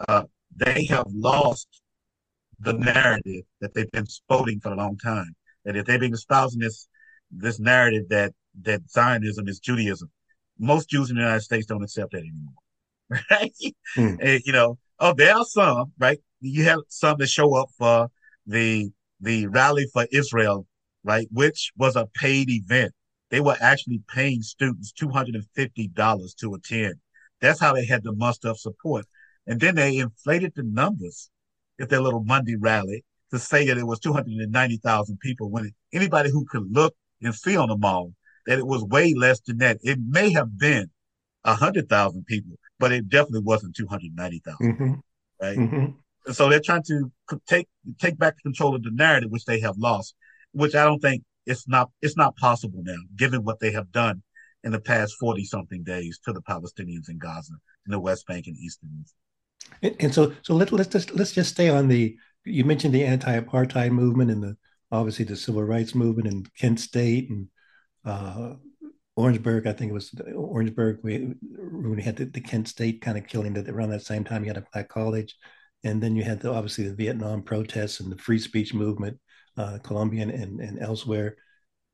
Uh, 0.06 0.24
they 0.54 0.84
have 0.84 1.06
lost 1.08 1.80
the 2.60 2.74
narrative 2.74 3.44
that 3.62 3.72
they've 3.72 3.90
been 3.90 4.04
spouting 4.04 4.60
for 4.60 4.70
a 4.70 4.76
long 4.76 4.98
time. 4.98 5.34
That 5.64 5.76
if 5.76 5.86
they've 5.86 5.98
been 5.98 6.12
espousing 6.12 6.60
this 6.60 6.88
this 7.30 7.58
narrative 7.58 8.04
that 8.10 8.34
that 8.64 8.82
Zionism 8.90 9.48
is 9.48 9.58
Judaism, 9.58 10.10
most 10.58 10.90
Jews 10.90 11.08
in 11.08 11.16
the 11.16 11.22
United 11.22 11.40
States 11.40 11.64
don't 11.64 11.82
accept 11.82 12.12
that 12.12 12.18
anymore. 12.18 12.60
Right? 13.30 13.52
Mm. 13.96 14.18
And, 14.20 14.42
you 14.44 14.52
know, 14.52 14.76
oh, 14.98 15.14
there 15.14 15.34
are 15.34 15.44
some, 15.46 15.92
right? 15.98 16.18
You 16.42 16.64
have 16.64 16.80
some 16.88 17.16
that 17.16 17.28
show 17.28 17.54
up 17.54 17.70
for 17.78 18.08
the 18.46 18.90
the 19.22 19.46
rally 19.46 19.86
for 19.94 20.06
Israel, 20.12 20.66
right, 21.06 21.28
which 21.30 21.72
was 21.76 21.96
a 21.96 22.06
paid 22.14 22.50
event. 22.50 22.92
They 23.30 23.40
were 23.40 23.56
actually 23.60 24.02
paying 24.08 24.42
students 24.42 24.92
two 24.92 25.08
hundred 25.08 25.36
and 25.36 25.46
fifty 25.54 25.88
dollars 25.88 26.34
to 26.40 26.54
attend. 26.54 26.96
That's 27.40 27.60
how 27.60 27.72
they 27.72 27.86
had 27.86 28.04
to 28.04 28.12
muster 28.12 28.48
up 28.48 28.56
support. 28.56 29.06
And 29.46 29.60
then 29.60 29.76
they 29.76 29.98
inflated 29.98 30.52
the 30.56 30.64
numbers 30.64 31.30
at 31.80 31.88
their 31.88 32.00
little 32.00 32.24
Monday 32.24 32.56
rally 32.56 33.04
to 33.30 33.38
say 33.38 33.66
that 33.66 33.78
it 33.78 33.86
was 33.86 34.00
290,000 34.00 35.18
people 35.20 35.50
when 35.50 35.70
anybody 35.92 36.30
who 36.30 36.44
could 36.46 36.66
look 36.72 36.94
and 37.22 37.34
see 37.34 37.56
on 37.56 37.68
the 37.68 37.76
mall 37.76 38.12
that 38.46 38.58
it 38.58 38.66
was 38.66 38.82
way 38.84 39.14
less 39.14 39.40
than 39.40 39.58
that. 39.58 39.78
It 39.82 39.98
may 40.00 40.32
have 40.32 40.58
been 40.58 40.90
a 41.44 41.54
hundred 41.54 41.88
thousand 41.88 42.26
people, 42.26 42.56
but 42.78 42.92
it 42.92 43.08
definitely 43.08 43.42
wasn't 43.42 43.76
two 43.76 43.86
hundred 43.86 44.14
ninety 44.14 44.42
thousand. 44.44 44.74
Mm-hmm. 44.74 44.92
Right. 45.40 45.58
Mm-hmm. 45.58 45.86
And 46.26 46.36
so 46.36 46.48
they're 46.48 46.60
trying 46.60 46.82
to 46.84 47.10
take 47.46 47.68
take 48.00 48.18
back 48.18 48.34
control 48.42 48.74
of 48.74 48.82
the 48.82 48.90
narrative, 48.90 49.30
which 49.30 49.44
they 49.44 49.60
have 49.60 49.76
lost, 49.78 50.14
which 50.56 50.74
I 50.74 50.84
don't 50.84 51.00
think 51.00 51.22
it's 51.44 51.68
not 51.68 51.90
it's 52.02 52.16
not 52.16 52.36
possible 52.36 52.82
now, 52.82 53.02
given 53.16 53.44
what 53.44 53.60
they 53.60 53.72
have 53.72 53.90
done 53.92 54.22
in 54.64 54.72
the 54.72 54.80
past 54.80 55.14
forty 55.20 55.44
something 55.44 55.82
days 55.84 56.18
to 56.24 56.32
the 56.32 56.42
Palestinians 56.42 57.08
in 57.08 57.18
Gaza, 57.18 57.54
in 57.86 57.92
the 57.92 58.00
West 58.00 58.26
Bank 58.26 58.46
and 58.46 58.56
Eastern. 58.56 59.04
And, 59.82 59.96
and 60.00 60.14
so 60.14 60.32
so 60.42 60.54
let, 60.54 60.72
let's 60.72 60.92
just 60.96 61.14
let's 61.14 61.32
just 61.32 61.50
stay 61.50 61.68
on 61.68 61.88
the 61.88 62.16
you 62.44 62.64
mentioned 62.64 62.94
the 62.94 63.04
anti-apartheid 63.04 63.90
movement 63.90 64.30
and 64.30 64.42
the 64.42 64.56
obviously 64.90 65.24
the 65.24 65.36
civil 65.36 65.64
rights 65.64 65.94
movement 65.94 66.28
in 66.28 66.46
Kent 66.58 66.80
State 66.80 67.28
and 67.30 67.48
uh, 68.04 68.54
Orangeburg, 69.16 69.66
I 69.66 69.72
think 69.72 69.90
it 69.90 69.94
was 69.94 70.14
Orangeburg, 70.34 71.00
we, 71.02 71.34
we 71.82 72.02
had 72.02 72.16
the, 72.16 72.26
the 72.26 72.40
Kent 72.40 72.68
State 72.68 73.00
kind 73.00 73.16
of 73.18 73.26
killing 73.26 73.54
that 73.54 73.68
around 73.68 73.90
that 73.90 74.02
same 74.02 74.24
time 74.24 74.44
you 74.44 74.50
had 74.50 74.58
a 74.58 74.66
black 74.72 74.88
college. 74.88 75.34
And 75.84 76.02
then 76.02 76.16
you 76.16 76.22
had 76.22 76.40
the, 76.40 76.52
obviously 76.52 76.86
the 76.88 76.94
Vietnam 76.94 77.42
protests 77.42 78.00
and 78.00 78.12
the 78.12 78.18
free 78.18 78.38
speech 78.38 78.74
movement, 78.74 79.18
uh, 79.56 79.78
Colombian 79.82 80.30
and, 80.30 80.60
and 80.60 80.78
elsewhere. 80.80 81.36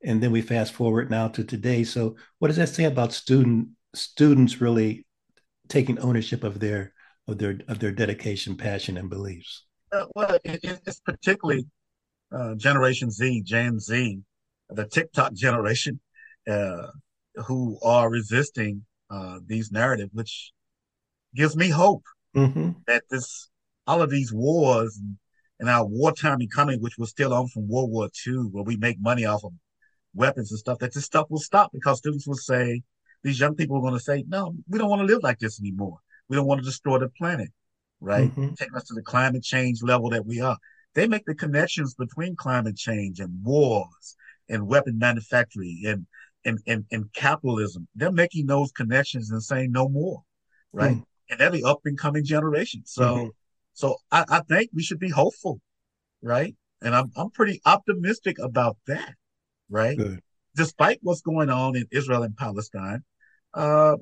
And 0.04 0.22
then 0.22 0.32
we 0.32 0.42
fast 0.42 0.72
forward 0.72 1.10
now 1.10 1.28
to 1.28 1.44
today. 1.44 1.84
So 1.84 2.16
what 2.38 2.48
does 2.48 2.56
that 2.56 2.68
say 2.68 2.84
about 2.84 3.12
student 3.12 3.68
students 3.94 4.60
really 4.60 5.06
taking 5.68 5.98
ownership 5.98 6.44
of 6.44 6.58
their 6.58 6.92
of 7.28 7.38
their 7.38 7.58
of 7.68 7.78
their 7.78 7.92
dedication, 7.92 8.56
passion, 8.56 8.96
and 8.96 9.08
beliefs? 9.08 9.64
Uh, 9.92 10.06
well, 10.14 10.38
it, 10.44 10.60
it's 10.62 11.00
particularly 11.00 11.66
uh, 12.32 12.54
Generation 12.56 13.10
Z, 13.10 13.42
Gen 13.42 13.78
Z, 13.78 14.20
the 14.70 14.86
TikTok 14.86 15.34
generation, 15.34 16.00
uh, 16.48 16.88
who 17.46 17.78
are 17.84 18.10
resisting 18.10 18.84
uh, 19.10 19.38
these 19.46 19.70
narratives, 19.70 20.10
which 20.12 20.52
gives 21.34 21.56
me 21.56 21.68
hope 21.68 22.02
mm-hmm. 22.34 22.70
that 22.86 23.04
this 23.10 23.50
all 23.86 24.02
of 24.02 24.10
these 24.10 24.32
wars 24.32 24.98
and 24.98 25.16
our 25.68 25.84
wartime 25.84 26.42
economy, 26.42 26.78
which 26.78 26.98
was 26.98 27.10
still 27.10 27.32
on 27.32 27.48
from 27.48 27.68
World 27.68 27.90
War 27.90 28.08
II, 28.26 28.48
where 28.50 28.64
we 28.64 28.76
make 28.76 29.00
money 29.00 29.24
off 29.24 29.44
of 29.44 29.52
weapons 30.14 30.50
and 30.50 30.58
stuff, 30.58 30.78
that 30.78 30.94
this 30.94 31.04
stuff 31.04 31.26
will 31.30 31.38
stop 31.38 31.70
because 31.72 31.98
students 31.98 32.26
will 32.26 32.34
say, 32.34 32.82
these 33.22 33.38
young 33.38 33.54
people 33.54 33.76
are 33.76 33.80
going 33.80 33.94
to 33.94 34.00
say, 34.00 34.24
no, 34.26 34.54
we 34.68 34.78
don't 34.78 34.90
want 34.90 35.00
to 35.00 35.06
live 35.06 35.22
like 35.22 35.38
this 35.38 35.60
anymore. 35.60 35.98
We 36.28 36.36
don't 36.36 36.46
want 36.46 36.60
to 36.60 36.64
destroy 36.64 36.98
the 36.98 37.08
planet, 37.08 37.50
right? 38.00 38.30
Mm-hmm. 38.30 38.54
Taking 38.54 38.74
us 38.74 38.84
to 38.84 38.94
the 38.94 39.02
climate 39.02 39.44
change 39.44 39.82
level 39.82 40.10
that 40.10 40.26
we 40.26 40.40
are. 40.40 40.56
They 40.94 41.06
make 41.06 41.24
the 41.24 41.34
connections 41.34 41.94
between 41.94 42.36
climate 42.36 42.76
change 42.76 43.20
and 43.20 43.30
wars 43.42 44.16
and 44.48 44.66
weapon 44.66 44.98
manufacturing 44.98 45.82
and 45.86 46.06
and, 46.44 46.58
and, 46.66 46.84
and 46.90 47.12
capitalism. 47.12 47.86
They're 47.94 48.12
making 48.12 48.46
those 48.46 48.72
connections 48.72 49.30
and 49.30 49.42
saying 49.42 49.72
no 49.72 49.88
more, 49.88 50.22
right? 50.72 50.96
Mm. 50.96 51.04
And 51.30 51.40
they're 51.40 51.50
the 51.50 51.64
up 51.64 51.80
and 51.84 51.96
coming 51.96 52.24
generation. 52.24 52.82
So, 52.84 53.02
mm-hmm. 53.02 53.28
So 53.72 53.96
I, 54.10 54.24
I 54.28 54.40
think 54.40 54.70
we 54.74 54.82
should 54.82 54.98
be 54.98 55.10
hopeful, 55.10 55.60
right? 56.22 56.54
And 56.80 56.94
I'm 56.94 57.10
I'm 57.16 57.30
pretty 57.30 57.60
optimistic 57.64 58.38
about 58.38 58.76
that, 58.86 59.14
right? 59.70 59.96
Good. 59.96 60.20
Despite 60.54 60.98
what's 61.02 61.22
going 61.22 61.48
on 61.48 61.76
in 61.76 61.86
Israel 61.90 62.22
and 62.22 62.36
Palestine, 62.36 63.02
uh, 63.54 63.96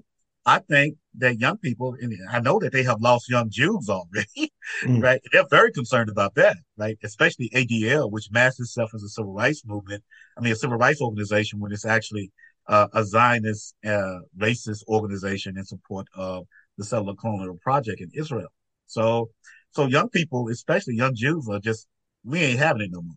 I 0.46 0.58
think 0.60 0.96
that 1.18 1.38
young 1.38 1.58
people, 1.58 1.96
and 2.00 2.12
I 2.30 2.40
know 2.40 2.58
that 2.60 2.72
they 2.72 2.82
have 2.82 3.00
lost 3.00 3.28
young 3.28 3.50
Jews 3.50 3.88
already, 3.88 4.52
mm. 4.82 5.02
right? 5.02 5.20
They're 5.32 5.46
very 5.50 5.70
concerned 5.70 6.08
about 6.08 6.34
that, 6.36 6.56
right? 6.76 6.98
Especially 7.04 7.50
ADL, 7.54 8.10
which 8.10 8.28
masks 8.30 8.60
itself 8.60 8.90
as 8.94 9.02
a 9.02 9.08
civil 9.08 9.34
rights 9.34 9.62
movement. 9.66 10.02
I 10.36 10.40
mean, 10.40 10.52
a 10.52 10.56
civil 10.56 10.78
rights 10.78 11.02
organization 11.02 11.60
when 11.60 11.72
it's 11.72 11.84
actually 11.84 12.32
uh, 12.68 12.88
a 12.94 13.04
Zionist, 13.04 13.74
uh, 13.84 14.20
racist 14.38 14.82
organization 14.88 15.58
in 15.58 15.64
support 15.64 16.06
of 16.14 16.46
the 16.78 16.84
settler 16.84 17.14
colonial 17.14 17.58
project 17.62 18.00
in 18.00 18.10
Israel. 18.14 18.48
So, 18.86 19.30
so 19.72 19.86
young 19.86 20.08
people, 20.08 20.48
especially 20.48 20.94
young 20.96 21.14
Jews, 21.14 21.48
are 21.48 21.60
just 21.60 21.86
we 22.24 22.40
ain't 22.40 22.58
having 22.58 22.82
it 22.82 22.90
no 22.92 23.02
more. 23.02 23.16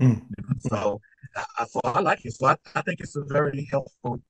Mm. 0.00 0.22
So, 0.60 1.00
I, 1.58 1.64
so 1.64 1.80
I 1.84 2.00
like 2.00 2.24
it. 2.24 2.32
So 2.34 2.46
I, 2.46 2.56
I 2.74 2.82
think 2.82 3.00
it's 3.00 3.16
a 3.16 3.24
very 3.24 3.66
helpful 3.70 4.20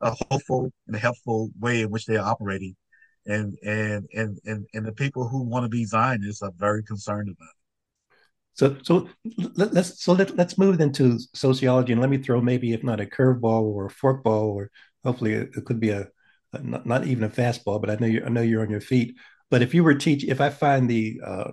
a 0.00 0.14
hopeful 0.30 0.70
and 0.86 0.96
helpful 0.96 1.50
way 1.58 1.80
in 1.82 1.90
which 1.90 2.06
they 2.06 2.16
are 2.16 2.28
operating. 2.28 2.76
And, 3.26 3.56
and, 3.64 4.06
and, 4.14 4.38
and, 4.44 4.66
and 4.74 4.86
the 4.86 4.92
people 4.92 5.26
who 5.26 5.42
want 5.42 5.64
to 5.64 5.68
be 5.68 5.84
Zionists 5.84 6.42
are 6.42 6.52
very 6.56 6.84
concerned 6.84 7.28
about 7.30 7.48
it. 7.48 7.54
So, 8.56 8.76
so 8.82 9.08
let, 9.56 9.76
us 9.76 10.00
so 10.00 10.12
let, 10.12 10.36
let's 10.36 10.58
move 10.58 10.80
into 10.80 11.18
sociology, 11.34 11.92
and 11.92 12.00
let 12.00 12.10
me 12.10 12.18
throw 12.18 12.40
maybe 12.40 12.72
if 12.72 12.84
not 12.84 13.00
a 13.00 13.06
curveball 13.06 13.62
or 13.62 13.86
a 13.86 13.90
forkball, 13.90 14.44
or 14.54 14.70
hopefully 15.02 15.32
it, 15.32 15.50
it 15.56 15.64
could 15.64 15.80
be 15.80 15.90
a, 15.90 16.06
a 16.52 16.62
not, 16.62 16.86
not, 16.86 17.04
even 17.04 17.24
a 17.24 17.28
fastball. 17.28 17.80
But 17.80 17.90
I 17.90 17.96
know 17.96 18.06
you 18.06 18.22
I 18.24 18.28
know 18.28 18.42
you're 18.42 18.62
on 18.62 18.70
your 18.70 18.80
feet. 18.80 19.16
But 19.54 19.62
if 19.62 19.72
you 19.72 19.84
were 19.84 19.94
teach, 19.94 20.24
if 20.24 20.40
I 20.40 20.50
find 20.50 20.90
the 20.90 21.20
uh, 21.24 21.50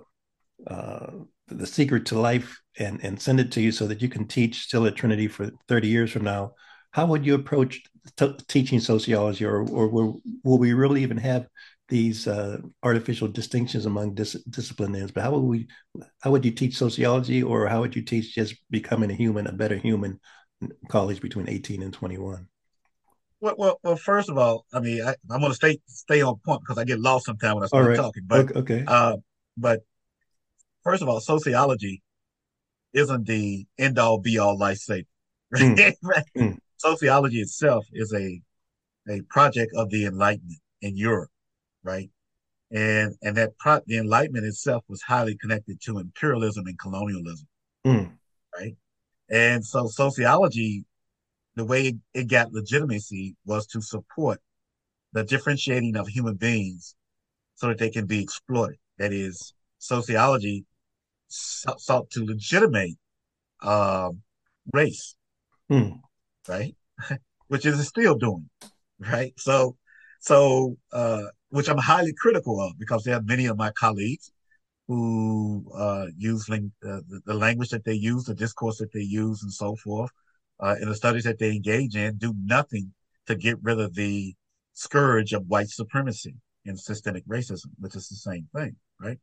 uh, 0.66 1.12
the 1.46 1.68
secret 1.68 2.04
to 2.06 2.18
life 2.18 2.60
and 2.76 2.98
and 3.04 3.22
send 3.22 3.38
it 3.38 3.52
to 3.52 3.60
you 3.60 3.70
so 3.70 3.86
that 3.86 4.02
you 4.02 4.08
can 4.08 4.26
teach 4.26 4.64
still 4.64 4.86
at 4.86 4.96
Trinity 4.96 5.28
for 5.28 5.52
30 5.68 5.86
years 5.86 6.10
from 6.10 6.24
now, 6.24 6.54
how 6.90 7.06
would 7.06 7.24
you 7.24 7.34
approach 7.36 7.80
t- 8.16 8.36
teaching 8.48 8.80
sociology, 8.80 9.44
or 9.44 9.62
or 9.70 9.86
will, 9.86 10.20
will 10.42 10.58
we 10.58 10.72
really 10.72 11.04
even 11.04 11.18
have 11.18 11.46
these 11.90 12.26
uh, 12.26 12.58
artificial 12.82 13.28
distinctions 13.28 13.86
among 13.86 14.16
dis- 14.16 14.42
disciplines? 14.50 15.12
But 15.12 15.22
how 15.22 15.30
would 15.38 15.46
we? 15.46 15.68
How 16.22 16.32
would 16.32 16.44
you 16.44 16.50
teach 16.50 16.76
sociology, 16.76 17.40
or 17.40 17.68
how 17.68 17.82
would 17.82 17.94
you 17.94 18.02
teach 18.02 18.34
just 18.34 18.56
becoming 18.68 19.12
a 19.12 19.14
human, 19.14 19.46
a 19.46 19.52
better 19.52 19.76
human, 19.76 20.18
college 20.88 21.20
between 21.20 21.48
eighteen 21.48 21.84
and 21.84 21.92
twenty 21.92 22.18
one? 22.18 22.48
Well, 23.42 23.54
well, 23.58 23.80
well, 23.82 23.96
first 23.96 24.30
of 24.30 24.38
all, 24.38 24.64
I 24.72 24.80
mean, 24.80 25.02
I, 25.02 25.10
am 25.30 25.40
going 25.40 25.50
to 25.50 25.54
stay 25.54 25.78
stay 25.86 26.22
on 26.22 26.36
point 26.46 26.60
because 26.62 26.78
I 26.78 26.84
get 26.84 27.00
lost 27.00 27.26
sometimes 27.26 27.54
when 27.56 27.64
I 27.64 27.66
start 27.66 27.88
right. 27.88 27.96
talking. 27.96 28.22
But 28.26 28.56
okay, 28.56 28.84
uh, 28.86 29.16
but 29.58 29.80
first 30.82 31.02
of 31.02 31.10
all, 31.10 31.20
sociology 31.20 32.02
isn't 32.94 33.26
the 33.26 33.66
end 33.78 33.98
all 33.98 34.18
be 34.18 34.38
all 34.38 34.56
life 34.56 34.78
saving. 34.78 35.06
Right? 35.52 35.76
Mm. 36.34 36.52
Mm 36.52 36.58
sociology 36.82 37.40
itself 37.40 37.86
is 37.92 38.12
a 38.12 38.40
a 39.08 39.20
project 39.30 39.72
of 39.74 39.90
the 39.90 40.04
Enlightenment 40.04 40.60
in 40.80 40.96
Europe, 40.96 41.30
right? 41.82 42.10
And 42.70 43.14
and 43.22 43.36
that 43.36 43.56
pro- 43.58 43.86
the 43.86 43.98
Enlightenment 43.98 44.46
itself 44.46 44.84
was 44.88 45.02
highly 45.02 45.36
connected 45.36 45.80
to 45.82 45.98
imperialism 45.98 46.66
and 46.66 46.78
colonialism, 46.78 47.48
mm. 47.86 48.12
right? 48.56 48.76
And 49.30 49.64
so 49.64 49.86
sociology, 49.86 50.84
the 51.54 51.64
way 51.64 51.94
it, 52.14 52.28
got 52.28 52.52
legitimacy 52.52 53.36
was 53.44 53.66
to 53.68 53.80
support 53.80 54.40
the 55.12 55.24
differentiating 55.24 55.96
of 55.96 56.08
human 56.08 56.34
beings 56.34 56.94
so 57.54 57.68
that 57.68 57.78
they 57.78 57.90
can 57.90 58.06
be 58.06 58.22
exploited. 58.22 58.78
That 58.98 59.12
is, 59.12 59.54
sociology 59.78 60.64
sought 61.28 62.10
to 62.10 62.24
legitimate 62.24 62.94
uh, 63.62 64.10
race, 64.72 65.16
mm. 65.70 66.00
right? 66.48 66.74
which 67.48 67.66
is 67.66 67.86
still 67.86 68.16
doing, 68.16 68.48
right? 68.98 69.32
So, 69.36 69.76
so 70.20 70.76
uh, 70.92 71.24
which 71.50 71.68
I'm 71.68 71.78
highly 71.78 72.14
critical 72.14 72.60
of 72.60 72.78
because 72.78 73.04
there 73.04 73.16
are 73.16 73.22
many 73.22 73.46
of 73.46 73.56
my 73.56 73.70
colleagues 73.72 74.32
who 74.88 75.64
uh, 75.76 76.06
use 76.16 76.48
ling- 76.48 76.72
uh, 76.84 77.00
the, 77.08 77.20
the, 77.26 77.34
language 77.34 77.70
that 77.70 77.84
they 77.84 77.94
use, 77.94 78.24
the 78.24 78.34
discourse 78.34 78.78
that 78.78 78.92
they 78.92 79.00
use, 79.00 79.42
and 79.42 79.52
so 79.52 79.76
forth, 79.76 80.10
uh, 80.62 80.76
in 80.80 80.88
the 80.88 80.94
studies 80.94 81.24
that 81.24 81.38
they 81.38 81.50
engage 81.50 81.96
in, 81.96 82.16
do 82.16 82.34
nothing 82.44 82.92
to 83.26 83.34
get 83.34 83.58
rid 83.62 83.80
of 83.80 83.94
the 83.94 84.34
scourge 84.74 85.32
of 85.32 85.46
white 85.46 85.68
supremacy 85.68 86.34
and 86.64 86.78
systemic 86.78 87.26
racism, 87.26 87.66
which 87.78 87.96
is 87.96 88.08
the 88.08 88.16
same 88.16 88.48
thing, 88.54 88.76
right? 89.00 89.18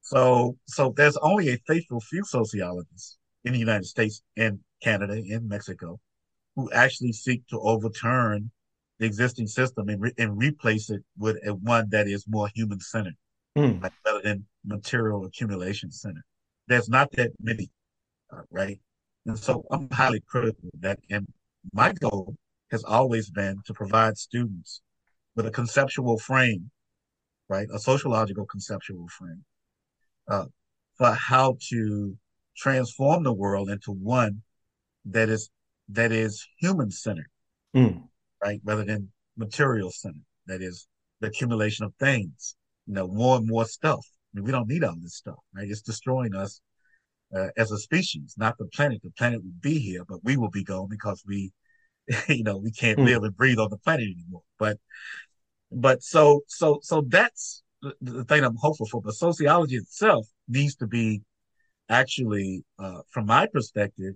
So, 0.00 0.56
so 0.66 0.92
there's 0.96 1.16
only 1.18 1.50
a 1.50 1.58
faithful 1.66 2.00
few 2.00 2.24
sociologists 2.24 3.18
in 3.44 3.52
the 3.52 3.58
United 3.58 3.86
States 3.86 4.22
and 4.36 4.58
Canada 4.82 5.14
and 5.14 5.48
Mexico 5.48 6.00
who 6.56 6.70
actually 6.72 7.12
seek 7.12 7.46
to 7.46 7.58
overturn 7.60 8.50
the 8.98 9.06
existing 9.06 9.46
system 9.46 9.88
and, 9.88 10.02
re- 10.02 10.12
and 10.18 10.36
replace 10.36 10.90
it 10.90 11.02
with 11.16 11.36
a 11.46 11.54
one 11.54 11.88
that 11.90 12.06
is 12.06 12.26
more 12.28 12.48
human 12.54 12.80
centered, 12.80 13.16
mm. 13.56 13.82
like 13.82 13.92
rather 14.04 14.20
than 14.22 14.44
material 14.64 15.24
accumulation 15.24 15.90
centered. 15.90 16.24
There's 16.68 16.88
not 16.88 17.10
that 17.12 17.30
many, 17.40 17.70
uh, 18.32 18.42
right? 18.50 18.78
And 19.26 19.38
so 19.38 19.64
I'm 19.70 19.88
highly 19.90 20.20
critical 20.20 20.68
of 20.74 20.80
that. 20.80 20.98
And 21.10 21.26
my 21.72 21.92
goal 21.92 22.36
has 22.70 22.82
always 22.84 23.30
been 23.30 23.60
to 23.66 23.74
provide 23.74 24.18
students 24.18 24.82
with 25.36 25.46
a 25.46 25.50
conceptual 25.50 26.18
frame, 26.18 26.70
right? 27.48 27.68
A 27.72 27.78
sociological 27.78 28.46
conceptual 28.46 29.06
frame 29.08 29.44
uh, 30.28 30.46
for 30.96 31.12
how 31.12 31.56
to 31.70 32.16
transform 32.56 33.22
the 33.22 33.32
world 33.32 33.70
into 33.70 33.92
one 33.92 34.42
that 35.04 35.28
is 35.28 35.50
that 35.88 36.12
is 36.12 36.46
human 36.58 36.90
centered, 36.90 37.30
mm. 37.74 38.02
right, 38.42 38.60
rather 38.64 38.84
than 38.84 39.10
material 39.36 39.90
centered. 39.90 40.24
That 40.46 40.62
is 40.62 40.86
the 41.20 41.28
accumulation 41.28 41.84
of 41.84 41.94
things, 41.98 42.56
you 42.86 42.94
know, 42.94 43.06
more 43.08 43.36
and 43.36 43.46
more 43.46 43.64
stuff. 43.64 44.04
I 44.34 44.38
mean, 44.38 44.44
we 44.44 44.52
don't 44.52 44.68
need 44.68 44.84
all 44.84 44.96
this 45.00 45.16
stuff, 45.16 45.38
right? 45.54 45.68
It's 45.68 45.82
destroying 45.82 46.34
us 46.34 46.60
uh, 47.36 47.48
as 47.56 47.70
a 47.70 47.78
species, 47.78 48.34
not 48.36 48.58
the 48.58 48.66
planet. 48.66 49.00
The 49.02 49.10
planet 49.10 49.42
will 49.42 49.50
be 49.60 49.78
here, 49.78 50.04
but 50.06 50.24
we 50.24 50.36
will 50.36 50.50
be 50.50 50.64
gone 50.64 50.88
because 50.88 51.22
we, 51.26 51.52
you 52.28 52.44
know, 52.44 52.58
we 52.58 52.70
can't 52.70 52.98
mm. 52.98 53.06
live 53.06 53.22
and 53.22 53.36
breathe 53.36 53.58
on 53.58 53.70
the 53.70 53.78
planet 53.78 54.06
anymore. 54.06 54.42
But, 54.58 54.78
but 55.70 56.02
so, 56.02 56.42
so, 56.46 56.80
so 56.82 57.02
that's 57.08 57.62
the, 57.80 57.94
the 58.00 58.24
thing 58.24 58.44
I'm 58.44 58.56
hopeful 58.56 58.86
for. 58.86 59.00
But 59.00 59.14
sociology 59.14 59.76
itself 59.76 60.26
needs 60.48 60.76
to 60.76 60.86
be 60.86 61.22
actually, 61.88 62.64
uh, 62.78 63.00
from 63.10 63.26
my 63.26 63.46
perspective, 63.46 64.14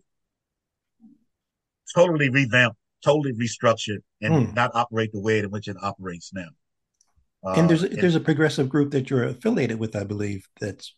totally 1.95 2.31
revamped, 2.31 2.77
totally 3.05 3.33
restructured, 3.35 3.99
and 4.21 4.49
mm. 4.49 4.55
not 4.55 4.73
operate 4.75 5.13
the 5.13 5.21
way 5.21 5.39
in 5.39 5.51
which 5.51 5.69
it 5.69 5.77
operates 5.83 6.33
now. 6.33 6.49
Uh, 7.45 7.53
and 7.53 7.71
there's 7.71 7.83
and, 7.83 7.99
there's 7.99 8.15
a 8.15 8.21
progressive 8.21 8.69
group 8.69 8.91
that 8.91 9.09
you're 9.09 9.25
affiliated 9.25 9.79
with, 9.79 9.95
I 9.95 10.05
believe, 10.05 10.47
that's 10.61 10.95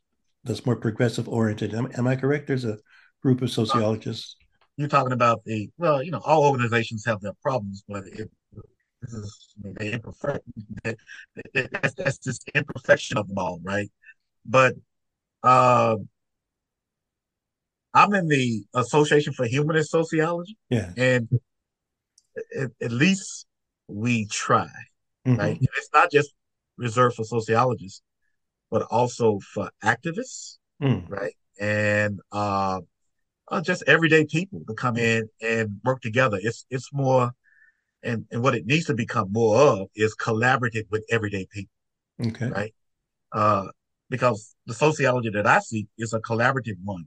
that's 0.48 0.66
more 0.66 0.76
progressive 0.76 1.28
oriented. 1.28 1.74
Am, 1.74 1.88
am 1.96 2.06
I 2.06 2.16
correct? 2.16 2.48
There's 2.48 2.64
a 2.64 2.78
group 3.22 3.42
of 3.42 3.50
sociologists. 3.50 4.36
You're 4.76 4.88
talking 4.88 5.12
about 5.12 5.44
the 5.44 5.70
well, 5.76 6.02
you 6.02 6.10
know, 6.10 6.20
all 6.24 6.44
organizations 6.50 7.04
have 7.06 7.20
their 7.20 7.34
problems, 7.42 7.84
but 7.88 8.04
it, 8.06 8.30
this 9.02 9.12
is 9.12 9.48
the 9.62 9.92
imperfection. 9.92 10.52
That's, 11.54 11.94
that's 11.94 12.18
just 12.18 12.50
imperfection 12.54 13.18
of 13.18 13.28
them 13.28 13.38
all, 13.38 13.60
right? 13.62 13.90
But 14.44 14.74
uh, 15.42 15.96
I'm 17.94 18.14
in 18.14 18.28
the 18.28 18.64
Association 18.74 19.32
for 19.32 19.46
Humanist 19.46 19.90
Sociology. 19.90 20.56
Yeah. 20.70 20.92
And 20.96 21.28
at, 22.56 22.70
at 22.80 22.92
least 22.92 23.46
we 23.88 24.26
try, 24.26 24.68
mm-hmm. 25.26 25.36
right? 25.36 25.58
it's 25.60 25.90
not 25.92 26.10
just 26.10 26.32
reserved 26.76 27.16
for 27.16 27.24
sociologists, 27.24 28.02
but 28.70 28.82
also 28.82 29.38
for 29.54 29.70
activists, 29.82 30.58
mm. 30.82 31.08
right? 31.08 31.34
And 31.60 32.20
uh, 32.32 32.80
uh, 33.48 33.60
just 33.60 33.82
everyday 33.86 34.24
people 34.24 34.62
to 34.68 34.74
come 34.74 34.96
in 34.96 35.28
and 35.42 35.80
work 35.84 36.00
together. 36.00 36.38
It's 36.40 36.66
it's 36.70 36.90
more, 36.92 37.32
and 38.02 38.26
and 38.30 38.42
what 38.42 38.54
it 38.54 38.66
needs 38.66 38.86
to 38.86 38.94
become 38.94 39.32
more 39.32 39.56
of 39.56 39.88
is 39.94 40.14
collaborative 40.16 40.84
with 40.90 41.04
everyday 41.10 41.46
people. 41.50 41.74
Okay. 42.24 42.48
Right. 42.48 42.74
Uh, 43.32 43.68
because 44.10 44.54
the 44.66 44.74
sociology 44.74 45.30
that 45.30 45.46
I 45.46 45.58
see 45.60 45.86
is 45.98 46.12
a 46.14 46.20
collaborative 46.20 46.76
one 46.82 47.06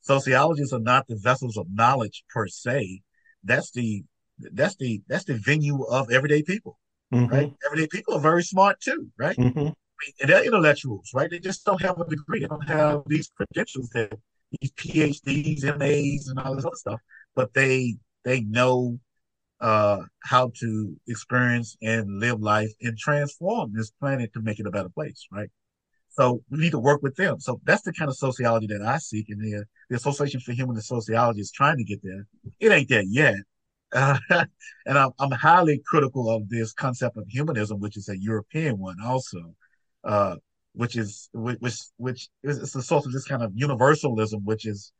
sociologists 0.00 0.72
are 0.72 0.80
not 0.80 1.06
the 1.06 1.16
vessels 1.16 1.56
of 1.56 1.66
knowledge 1.72 2.24
per 2.30 2.46
se. 2.46 3.02
That's 3.44 3.70
the 3.70 4.04
that's 4.38 4.76
the 4.76 5.02
that's 5.06 5.24
the 5.24 5.34
venue 5.34 5.82
of 5.84 6.10
everyday 6.10 6.42
people, 6.42 6.78
mm-hmm. 7.12 7.32
right? 7.32 7.52
Everyday 7.66 7.88
people 7.88 8.14
are 8.14 8.20
very 8.20 8.42
smart 8.42 8.80
too, 8.80 9.08
right? 9.18 9.36
Mm-hmm. 9.36 9.68
They're 10.20 10.44
intellectuals, 10.44 11.10
right? 11.14 11.30
They 11.30 11.38
just 11.38 11.64
don't 11.64 11.80
have 11.82 12.00
a 12.00 12.06
degree. 12.08 12.40
They 12.40 12.46
don't 12.46 12.68
have 12.68 13.02
these 13.06 13.30
credentials 13.36 13.88
that 13.90 14.12
these 14.60 14.72
PhDs, 14.72 15.62
MAs, 15.78 16.28
and 16.28 16.38
all 16.38 16.54
this 16.54 16.64
other 16.64 16.76
stuff. 16.76 17.00
But 17.34 17.54
they 17.54 17.96
they 18.24 18.40
know 18.42 18.98
uh, 19.60 20.02
how 20.22 20.52
to 20.60 20.96
experience 21.06 21.76
and 21.82 22.18
live 22.18 22.40
life 22.40 22.70
and 22.80 22.96
transform 22.96 23.72
this 23.74 23.90
planet 23.90 24.32
to 24.34 24.40
make 24.40 24.58
it 24.58 24.66
a 24.66 24.70
better 24.70 24.88
place, 24.88 25.26
right? 25.30 25.50
So 26.08 26.42
we 26.50 26.58
need 26.58 26.72
to 26.72 26.78
work 26.78 27.02
with 27.02 27.14
them. 27.16 27.38
So 27.40 27.60
that's 27.64 27.82
the 27.82 27.92
kind 27.92 28.08
of 28.08 28.16
sociology 28.16 28.66
that 28.68 28.82
I 28.82 28.98
seek, 28.98 29.28
and 29.28 29.40
the, 29.40 29.64
the 29.88 29.96
Association 29.96 30.40
for 30.40 30.52
Humanist 30.52 30.88
Sociology 30.88 31.40
is 31.40 31.52
trying 31.52 31.76
to 31.76 31.84
get 31.84 32.00
there. 32.02 32.26
It 32.58 32.72
ain't 32.72 32.88
there 32.88 33.02
yet, 33.02 33.36
uh, 33.92 34.18
and 34.30 34.98
I'm, 34.98 35.10
I'm 35.18 35.30
highly 35.30 35.80
critical 35.86 36.30
of 36.30 36.48
this 36.48 36.72
concept 36.72 37.16
of 37.16 37.26
humanism, 37.28 37.80
which 37.80 37.96
is 37.96 38.08
a 38.08 38.18
European 38.18 38.78
one, 38.78 38.96
also, 39.04 39.54
uh, 40.04 40.36
which 40.74 40.96
is 40.96 41.28
which 41.32 41.78
which 41.96 42.28
is 42.42 42.58
it's 42.58 42.74
a 42.74 42.82
sort 42.82 43.06
of 43.06 43.12
this 43.12 43.26
kind 43.26 43.42
of 43.42 43.52
universalism, 43.54 44.44
which 44.44 44.66
is 44.66 44.92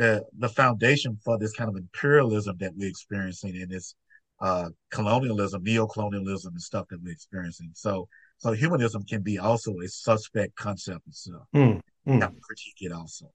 uh, 0.00 0.20
the 0.38 0.48
foundation 0.48 1.18
for 1.24 1.38
this 1.38 1.52
kind 1.52 1.70
of 1.70 1.76
imperialism 1.76 2.56
that 2.58 2.72
we're 2.76 2.88
experiencing 2.88 3.56
in 3.56 3.68
this 3.68 3.94
uh, 4.40 4.68
colonialism, 4.90 5.62
neo-colonialism, 5.62 6.52
and 6.52 6.60
stuff 6.60 6.86
that 6.90 7.00
we're 7.02 7.12
experiencing. 7.12 7.70
So 7.74 8.08
so 8.38 8.52
humanism 8.52 9.04
can 9.04 9.22
be 9.22 9.38
also 9.38 9.72
a 9.84 9.88
suspect 9.88 10.56
concept 10.56 11.06
itself. 11.06 11.46
Mm, 11.54 11.80
mm. 12.06 12.20
Have 12.20 12.34
to 12.34 12.40
critique 12.40 12.80
it 12.80 12.92
also. 12.92 13.30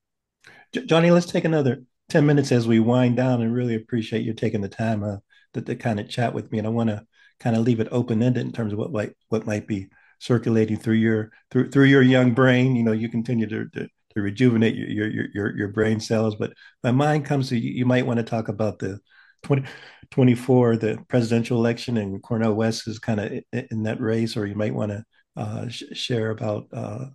Johnny, 0.86 1.11
let's 1.11 1.26
take 1.26 1.45
another 1.45 1.84
10 2.09 2.26
minutes 2.26 2.51
as 2.51 2.67
we 2.67 2.80
wind 2.80 3.15
down 3.15 3.41
and 3.41 3.53
really 3.53 3.76
appreciate 3.76 4.24
you 4.24 4.34
taking 4.34 4.61
the 4.61 4.70
time 4.70 5.03
uh, 5.03 5.17
to, 5.53 5.61
to 5.61 5.76
kind 5.76 5.99
of 5.99 6.09
chat 6.09 6.34
with 6.34 6.51
me. 6.51 6.57
And 6.57 6.67
I 6.67 6.72
want 6.72 6.89
to 6.89 7.05
kind 7.39 7.55
of 7.55 7.63
leave 7.63 7.80
it 7.80 7.88
open-ended 7.91 8.45
in 8.45 8.51
terms 8.51 8.74
of 8.74 8.80
what 8.80 8.91
might 8.91 9.13
what 9.30 9.45
might 9.45 9.67
be 9.67 9.88
circulating 10.20 10.78
through 10.78 10.95
your 10.95 11.32
through 11.51 11.72
through 11.72 11.86
your 11.86 12.01
young 12.01 12.34
brain. 12.34 12.76
You 12.76 12.84
know, 12.84 12.91
you 12.91 13.09
continue 13.09 13.47
to, 13.47 13.70
to 13.70 13.88
to 14.13 14.22
rejuvenate 14.22 14.76
your 14.76 15.07
your 15.09 15.26
your 15.34 15.57
your 15.57 15.67
brain 15.70 15.99
cells. 15.99 16.36
But 16.36 16.53
my 16.84 16.91
mind 16.91 17.26
comes 17.26 17.49
to 17.49 17.57
you, 17.57 17.72
you 17.72 17.86
might 17.86 18.05
want 18.05 18.17
to 18.17 18.24
talk 18.24 18.47
about 18.47 18.80
the 18.80 18.99
2024, 19.43 20.78
the 20.78 21.05
presidential 21.07 21.57
election, 21.57 21.97
and 21.97 22.22
Cornel 22.22 22.53
West 22.53 22.88
is 22.88 22.99
kind 22.99 23.20
of 23.20 23.32
in, 23.32 23.67
in, 23.72 23.84
that 23.84 24.01
race, 24.01 24.36
or 24.36 24.45
you 24.45 24.55
might 24.55 24.74
want 24.74 24.91
to 24.91 25.03
uh, 25.36 25.67
sh- 25.70 25.84
share 25.93 26.32
about. 26.32 26.67
Uh, 26.74 27.05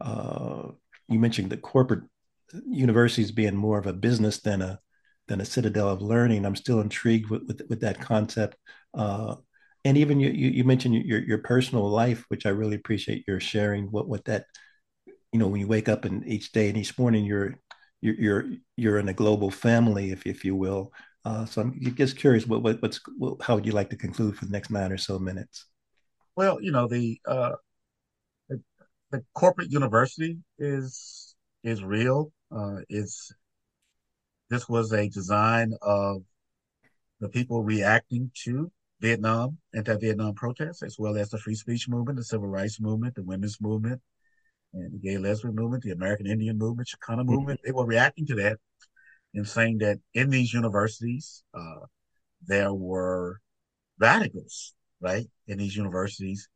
uh, 0.00 0.68
you 1.08 1.18
mentioned 1.18 1.50
the 1.50 1.56
corporate 1.56 2.04
universities 2.66 3.32
being 3.32 3.56
more 3.56 3.78
of 3.78 3.86
a 3.86 3.92
business 3.92 4.40
than 4.40 4.62
a 4.62 4.80
than 5.28 5.40
a 5.40 5.44
citadel 5.44 5.88
of 5.88 6.02
learning. 6.02 6.44
I'm 6.44 6.56
still 6.56 6.80
intrigued 6.80 7.30
with 7.30 7.44
with, 7.46 7.62
with 7.68 7.80
that 7.80 8.00
concept. 8.00 8.56
Uh, 8.94 9.36
and 9.86 9.96
even 9.96 10.18
you, 10.18 10.30
you, 10.30 10.50
you 10.50 10.64
mentioned 10.64 10.94
your 10.94 11.20
your 11.20 11.38
personal 11.38 11.88
life, 11.88 12.24
which 12.26 12.44
I 12.44 12.48
really 12.48 12.74
appreciate 12.74 13.24
your 13.28 13.38
sharing. 13.38 13.84
What 13.92 14.08
what 14.08 14.24
that 14.24 14.46
you 15.32 15.38
know 15.38 15.46
when 15.46 15.60
you 15.60 15.68
wake 15.68 15.88
up 15.88 16.04
and 16.04 16.26
each 16.26 16.50
day 16.50 16.68
and 16.68 16.76
each 16.76 16.98
morning 16.98 17.24
you're 17.24 17.54
you're 18.00 18.14
you're, 18.14 18.44
you're 18.76 18.98
in 18.98 19.08
a 19.08 19.14
global 19.14 19.48
family, 19.48 20.10
if 20.10 20.26
if 20.26 20.44
you 20.44 20.56
will. 20.56 20.92
Uh, 21.24 21.44
so 21.44 21.60
I'm 21.60 21.80
just 21.94 22.16
curious, 22.16 22.46
what, 22.46 22.62
what 22.62 22.82
what's 22.82 23.00
what, 23.16 23.40
how 23.42 23.54
would 23.54 23.64
you 23.64 23.72
like 23.72 23.90
to 23.90 23.96
conclude 23.96 24.36
for 24.36 24.44
the 24.44 24.50
next 24.50 24.70
nine 24.70 24.90
or 24.90 24.98
so 24.98 25.20
minutes? 25.20 25.66
Well, 26.34 26.60
you 26.60 26.72
know 26.72 26.88
the 26.88 27.20
uh, 27.24 27.52
the, 28.48 28.60
the 29.12 29.24
corporate 29.34 29.70
university 29.70 30.38
is 30.58 31.36
is 31.62 31.84
real. 31.84 32.32
Uh, 32.50 32.78
it's 32.88 33.32
this 34.50 34.68
was 34.68 34.92
a 34.92 35.08
design 35.08 35.74
of 35.80 36.22
the 37.20 37.28
people 37.28 37.62
reacting 37.62 38.32
to 38.44 38.70
Vietnam, 39.00 39.58
anti-Vietnam 39.74 40.34
protests, 40.34 40.82
as 40.82 40.96
well 40.98 41.16
as 41.16 41.30
the 41.30 41.38
free 41.38 41.54
speech 41.54 41.88
movement, 41.88 42.16
the 42.16 42.24
civil 42.24 42.48
rights 42.48 42.80
movement, 42.80 43.14
the 43.14 43.22
women's 43.22 43.60
movement, 43.60 44.00
and 44.72 44.92
the 44.92 44.98
gay 44.98 45.18
lesbian 45.18 45.54
movement, 45.54 45.82
the 45.82 45.92
American 45.92 46.26
Indian 46.26 46.56
movement, 46.56 46.88
Chicana 46.88 47.20
mm-hmm. 47.20 47.34
movement. 47.34 47.60
They 47.64 47.72
were 47.72 47.86
reacting 47.86 48.26
to 48.26 48.34
that 48.36 48.58
and 49.34 49.46
saying 49.46 49.78
that 49.78 49.98
in 50.14 50.30
these 50.30 50.54
universities, 50.54 51.44
uh, 51.54 51.86
there 52.46 52.72
were 52.72 53.40
radicals, 53.98 54.74
right, 55.00 55.26
in 55.46 55.58
these 55.58 55.76
universities 55.76 56.48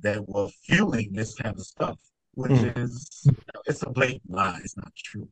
that 0.00 0.28
were 0.28 0.48
fueling 0.64 1.12
this 1.12 1.34
kind 1.34 1.56
of 1.56 1.66
stuff, 1.66 1.98
which 2.34 2.52
mm. 2.52 2.78
is, 2.78 3.28
it's 3.66 3.82
a 3.82 3.90
blatant 3.90 4.30
lie. 4.30 4.60
It's 4.62 4.76
not 4.76 4.92
true. 4.96 5.28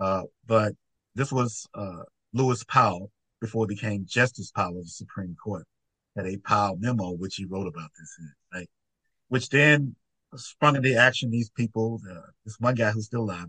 Uh, 0.00 0.22
but 0.46 0.72
this 1.14 1.30
was 1.30 1.68
uh, 1.74 2.02
Lewis 2.32 2.64
Powell 2.64 3.12
before 3.40 3.66
he 3.68 3.74
became 3.74 4.04
Justice 4.08 4.50
Powell 4.50 4.78
of 4.78 4.84
the 4.84 4.90
Supreme 4.90 5.36
Court 5.42 5.66
had 6.24 6.34
a 6.34 6.38
Powell 6.38 6.76
memo 6.78 7.12
which 7.12 7.36
he 7.36 7.44
wrote 7.44 7.66
about 7.66 7.90
this, 7.98 8.18
right? 8.52 8.68
Which 9.28 9.48
then 9.48 9.96
sprung 10.36 10.76
into 10.76 10.94
action 10.94 11.30
these 11.30 11.50
people. 11.50 12.00
Uh, 12.10 12.20
this 12.44 12.56
one 12.58 12.74
guy 12.74 12.90
who's 12.90 13.06
still 13.06 13.22
alive, 13.22 13.46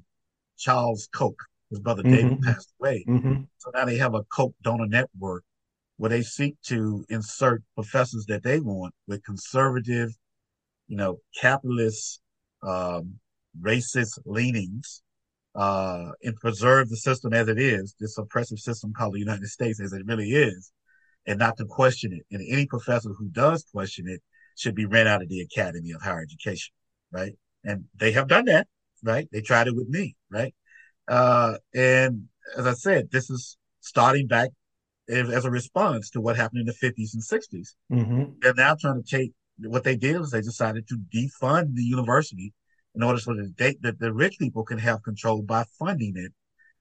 Charles 0.58 1.08
Koch, 1.14 1.38
his 1.70 1.80
brother 1.80 2.04
mm-hmm. 2.04 2.16
David 2.16 2.42
passed 2.42 2.74
away. 2.80 3.06
Mm-hmm. 3.08 3.42
So 3.58 3.72
now 3.74 3.86
they 3.86 3.98
have 3.98 4.16
a 4.16 4.24
Koch 4.24 4.54
donor 4.62 4.88
network 4.88 5.44
where 5.98 6.10
they 6.10 6.22
seek 6.22 6.56
to 6.64 7.06
insert 7.10 7.64
professors 7.76 8.26
that 8.28 8.44
they 8.44 8.60
want 8.60 8.94
with 9.08 9.24
conservative, 9.24 10.10
you 10.88 10.98
know, 10.98 11.20
capitalist, 11.40 12.22
um, 12.64 13.20
racist 13.62 14.20
leanings, 14.26 15.04
uh, 15.54 16.12
and 16.24 16.36
preserve 16.38 16.90
the 16.90 16.98
system 16.98 17.34
as 17.34 17.48
it 17.48 17.60
is, 17.60 17.96
this 18.00 18.18
oppressive 18.18 18.58
system 18.58 18.94
called 18.94 19.14
the 19.14 19.20
United 19.20 19.48
States 19.48 19.80
as 19.82 19.94
it 19.94 20.06
really 20.06 20.32
is, 20.32 20.72
and 21.28 21.40
not 21.40 21.58
to 21.58 21.66
question 21.66 22.14
it. 22.14 22.26
And 22.32 22.46
any 22.52 22.66
professor 22.66 23.10
who 23.10 23.30
does 23.30 23.66
question 23.72 24.08
it 24.08 24.22
should 24.58 24.76
be 24.76 24.86
ran 24.86 25.08
out 25.08 25.22
of 25.22 25.30
the 25.30 25.42
Academy 25.42 25.92
of 25.92 26.02
Higher 26.02 26.22
Education, 26.22 26.74
right? 27.12 27.34
And 27.64 27.86
they 27.96 28.12
have 28.12 28.28
done 28.28 28.46
that, 28.46 28.68
right? 29.04 29.28
They 29.32 29.42
tried 29.42 29.68
it 29.68 29.76
with 29.76 29.88
me, 29.88 30.16
right? 30.30 30.54
Uh, 31.08 31.58
and 31.74 32.28
as 32.58 32.66
I 32.66 32.74
said, 32.74 33.10
this 33.12 33.30
is 33.30 33.58
starting 33.80 34.28
back 34.28 34.50
as, 35.10 35.30
as, 35.30 35.46
a 35.46 35.52
response 35.52 36.10
to 36.12 36.22
what 36.22 36.38
happened 36.38 36.62
in 36.62 36.66
the 36.68 36.74
50s 36.74 37.14
and 37.14 37.24
60s. 37.24 37.70
Mm-hmm. 37.92 38.32
They're 38.42 38.54
now 38.54 38.76
trying 38.80 39.02
to 39.02 39.10
take 39.10 39.34
what 39.60 39.84
they 39.84 39.96
did 39.96 40.20
was 40.20 40.32
they 40.32 40.42
decided 40.42 40.88
to 40.88 40.98
defund 41.14 41.76
the 41.76 41.84
university 41.84 42.54
in 42.96 43.04
order 43.04 43.20
so 43.20 43.34
that, 43.34 43.54
they, 43.58 43.76
that 43.82 44.00
the 44.00 44.14
rich 44.14 44.38
people 44.40 44.64
can 44.64 44.78
have 44.78 45.04
control 45.04 45.42
by 45.42 45.64
funding 45.80 46.14
it 46.16 46.32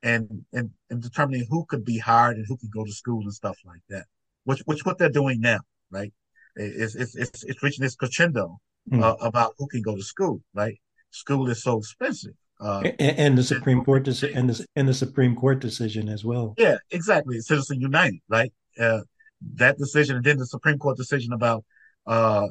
and, 0.02 0.44
and, 0.52 0.70
and 0.88 1.02
determining 1.02 1.46
who 1.48 1.64
could 1.66 1.84
be 1.84 1.98
hired 1.98 2.36
and 2.36 2.46
who 2.48 2.56
could 2.56 2.70
go 2.70 2.84
to 2.84 2.92
school 2.92 3.22
and 3.22 3.34
stuff 3.34 3.56
like 3.64 3.82
that, 3.88 4.06
which, 4.44 4.60
which 4.66 4.84
what 4.84 4.98
they're 4.98 5.10
doing 5.10 5.40
now, 5.40 5.60
right? 5.90 6.12
It's, 6.56 6.94
it's, 6.94 7.16
it's, 7.16 7.44
it's 7.44 7.62
reaching 7.62 7.82
this 7.82 7.94
crescendo 7.94 8.58
mm-hmm. 8.90 9.02
uh, 9.02 9.14
about 9.20 9.54
who 9.58 9.66
can 9.68 9.82
go 9.82 9.96
to 9.96 10.02
school, 10.02 10.40
right? 10.54 10.78
School 11.10 11.48
is 11.48 11.62
so 11.62 11.78
expensive. 11.78 12.32
Uh, 12.60 12.82
and, 12.98 13.18
and, 13.18 13.38
the 13.38 13.42
Supreme 13.42 13.82
Court 13.84 14.04
deci- 14.04 14.36
and 14.36 14.50
the, 14.50 14.66
and 14.76 14.86
the 14.86 14.92
Supreme 14.92 15.34
Court 15.34 15.60
decision 15.60 16.08
as 16.10 16.24
well. 16.24 16.54
Yeah, 16.58 16.76
exactly. 16.90 17.40
Citizen 17.40 17.80
United, 17.80 18.20
right? 18.28 18.52
Uh, 18.78 19.00
that 19.54 19.78
decision, 19.78 20.16
and 20.16 20.24
then 20.24 20.36
the 20.36 20.46
Supreme 20.46 20.78
Court 20.78 20.98
decision 20.98 21.32
about 21.32 21.64
uh, 22.06 22.48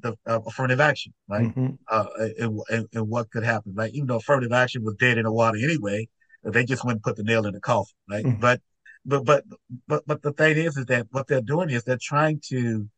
the 0.00 0.16
uh, 0.26 0.40
affirmative 0.46 0.80
action, 0.80 1.12
right? 1.28 1.48
Mm-hmm. 1.48 1.74
Uh, 1.88 2.04
and, 2.38 2.60
and, 2.70 2.88
and, 2.94 3.08
what 3.08 3.30
could 3.30 3.44
happen, 3.44 3.72
right? 3.74 3.92
Even 3.92 4.06
though 4.06 4.16
affirmative 4.16 4.52
action 4.52 4.84
was 4.84 4.94
dead 4.94 5.18
in 5.18 5.24
the 5.24 5.32
water 5.32 5.58
anyway, 5.58 6.08
they 6.44 6.64
just 6.64 6.84
went 6.84 6.96
and 6.96 7.02
put 7.02 7.16
the 7.16 7.22
nail 7.22 7.46
in 7.46 7.52
the 7.52 7.60
coffin, 7.60 7.94
right? 8.08 8.24
Mm-hmm. 8.24 8.40
But, 8.40 8.60
but, 9.04 9.24
but, 9.24 9.44
but, 9.88 10.02
but 10.06 10.22
the 10.22 10.32
thing 10.32 10.56
is, 10.56 10.76
is 10.76 10.86
that 10.86 11.06
what 11.10 11.26
they're 11.26 11.40
doing 11.40 11.70
is 11.70 11.84
they're 11.84 11.98
trying 12.00 12.40
to, 12.48 12.88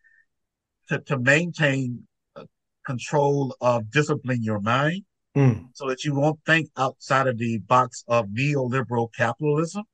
to, 0.88 0.98
to 1.00 1.18
maintain 1.18 2.06
control 2.84 3.56
of 3.60 3.90
discipline 3.90 4.42
your 4.42 4.60
mind 4.60 5.02
mm. 5.36 5.66
so 5.72 5.88
that 5.88 6.04
you 6.04 6.14
won't 6.14 6.38
think 6.46 6.68
outside 6.76 7.26
of 7.26 7.38
the 7.38 7.58
box 7.58 8.04
of 8.08 8.26
neoliberal 8.26 9.08
capitalism 9.16 9.84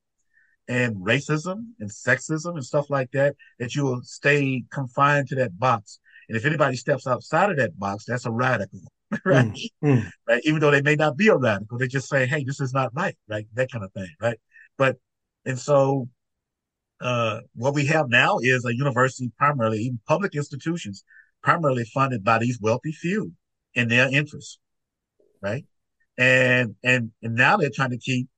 and 0.68 0.96
racism 0.96 1.66
and 1.80 1.90
sexism 1.90 2.54
and 2.54 2.64
stuff 2.64 2.90
like 2.90 3.10
that, 3.12 3.34
that 3.58 3.74
you 3.74 3.84
will 3.84 4.02
stay 4.02 4.64
confined 4.70 5.28
to 5.28 5.34
that 5.34 5.58
box. 5.58 5.98
And 6.28 6.36
if 6.36 6.44
anybody 6.44 6.76
steps 6.76 7.06
outside 7.06 7.50
of 7.50 7.56
that 7.56 7.78
box, 7.78 8.04
that's 8.04 8.26
a 8.26 8.30
radical, 8.30 8.80
right? 9.24 9.46
Mm, 9.46 9.70
mm. 9.84 10.10
Right. 10.28 10.42
Even 10.44 10.60
though 10.60 10.70
they 10.70 10.82
may 10.82 10.94
not 10.94 11.16
be 11.16 11.28
a 11.28 11.36
radical, 11.36 11.78
they 11.78 11.88
just 11.88 12.08
say, 12.08 12.26
Hey, 12.26 12.44
this 12.44 12.60
is 12.60 12.72
not 12.72 12.94
right. 12.94 13.16
Right. 13.28 13.46
That 13.54 13.70
kind 13.72 13.84
of 13.84 13.92
thing. 13.92 14.08
Right. 14.20 14.38
But, 14.78 14.96
and 15.44 15.58
so, 15.58 16.08
uh, 17.00 17.40
what 17.54 17.74
we 17.74 17.86
have 17.86 18.08
now 18.08 18.38
is 18.40 18.64
a 18.64 18.74
university 18.74 19.30
primarily, 19.38 19.78
even 19.78 20.00
public 20.06 20.34
institutions, 20.34 21.04
primarily 21.42 21.84
funded 21.84 22.22
by 22.22 22.38
these 22.38 22.58
wealthy 22.60 22.92
few 22.92 23.32
in 23.74 23.88
their 23.88 24.08
interests. 24.12 24.58
Right. 25.40 25.64
And, 26.18 26.74
and, 26.84 27.12
and 27.22 27.34
now 27.34 27.56
they're 27.56 27.70
trying 27.74 27.90
to 27.90 27.98
keep 27.98 28.28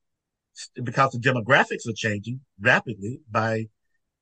because 0.82 1.12
the 1.12 1.18
demographics 1.18 1.88
are 1.88 1.94
changing 1.94 2.40
rapidly 2.61 3.20
by 3.30 3.66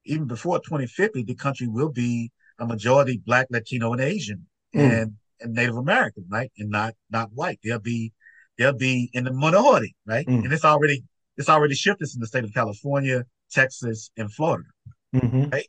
even 0.04 0.26
before 0.26 0.58
2050, 0.58 1.24
the 1.24 1.34
country 1.34 1.66
will 1.66 1.90
be 1.90 2.30
a 2.58 2.66
majority 2.66 3.20
black, 3.24 3.46
Latino, 3.50 3.92
and 3.92 4.00
Asian 4.00 4.46
mm. 4.74 5.02
and, 5.02 5.14
and 5.40 5.54
Native 5.54 5.76
American, 5.76 6.24
right? 6.28 6.50
And 6.58 6.70
not, 6.70 6.94
not 7.10 7.30
white. 7.34 7.58
They'll 7.62 7.80
be, 7.80 8.12
they'll 8.56 8.72
be 8.72 9.10
in 9.12 9.24
the 9.24 9.32
minority, 9.32 9.94
right? 10.06 10.26
Mm. 10.26 10.44
And 10.44 10.52
it's 10.52 10.64
already, 10.64 11.04
it's 11.40 11.48
already 11.48 11.74
shifted 11.74 12.08
in 12.14 12.20
the 12.20 12.26
state 12.26 12.44
of 12.44 12.52
California, 12.52 13.24
Texas, 13.50 14.10
and 14.18 14.32
Florida, 14.32 14.68
mm-hmm. 15.14 15.48
right? 15.48 15.66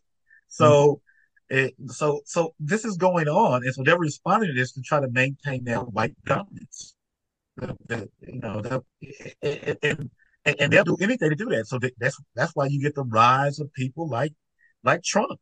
So, 0.50 1.02
mm. 1.50 1.58
it, 1.58 1.76
so, 1.88 2.22
so 2.26 2.54
this 2.60 2.84
is 2.84 2.98
going 2.98 3.30
on. 3.30 3.64
And 3.64 3.74
so 3.74 3.82
they're 3.84 3.98
responding 3.98 4.50
to 4.50 4.54
this 4.54 4.74
to 4.74 4.82
try 4.82 5.00
to 5.00 5.10
maintain 5.10 5.64
their 5.64 5.80
white 5.80 6.14
dominance. 6.26 6.94
You 7.62 7.68
know, 7.68 8.62
the, 8.62 8.82
and, 9.42 10.10
and, 10.46 10.56
and 10.60 10.74
they'll 10.74 10.84
do 10.84 10.98
anything 11.00 11.30
to 11.30 11.36
do 11.36 11.46
that. 11.46 11.68
So 11.68 11.80
that's 12.00 12.18
that's 12.36 12.54
why 12.54 12.66
you 12.66 12.82
get 12.82 12.96
the 12.96 13.04
rise 13.04 13.60
of 13.60 13.72
people 13.74 14.10
like 14.10 14.34
like 14.84 15.04
Trump. 15.04 15.40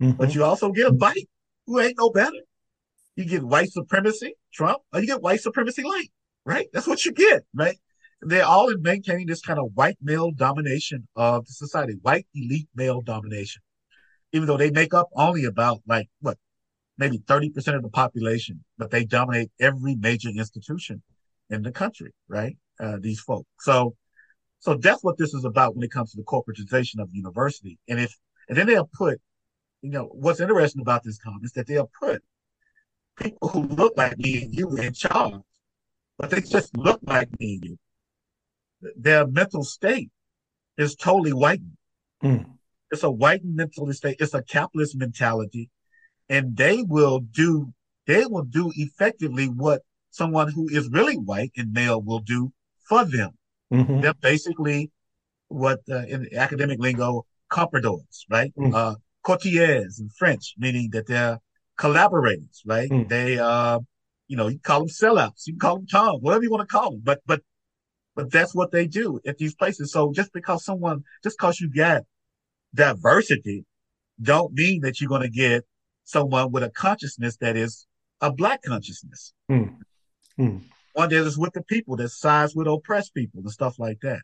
Mm-hmm. 0.00 0.12
But 0.12 0.34
you 0.34 0.44
also 0.44 0.70
get 0.70 0.86
a 0.86 0.92
Biden 0.92 1.26
who 1.66 1.80
ain't 1.80 1.98
no 1.98 2.10
better. 2.10 2.36
You 3.16 3.24
get 3.24 3.42
white 3.42 3.70
supremacy, 3.72 4.34
Trump, 4.52 4.82
or 4.92 5.00
you 5.00 5.06
get 5.06 5.22
white 5.22 5.40
supremacy 5.40 5.82
light, 5.82 6.10
right? 6.44 6.66
That's 6.72 6.86
what 6.86 7.04
you 7.04 7.12
get, 7.12 7.44
right? 7.54 7.76
They're 8.26 8.44
all 8.44 8.70
in 8.70 8.82
maintaining 8.82 9.26
this 9.26 9.40
kind 9.40 9.58
of 9.58 9.72
white 9.74 9.98
male 10.02 10.30
domination 10.30 11.06
of 11.16 11.46
the 11.46 11.52
society, 11.52 11.94
white 12.02 12.26
elite 12.34 12.68
male 12.74 13.00
domination. 13.00 13.62
Even 14.32 14.48
though 14.48 14.56
they 14.56 14.70
make 14.70 14.94
up 14.94 15.08
only 15.14 15.44
about 15.44 15.80
like 15.86 16.08
what, 16.20 16.38
maybe 16.98 17.18
30% 17.18 17.74
of 17.74 17.82
the 17.82 17.88
population, 17.88 18.64
but 18.78 18.90
they 18.90 19.04
dominate 19.04 19.50
every 19.60 19.94
major 19.96 20.28
institution 20.30 21.02
in 21.50 21.62
the 21.62 21.72
country, 21.72 22.12
right? 22.28 22.56
Uh, 22.80 22.96
these 23.00 23.20
folks. 23.20 23.48
So 23.60 23.94
so 24.64 24.72
that's 24.72 25.04
what 25.04 25.18
this 25.18 25.34
is 25.34 25.44
about 25.44 25.76
when 25.76 25.84
it 25.84 25.90
comes 25.90 26.12
to 26.12 26.16
the 26.16 26.22
corporatization 26.22 26.98
of 26.98 27.10
university. 27.12 27.78
And 27.86 28.00
if, 28.00 28.16
and 28.48 28.56
then 28.56 28.66
they'll 28.66 28.88
put, 28.94 29.20
you 29.82 29.90
know, 29.90 30.04
what's 30.04 30.40
interesting 30.40 30.80
about 30.80 31.02
this 31.04 31.18
comment 31.18 31.44
is 31.44 31.52
that 31.52 31.66
they'll 31.66 31.90
put 32.00 32.22
people 33.18 33.48
who 33.48 33.64
look 33.64 33.92
like 33.98 34.16
me 34.16 34.42
and 34.42 34.54
you 34.54 34.74
in 34.78 34.94
charge, 34.94 35.42
but 36.16 36.30
they 36.30 36.40
just 36.40 36.74
look 36.78 36.98
like 37.02 37.28
me 37.38 37.56
and 37.56 37.64
you. 37.64 37.78
Their 38.96 39.26
mental 39.26 39.64
state 39.64 40.10
is 40.76 40.94
totally 40.94 41.30
whitened. 41.30 41.76
Mm. 42.22 42.46
It's 42.90 43.02
a 43.02 43.10
whitened 43.10 43.56
mental 43.56 43.92
state. 43.92 44.16
It's 44.20 44.34
a 44.34 44.42
capitalist 44.42 44.96
mentality. 44.96 45.70
And 46.28 46.56
they 46.56 46.82
will 46.82 47.20
do, 47.20 47.72
they 48.06 48.24
will 48.26 48.44
do 48.44 48.72
effectively 48.76 49.46
what 49.46 49.82
someone 50.10 50.50
who 50.50 50.68
is 50.68 50.88
really 50.90 51.16
white 51.16 51.52
and 51.56 51.72
male 51.72 52.00
will 52.00 52.20
do 52.20 52.52
for 52.88 53.04
them. 53.04 53.30
Mm-hmm. 53.72 54.00
They're 54.00 54.14
basically 54.14 54.90
what 55.48 55.80
uh, 55.90 56.04
in 56.06 56.28
academic 56.36 56.78
lingo, 56.78 57.26
compradors, 57.50 58.24
right? 58.30 58.52
Mm-hmm. 58.56 58.74
Uh, 58.74 58.94
courtiers 59.22 59.98
in 60.00 60.08
French, 60.10 60.54
meaning 60.58 60.90
that 60.92 61.06
they're 61.06 61.40
collaborators, 61.76 62.62
right? 62.64 62.90
Mm-hmm. 62.90 63.08
They, 63.08 63.38
uh, 63.38 63.80
you 64.28 64.36
know, 64.36 64.48
you 64.48 64.58
call 64.58 64.80
them 64.80 64.88
sellouts, 64.88 65.46
you 65.46 65.54
can 65.54 65.60
call 65.60 65.76
them 65.76 65.86
Tom, 65.86 66.16
whatever 66.20 66.44
you 66.44 66.50
want 66.50 66.68
to 66.68 66.72
call 66.72 66.92
them, 66.92 67.00
but, 67.02 67.20
but, 67.26 67.42
but 68.14 68.30
that's 68.30 68.54
what 68.54 68.70
they 68.70 68.86
do 68.86 69.20
at 69.26 69.38
these 69.38 69.54
places. 69.54 69.92
So 69.92 70.12
just 70.12 70.32
because 70.32 70.64
someone, 70.64 71.04
just 71.22 71.38
because 71.38 71.60
you 71.60 71.68
get 71.68 72.04
diversity, 72.74 73.64
don't 74.20 74.52
mean 74.52 74.82
that 74.82 75.00
you're 75.00 75.08
going 75.08 75.22
to 75.22 75.28
get 75.28 75.64
someone 76.04 76.52
with 76.52 76.62
a 76.62 76.70
consciousness 76.70 77.36
that 77.38 77.56
is 77.56 77.86
a 78.20 78.32
black 78.32 78.62
consciousness. 78.62 79.32
Mm. 79.50 79.76
Mm. 80.38 80.62
One 80.92 81.08
that 81.08 81.26
is 81.26 81.36
with 81.36 81.52
the 81.52 81.62
people, 81.62 81.96
that 81.96 82.10
sides 82.10 82.54
with 82.54 82.68
oppressed 82.68 83.14
people 83.14 83.40
and 83.40 83.50
stuff 83.50 83.78
like 83.78 83.98
that. 84.02 84.20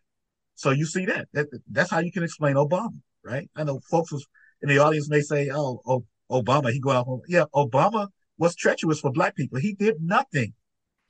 So 0.55 0.71
you 0.71 0.87
see 0.87 1.07
that. 1.07 1.29
that 1.33 1.47
that's 1.71 1.91
how 1.91 1.99
you 1.99 2.13
can 2.13 2.23
explain 2.23 2.55
Obama, 2.55 2.99
right? 3.25 3.51
I 3.57 3.65
know 3.65 3.81
folks 3.91 4.13
in 4.63 4.69
the 4.69 4.79
audience 4.79 5.09
may 5.09 5.21
say, 5.23 5.51
"Oh, 5.53 5.81
oh 5.87 6.05
Obama, 6.31 6.71
he 6.71 6.79
go 6.79 6.91
out." 6.91 7.07
home." 7.07 7.23
Yeah, 7.27 7.45
Obama 7.55 8.09
was 8.39 8.55
treacherous 8.55 9.01
for 9.01 9.11
black 9.11 9.35
people. 9.37 9.59
He 9.59 9.73
did 9.75 9.97
nothing 10.01 10.53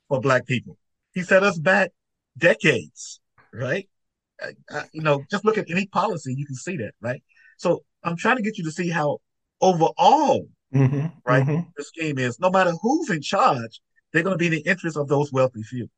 for 0.07 0.19
black 0.19 0.45
people. 0.45 0.77
He 1.13 1.21
set 1.21 1.43
us 1.43 1.59
back 1.59 1.91
decades, 2.37 3.19
right? 3.53 3.87
Uh, 4.41 4.83
you 4.91 5.01
know, 5.01 5.23
just 5.29 5.45
look 5.45 5.57
at 5.57 5.69
any 5.69 5.85
policy, 5.87 6.33
you 6.35 6.45
can 6.45 6.55
see 6.55 6.77
that, 6.77 6.93
right? 7.01 7.21
So 7.57 7.83
I'm 8.03 8.15
trying 8.15 8.37
to 8.37 8.41
get 8.41 8.57
you 8.57 8.63
to 8.63 8.71
see 8.71 8.89
how 8.89 9.19
overall, 9.61 10.47
mm-hmm, 10.73 11.07
right, 11.25 11.45
mm-hmm. 11.45 11.69
the 11.77 11.83
scheme 11.83 12.17
is 12.17 12.39
no 12.39 12.49
matter 12.49 12.71
who's 12.81 13.09
in 13.09 13.21
charge, 13.21 13.81
they're 14.11 14.23
going 14.23 14.33
to 14.33 14.37
be 14.37 14.47
in 14.47 14.53
the 14.53 14.69
interest 14.69 14.97
of 14.97 15.07
those 15.07 15.31
wealthy 15.31 15.63
few. 15.63 15.89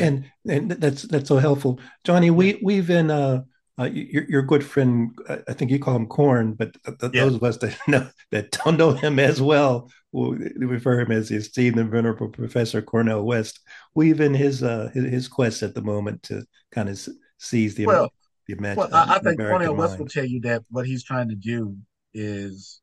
And 0.00 0.30
and 0.48 0.70
that's 0.72 1.02
that's 1.02 1.28
so 1.28 1.38
helpful, 1.38 1.78
Johnny. 2.04 2.30
We 2.30 2.58
we've 2.62 2.90
in 2.90 3.12
uh, 3.12 3.42
uh 3.78 3.84
your, 3.84 4.24
your 4.28 4.42
good 4.42 4.64
friend, 4.64 5.16
I 5.28 5.52
think 5.52 5.70
you 5.70 5.78
call 5.78 5.94
him 5.94 6.06
Corn, 6.06 6.54
but 6.54 6.76
th- 6.84 7.12
yeah. 7.14 7.24
those 7.24 7.36
of 7.36 7.44
us 7.44 7.58
that 7.58 7.76
know 7.88 8.08
that 8.32 8.50
don't 8.50 8.76
know 8.76 8.92
him 8.92 9.20
as 9.20 9.40
well, 9.40 9.88
we'll 10.10 10.32
refer 10.56 10.98
him 10.98 11.12
as 11.12 11.28
the 11.28 11.36
esteemed 11.36 11.78
and 11.78 11.90
venerable 11.90 12.28
Professor 12.28 12.82
Cornel 12.82 13.24
West, 13.24 13.60
weave 13.98 14.20
in 14.20 14.32
his 14.32 14.62
uh, 14.62 14.88
his, 14.94 15.04
his 15.04 15.28
quest 15.28 15.62
at 15.64 15.74
the 15.74 15.82
moment 15.82 16.22
to 16.22 16.44
kind 16.70 16.88
of 16.88 16.96
seize 17.38 17.74
the 17.74 17.84
well, 17.84 18.12
the 18.46 18.54
well, 18.76 18.88
I, 18.92 19.16
I 19.16 19.18
think 19.18 19.40
Cornel 19.40 19.74
West 19.74 19.98
will 19.98 20.06
tell 20.06 20.24
you 20.24 20.40
that 20.42 20.62
what 20.70 20.86
he's 20.86 21.02
trying 21.02 21.28
to 21.28 21.34
do 21.34 21.76
is 22.14 22.80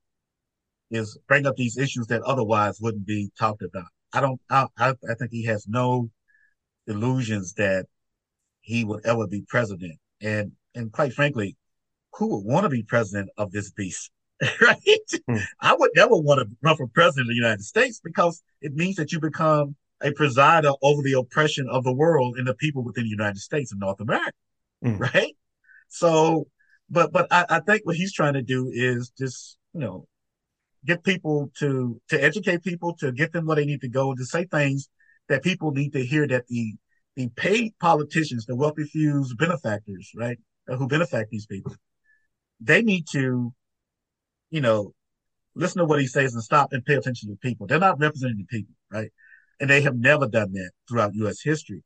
is 0.92 1.18
bring 1.28 1.48
up 1.48 1.56
these 1.56 1.78
issues 1.78 2.08
that 2.08 2.22
otherwise 2.24 2.80
wouldn't 2.82 3.08
be 3.08 3.32
talked 3.40 3.64
about. 3.64 3.88
I 4.14 4.20
don't. 4.20 4.42
I, 4.50 4.68
I, 4.78 4.90
I 5.10 5.14
think 5.18 5.32
he 5.32 5.46
has 5.46 5.66
no 5.68 6.10
illusions 6.86 7.54
that 7.54 7.86
he 8.60 8.84
would 8.84 9.06
ever 9.06 9.26
be 9.26 9.44
president, 9.48 9.98
and 10.22 10.52
and 10.76 10.92
quite 10.92 11.14
frankly, 11.14 11.56
who 12.14 12.28
would 12.28 12.46
want 12.46 12.66
to 12.66 12.70
be 12.70 12.84
president 12.84 13.30
of 13.38 13.54
this 13.54 13.72
beast? 13.72 14.12
right? 14.62 14.80
Hmm. 15.30 15.38
I 15.62 15.76
would 15.80 15.92
never 15.96 16.18
want 16.18 16.42
to 16.42 16.48
run 16.62 16.76
for 16.76 16.88
president 16.88 17.28
of 17.28 17.30
the 17.30 17.36
United 17.36 17.64
States 17.64 18.02
because 18.04 18.44
it 18.62 18.76
means 18.76 18.98
that 18.98 19.14
you 19.14 19.22
become 19.22 19.78
a 20.02 20.12
presider 20.12 20.76
over 20.82 21.02
the 21.02 21.14
oppression 21.14 21.68
of 21.70 21.84
the 21.84 21.94
world 21.94 22.38
and 22.38 22.48
the 22.48 22.54
people 22.54 22.84
within 22.84 23.04
the 23.04 23.10
United 23.10 23.40
States 23.40 23.72
and 23.72 23.80
North 23.80 24.00
America. 24.00 24.32
Hmm. 24.84 24.98
Right? 24.98 25.36
So, 25.88 26.48
but 26.90 27.12
but 27.12 27.28
I, 27.32 27.46
I 27.50 27.60
think 27.62 27.86
what 27.86 27.96
he's 27.96 28.14
trying 28.14 28.34
to 28.34 28.42
do 28.42 28.70
is 28.74 29.12
just, 29.18 29.58
you 29.74 29.80
know, 29.80 30.08
get 30.86 31.04
people 31.04 31.52
to 31.60 32.00
to 32.10 32.24
educate 32.24 32.64
people, 32.64 32.96
to 32.98 33.12
get 33.12 33.32
them 33.32 33.46
where 33.46 33.56
they 33.56 33.66
need 33.66 33.82
to 33.82 33.90
go, 33.90 34.14
to 34.14 34.26
say 34.26 34.46
things 34.46 34.90
that 35.30 35.44
people 35.44 35.72
need 35.72 35.94
to 35.94 36.06
hear 36.06 36.28
that 36.28 36.48
the 36.48 36.74
the 37.16 37.30
paid 37.30 37.74
politicians, 37.80 38.46
the 38.46 38.56
wealthy 38.56 38.84
few's 38.84 39.34
benefactors, 39.36 40.12
right, 40.16 40.38
who 40.68 40.88
benefit 40.88 41.30
these 41.30 41.46
people, 41.46 41.74
they 42.60 42.82
need 42.82 43.06
to 43.12 43.54
you 44.50 44.62
know, 44.62 44.94
listen 45.56 45.80
to 45.80 45.86
what 45.86 46.00
he 46.00 46.08
says 46.08 46.34
and 46.34 46.44
stop 46.44 46.72
and 46.72 46.86
pay 46.86 46.96
attention 46.96 47.30
to 47.30 47.36
people. 47.38 47.68
They're 47.68 47.80
not 47.80 48.00
representing 48.00 48.38
the 48.38 48.46
people, 48.46 48.74
right? 48.92 49.12
And 49.60 49.70
they 49.70 49.82
have 49.82 49.96
never 49.96 50.28
done 50.28 50.52
that 50.54 50.72
throughout 50.88 51.16
U.S. 51.16 51.42
history. 51.42 51.82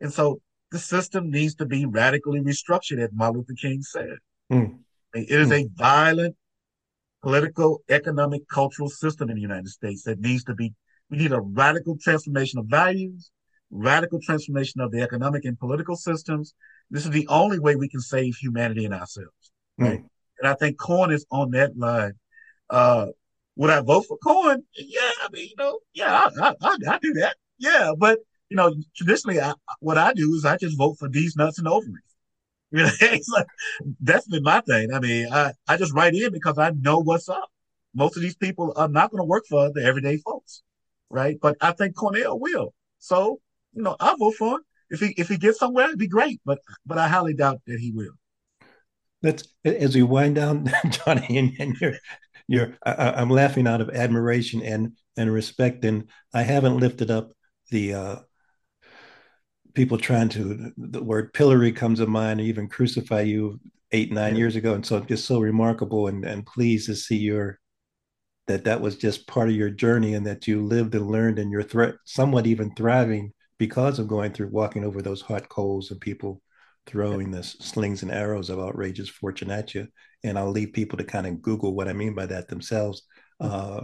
And 0.00 0.12
so 0.12 0.40
the 0.70 0.78
system 0.78 1.30
needs 1.30 1.54
to 1.56 1.66
be 1.66 1.84
radically 1.84 2.40
restructured, 2.40 3.02
as 3.02 3.10
Martin 3.12 3.38
Luther 3.38 3.54
King 3.60 3.82
said. 3.82 4.18
Mm. 4.50 4.78
It 5.14 5.30
is 5.30 5.48
mm. 5.48 5.64
a 5.64 5.68
violent 5.74 6.36
political, 7.22 7.82
economic, 7.88 8.48
cultural 8.48 8.88
system 8.88 9.28
in 9.28 9.36
the 9.36 9.42
United 9.42 9.68
States 9.68 10.02
that 10.04 10.20
needs 10.20 10.44
to 10.44 10.54
be, 10.54 10.72
we 11.10 11.18
need 11.18 11.32
a 11.32 11.40
radical 11.40 11.96
transformation 11.98 12.58
of 12.58 12.66
values, 12.66 13.30
radical 13.70 14.20
transformation 14.20 14.80
of 14.80 14.90
the 14.90 15.02
economic 15.02 15.44
and 15.44 15.58
political 15.58 15.96
systems. 15.96 16.54
This 16.90 17.04
is 17.04 17.10
the 17.10 17.26
only 17.28 17.58
way 17.58 17.76
we 17.76 17.88
can 17.88 18.00
save 18.00 18.36
humanity 18.36 18.84
and 18.84 18.94
ourselves, 18.94 19.52
right? 19.78 20.00
Mm. 20.00 20.08
And 20.40 20.48
I 20.48 20.54
think 20.54 20.78
Corn 20.78 21.10
is 21.10 21.26
on 21.30 21.50
that 21.50 21.76
line. 21.76 22.14
Uh, 22.70 23.06
would 23.56 23.70
I 23.70 23.80
vote 23.80 24.06
for 24.06 24.16
Cohen? 24.18 24.64
Yeah, 24.76 25.10
I 25.22 25.28
mean, 25.32 25.48
you 25.48 25.56
know, 25.58 25.78
yeah, 25.94 26.28
I, 26.40 26.54
I, 26.62 26.76
I 26.88 26.98
do 26.98 27.12
that. 27.14 27.36
Yeah, 27.58 27.92
but 27.96 28.18
you 28.48 28.56
know, 28.56 28.74
traditionally, 28.96 29.40
I, 29.40 29.54
what 29.80 29.98
I 29.98 30.12
do 30.12 30.34
is 30.34 30.44
I 30.44 30.56
just 30.56 30.76
vote 30.78 30.96
for 30.98 31.08
these 31.08 31.36
nuts 31.36 31.58
and 31.58 31.68
ovaries. 31.68 31.94
You 32.72 32.84
know, 32.84 32.90
like, 33.32 33.48
that's 34.00 34.28
been 34.28 34.44
my 34.44 34.60
thing. 34.60 34.94
I 34.94 35.00
mean, 35.00 35.26
I, 35.32 35.54
I 35.66 35.76
just 35.76 35.92
write 35.92 36.14
in 36.14 36.32
because 36.32 36.56
I 36.56 36.70
know 36.70 37.00
what's 37.00 37.28
up. 37.28 37.50
Most 37.96 38.16
of 38.16 38.22
these 38.22 38.36
people 38.36 38.72
are 38.76 38.86
not 38.86 39.10
going 39.10 39.18
to 39.18 39.24
work 39.24 39.42
for 39.48 39.72
the 39.72 39.82
everyday 39.82 40.18
folks, 40.18 40.62
right? 41.08 41.36
But 41.42 41.56
I 41.60 41.72
think 41.72 41.96
Cornel 41.96 42.38
will. 42.38 42.72
So, 43.00 43.40
you 43.74 43.82
know, 43.82 43.96
I'll 43.98 44.16
vote 44.16 44.36
for 44.36 44.54
him. 44.54 44.60
If 44.88 45.00
he 45.00 45.14
if 45.18 45.28
he 45.28 45.36
gets 45.36 45.58
somewhere, 45.58 45.86
it'd 45.86 45.98
be 45.98 46.06
great. 46.06 46.40
But 46.44 46.60
but 46.86 46.96
I 46.96 47.08
highly 47.08 47.34
doubt 47.34 47.60
that 47.66 47.80
he 47.80 47.90
will 47.90 48.12
let's 49.22 49.44
as 49.64 49.94
we 49.94 50.02
wind 50.02 50.36
down, 50.36 50.70
Johnny, 50.90 51.38
and, 51.38 51.52
and 51.58 51.76
you're 51.80 51.94
you're 52.50 52.76
I, 52.84 53.22
am 53.22 53.30
laughing 53.30 53.68
out 53.68 53.80
of 53.80 53.90
admiration 53.90 54.60
and 54.60 54.96
and 55.16 55.32
respect, 55.32 55.84
and 55.84 56.08
I 56.34 56.42
haven't 56.42 56.78
lifted 56.78 57.08
up 57.08 57.32
the 57.70 57.94
uh, 57.94 58.16
people 59.74 59.98
trying 59.98 60.30
to 60.30 60.72
the 60.76 61.02
word 61.02 61.32
pillory 61.32 61.70
comes 61.70 62.00
to 62.00 62.08
mind, 62.08 62.40
or 62.40 62.44
even 62.44 62.68
crucify 62.68 63.20
you 63.20 63.60
eight 63.92 64.12
nine 64.12 64.34
years 64.34 64.56
ago, 64.56 64.74
and 64.74 64.84
so 64.84 64.96
it's 64.96 65.06
just 65.06 65.26
so 65.26 65.38
remarkable 65.38 66.08
and 66.08 66.24
and 66.24 66.44
pleased 66.44 66.86
to 66.86 66.96
see 66.96 67.18
your 67.18 67.60
that 68.48 68.64
that 68.64 68.80
was 68.80 68.96
just 68.96 69.28
part 69.28 69.48
of 69.48 69.54
your 69.54 69.70
journey 69.70 70.14
and 70.14 70.26
that 70.26 70.48
you 70.48 70.66
lived 70.66 70.96
and 70.96 71.08
learned 71.08 71.38
and 71.38 71.52
you're 71.52 71.62
thre- 71.62 71.98
somewhat 72.04 72.48
even 72.48 72.74
thriving 72.74 73.32
because 73.58 74.00
of 74.00 74.08
going 74.08 74.32
through 74.32 74.48
walking 74.48 74.82
over 74.82 75.00
those 75.02 75.20
hot 75.20 75.48
coals 75.48 75.92
and 75.92 76.00
people 76.00 76.42
throwing 76.84 77.30
the 77.30 77.44
slings 77.44 78.02
and 78.02 78.10
arrows 78.10 78.50
of 78.50 78.58
outrageous 78.58 79.08
fortune 79.08 79.52
at 79.52 79.72
you. 79.72 79.86
And 80.22 80.38
I'll 80.38 80.50
leave 80.50 80.72
people 80.72 80.98
to 80.98 81.04
kind 81.04 81.26
of 81.26 81.42
Google 81.42 81.74
what 81.74 81.88
I 81.88 81.92
mean 81.92 82.14
by 82.14 82.26
that 82.26 82.48
themselves. 82.48 83.02
Uh, 83.40 83.82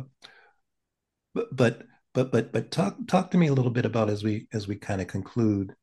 but 1.34 1.54
but 1.54 1.82
but 2.14 2.32
but 2.32 2.52
but 2.52 2.70
talk 2.70 2.96
talk 3.06 3.30
to 3.30 3.38
me 3.38 3.48
a 3.48 3.52
little 3.54 3.70
bit 3.70 3.86
about 3.86 4.10
as 4.10 4.22
we 4.24 4.48
as 4.52 4.68
we 4.68 4.76
kind 4.76 5.00
of 5.00 5.06
conclude. 5.06 5.74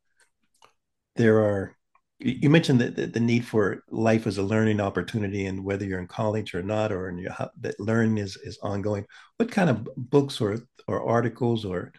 There 1.15 1.39
are 1.43 1.75
you 2.19 2.49
mentioned 2.49 2.79
that 2.79 2.95
the, 2.95 3.07
the, 3.07 3.19
need 3.19 3.45
for 3.45 3.83
life 3.89 4.27
as 4.27 4.37
a 4.37 4.43
learning 4.43 4.79
opportunity, 4.79 5.45
and 5.45 5.63
whether 5.63 5.83
you're 5.85 5.99
in 5.99 6.07
college 6.07 6.55
or 6.55 6.63
not, 6.63 6.91
or 6.91 7.09
in 7.09 7.17
your 7.17 7.33
that 7.59 7.79
learning 7.79 8.17
is 8.17 8.37
is 8.37 8.57
ongoing. 8.63 9.05
What 9.37 9.51
kind 9.51 9.69
of 9.69 9.87
books 9.97 10.39
or 10.39 10.59
or 10.87 11.07
articles 11.07 11.65
or 11.65 11.91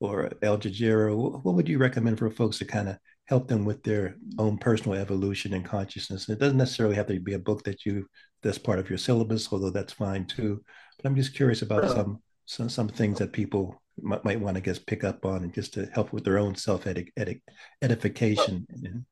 or 0.00 0.30
Al 0.42 0.58
Jazeera, 0.58 1.14
what 1.16 1.54
would 1.54 1.68
you 1.68 1.78
recommend 1.78 2.18
for 2.18 2.30
folks 2.30 2.58
to 2.58 2.64
kind 2.64 2.88
of 2.88 2.98
help 3.26 3.48
them 3.48 3.64
with 3.64 3.82
their 3.82 4.16
own 4.38 4.58
personal 4.58 4.98
evolution 4.98 5.54
and 5.54 5.64
consciousness. 5.64 6.28
And 6.28 6.36
it 6.36 6.40
doesn't 6.40 6.58
necessarily 6.58 6.96
have 6.96 7.06
to 7.06 7.18
be 7.20 7.34
a 7.34 7.38
book 7.38 7.64
that 7.64 7.86
you 7.86 8.06
that's 8.42 8.58
part 8.58 8.78
of 8.78 8.90
your 8.90 8.98
syllabus, 8.98 9.50
although 9.50 9.70
that's 9.70 9.94
fine 9.94 10.26
too. 10.26 10.62
But 10.96 11.08
I'm 11.08 11.16
just 11.16 11.34
curious 11.34 11.62
about 11.62 11.90
some 11.90 12.22
some 12.46 12.68
some 12.68 12.88
things 12.88 13.18
that 13.18 13.32
people 13.32 13.82
might, 14.00 14.24
might 14.24 14.40
want 14.40 14.56
to 14.56 14.60
guess 14.60 14.78
pick 14.78 15.04
up 15.04 15.24
on 15.24 15.44
and 15.44 15.54
just 15.54 15.74
to 15.74 15.86
help 15.94 16.12
with 16.12 16.24
their 16.24 16.38
own 16.38 16.54
self 16.54 16.86
edification. 16.86 18.66
Well, 18.70 19.04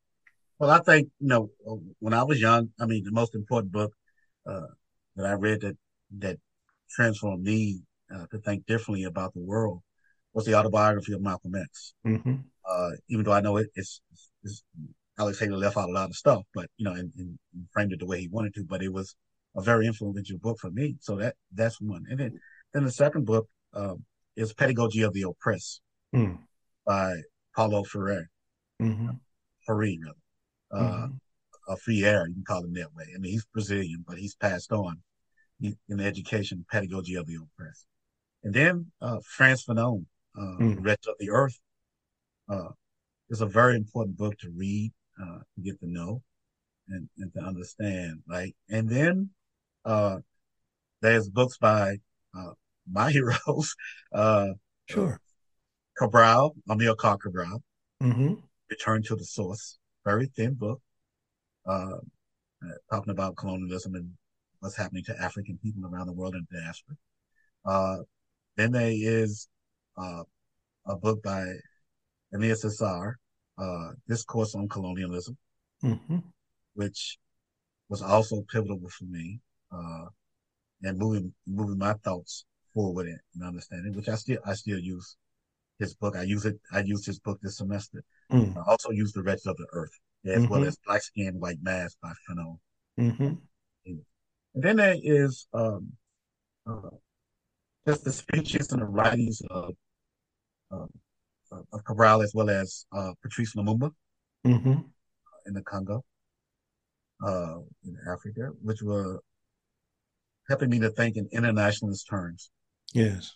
well, 0.59 0.71
I 0.71 0.81
think 0.81 1.09
you 1.19 1.29
know 1.29 1.51
when 1.99 2.15
I 2.15 2.23
was 2.23 2.41
young, 2.41 2.71
I 2.79 2.87
mean 2.87 3.05
the 3.05 3.13
most 3.13 3.35
important 3.35 3.73
book 3.73 3.93
uh, 4.47 4.67
that 5.17 5.27
I 5.27 5.33
read 5.33 5.63
that 5.63 5.77
that 6.19 6.39
transformed 6.91 7.43
me 7.43 7.81
uh, 8.15 8.27
to 8.31 8.39
think 8.39 8.67
differently 8.67 9.05
about 9.05 9.33
the 9.33 9.41
world 9.41 9.81
was 10.35 10.45
the 10.45 10.55
autobiography 10.55 11.13
of 11.15 11.23
Malcolm 11.23 11.55
X. 11.55 11.95
Mm-hmm. 12.07 12.35
Uh, 12.69 12.91
even 13.09 13.25
though 13.25 13.33
I 13.33 13.41
know 13.41 13.57
it, 13.57 13.69
it's, 13.75 14.01
it's, 14.43 14.63
Alex 15.19 15.39
Haley 15.39 15.57
left 15.57 15.77
out 15.77 15.89
a 15.89 15.93
lot 15.93 16.09
of 16.09 16.17
stuff, 16.17 16.43
but 16.55 16.67
you 16.77 16.85
know, 16.85 16.93
and, 16.93 17.13
and, 17.17 17.39
framed 17.73 17.93
it 17.93 17.99
the 17.99 18.07
way 18.07 18.21
he 18.21 18.29
wanted 18.29 18.55
to. 18.55 18.65
But 18.65 18.83
it 18.83 18.93
was 18.93 19.15
a 19.57 19.63
very 19.63 19.87
influential 19.87 20.39
book 20.39 20.59
for 20.59 20.71
me. 20.71 20.97
So 21.01 21.17
that 21.17 21.35
that's 21.53 21.81
one. 21.81 22.05
And 22.09 22.19
then 22.19 22.41
then 22.73 22.85
the 22.85 22.93
second 22.93 23.27
book 23.27 23.49
um, 23.75 24.05
is 24.37 24.53
Pedagogy 24.53 25.03
of 25.03 25.13
the 25.13 25.23
Oppressed 25.23 25.81
mm. 26.15 26.39
by 26.87 27.15
Paulo 27.55 27.85
Freire. 27.85 28.31
Mm-hmm. 28.81 29.11
Freire, 29.67 29.99
rather. 30.71 30.85
Uh, 30.85 31.07
mm-hmm. 31.07 31.73
A 31.73 31.77
Freire, 31.77 32.27
you 32.27 32.35
can 32.35 32.45
call 32.47 32.65
him 32.65 32.75
that 32.75 32.93
way. 32.95 33.05
I 33.15 33.19
mean, 33.19 33.33
he's 33.33 33.45
Brazilian, 33.53 34.05
but 34.07 34.19
he's 34.19 34.35
passed 34.35 34.73
on 34.73 35.01
in 35.61 35.77
the 35.89 36.05
education 36.05 36.65
pedagogy 36.71 37.15
of 37.15 37.27
the 37.27 37.37
oppressed. 37.37 37.87
And 38.43 38.53
then 38.53 38.87
uh, 39.01 39.19
Frantz 39.25 39.65
Fanon, 39.65 40.07
uh, 40.37 40.57
mm. 40.61 40.85
Wretch 40.85 41.07
of 41.07 41.15
the 41.21 41.31
Earth, 41.31 41.59
uh, 42.49 42.69
it's 43.29 43.41
a 43.41 43.47
very 43.47 43.77
important 43.77 44.17
book 44.17 44.39
to 44.39 44.51
read, 44.57 44.93
uh, 45.21 45.39
to 45.55 45.63
get 45.63 45.81
to 45.81 45.87
know 45.87 46.23
and, 46.89 47.09
and 47.19 47.33
to 47.33 47.41
understand, 47.41 48.21
right? 48.29 48.55
And 48.69 48.89
then, 48.89 49.31
uh, 49.85 50.19
there's 51.01 51.29
books 51.29 51.59
by, 51.59 51.97
uh, 52.37 52.53
my 52.91 53.11
heroes, 53.17 53.75
uh, 54.13 54.49
sure. 54.89 55.19
Cabral, 55.99 56.55
Amilcar 56.69 57.19
Cabral, 57.21 57.63
mm-hmm. 58.03 58.35
Return 58.71 59.03
to 59.05 59.17
the 59.17 59.25
Source, 59.25 59.79
very 60.05 60.27
thin 60.27 60.55
book, 60.55 60.81
uh, 61.67 61.99
talking 62.91 63.11
about 63.11 63.37
colonialism 63.37 63.95
and 63.95 64.11
what's 64.61 64.77
happening 64.77 65.05
to 65.05 65.21
African 65.21 65.59
people 65.63 65.87
around 65.87 66.07
the 66.07 66.13
world 66.13 66.35
in 66.35 66.47
diaspora. 66.53 66.97
Uh, 67.65 67.97
then 68.57 68.73
there 68.73 68.93
is, 68.93 69.49
uh, 69.97 70.23
a 70.87 70.97
book 70.97 71.23
by 71.23 71.45
Aimé 72.35 72.53
Césaire, 72.55 73.15
uh, 73.59 73.93
Discourse 74.09 74.55
on 74.55 74.69
Colonialism, 74.69 75.37
mm-hmm. 75.85 76.19
which 76.75 77.19
was 77.89 78.03
also 78.03 78.43
pivotal 78.51 78.81
for 78.89 79.05
me, 79.05 79.41
uh, 79.71 80.07
and 80.83 80.99
moving, 80.99 81.33
moving 81.47 81.79
my 81.79 81.93
thoughts 82.05 82.45
forward 82.73 83.07
and 83.07 83.45
understanding, 83.45 83.95
which 83.95 84.09
I 84.09 84.15
still, 84.15 84.39
I 84.47 84.55
still 84.55 84.79
use 84.79 85.17
his 85.79 85.95
book. 85.95 86.17
I 86.17 86.23
use 86.23 86.47
it, 86.47 86.59
I 86.73 86.81
used 86.81 87.07
his 87.07 87.19
book 87.19 87.39
this 87.43 87.59
semester. 87.59 88.03
Mm. 88.33 88.57
I 88.57 88.63
also 88.71 88.91
use 88.91 89.13
The 89.13 89.23
Wretches 89.23 89.47
of 89.47 89.57
the 89.57 89.67
Earth, 89.73 89.93
as 90.25 90.43
mm-hmm. 90.43 90.51
well 90.51 90.65
as 90.65 90.79
Black 90.87 91.03
Skin, 91.03 91.39
White 91.39 91.59
Mask 91.63 91.99
by 92.03 92.13
Fanon. 92.29 92.59
Mm-hmm. 92.99 93.35
And 94.55 94.63
then 94.63 94.77
there 94.77 94.97
is, 95.03 95.47
um, 95.53 95.93
uh, 96.67 96.91
just 97.87 98.05
the 98.05 98.13
speeches 98.13 98.73
and 98.73 98.81
the 98.81 98.87
writings 98.87 99.43
of, 99.51 99.75
um, 100.71 100.89
of 101.73 101.85
Cabral 101.85 102.23
as 102.23 102.33
well 102.35 102.51
as 102.51 102.87
uh, 102.93 103.13
Patrice 103.23 103.55
Lumumba 103.55 103.93
mm-hmm. 104.47 104.81
in 105.47 105.55
the 105.55 105.63
Congo, 105.63 106.05
uh, 107.27 107.59
in 107.85 107.97
Africa, 108.11 108.51
which 108.63 108.83
were 108.83 109.21
helping 110.49 110.71
me 110.71 110.79
to 110.81 110.91
think 110.91 111.17
in 111.17 111.29
internationalist 111.33 112.09
terms. 112.09 112.51
Yes. 112.93 113.33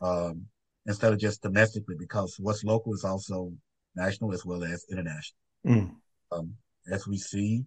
um, 0.00 0.46
instead 0.86 1.12
of 1.12 1.18
just 1.18 1.42
domestically, 1.42 1.96
because 1.98 2.36
what's 2.38 2.64
local 2.64 2.94
is 2.94 3.04
also 3.04 3.52
national 3.94 4.32
as 4.32 4.44
well 4.44 4.64
as 4.64 4.86
international. 4.90 5.38
Mm. 5.66 5.94
Um, 6.32 6.54
as 6.90 7.06
we 7.06 7.18
see 7.18 7.64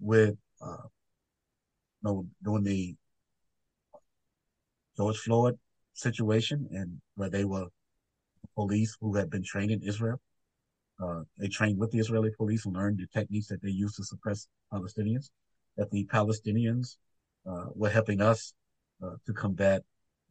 with, 0.00 0.36
uh, 0.62 0.86
you 2.02 2.02
know, 2.02 2.26
during 2.42 2.64
the 2.64 2.94
George 4.96 5.18
Floyd 5.18 5.58
situation 5.94 6.68
and 6.72 7.00
where 7.14 7.30
they 7.30 7.44
were 7.44 7.66
police 8.56 8.96
who 9.00 9.14
had 9.14 9.30
been 9.30 9.44
trained 9.44 9.70
in 9.70 9.82
Israel. 9.82 10.20
Uh, 11.02 11.22
they 11.38 11.48
trained 11.48 11.78
with 11.78 11.90
the 11.92 11.98
Israeli 11.98 12.30
police 12.36 12.64
and 12.64 12.74
learned 12.74 12.98
the 12.98 13.06
techniques 13.18 13.48
that 13.48 13.62
they 13.62 13.70
use 13.70 13.94
to 13.96 14.04
suppress 14.04 14.48
Palestinians. 14.72 15.30
That 15.76 15.90
the 15.90 16.06
Palestinians 16.06 16.96
uh, 17.46 17.66
were 17.74 17.90
helping 17.90 18.20
us 18.22 18.54
uh, 19.02 19.16
to 19.26 19.32
combat 19.34 19.82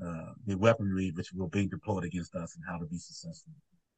uh, 0.03 0.33
the 0.47 0.57
weaponry 0.57 1.11
which 1.15 1.31
were 1.33 1.47
being 1.47 1.69
deployed 1.69 2.03
against 2.03 2.35
us 2.35 2.55
and 2.55 2.65
how 2.67 2.77
to 2.79 2.85
be 2.85 2.97
successful. 2.97 3.53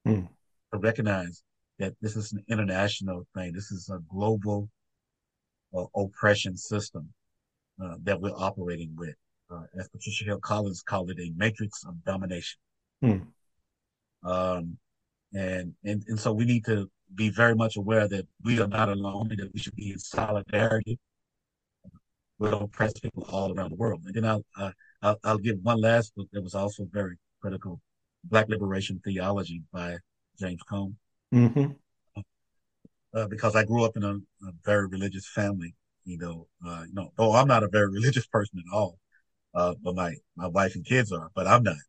Mm. 0.06 0.28
To 0.74 0.80
recognize 0.80 1.42
that 1.80 1.94
this 2.02 2.18
is 2.18 2.34
an 2.34 2.44
international 2.50 3.26
thing. 3.34 3.54
This 3.54 3.72
is 3.72 3.90
a 3.90 4.00
global 4.10 4.70
uh, 5.76 5.86
oppression 5.96 6.58
system 6.58 7.10
uh, 7.82 7.96
that 8.04 8.20
we're 8.20 8.32
operating 8.32 8.94
with. 8.98 9.16
as 9.80 9.88
Patricia 9.88 10.26
Hill 10.26 10.40
Collins 10.40 10.84
called 10.84 11.10
it, 11.12 11.20
a 11.20 11.32
matrix 11.38 11.86
of 11.86 12.04
domination. 12.04 12.60
Mm. 13.02 13.28
Um, 14.24 14.78
and, 15.34 15.74
and, 15.84 16.04
and 16.08 16.20
so 16.20 16.34
we 16.34 16.46
need 16.46 16.66
to 16.66 16.90
be 17.16 17.30
very 17.30 17.56
much 17.56 17.78
aware 17.78 18.08
that 18.08 18.28
we 18.44 18.60
are 18.60 18.68
not 18.68 18.90
alone 18.90 19.28
and 19.32 19.40
that 19.40 19.54
we 19.54 19.60
should 19.60 19.76
be 19.76 19.92
in 19.92 20.00
solidarity 20.00 21.00
with 22.40 22.54
oppressed 22.54 23.02
people 23.02 23.26
all 23.32 23.54
around 23.54 23.72
the 23.72 23.76
world. 23.76 24.02
And 24.06 24.14
then 24.14 24.26
I'll, 24.26 24.74
I'll, 25.02 25.18
I'll 25.24 25.38
give 25.38 25.58
one 25.64 25.82
last 25.82 26.16
book 26.16 26.28
that 26.34 26.44
was 26.44 26.56
also 26.56 26.88
very 26.92 27.18
critical, 27.42 27.82
Black 28.24 28.50
Liberation 28.50 29.02
Theology 29.04 29.64
by 29.72 29.98
James 30.40 30.62
Cone. 30.64 30.96
Mm-hmm. 31.34 31.72
Uh, 33.14 33.28
because 33.28 33.56
I 33.56 33.64
grew 33.64 33.84
up 33.84 33.98
in 33.98 34.04
a, 34.04 34.14
a 34.14 34.52
very 34.64 34.88
religious 34.88 35.28
family, 35.28 35.74
you 36.06 36.18
know, 36.18 36.48
uh, 36.68 36.84
you 36.88 36.94
know, 36.94 37.12
oh, 37.18 37.34
I'm 37.34 37.48
not 37.48 37.64
a 37.64 37.70
very 37.70 37.90
religious 37.92 38.28
person 38.28 38.60
at 38.60 38.76
all, 38.76 39.00
uh, 39.56 39.74
but 39.82 39.96
my, 39.96 40.14
my 40.36 40.48
wife 40.48 40.76
and 40.76 40.86
kids 40.86 41.12
are, 41.12 41.30
but 41.36 41.48
I'm 41.48 41.64
not. 41.64 41.76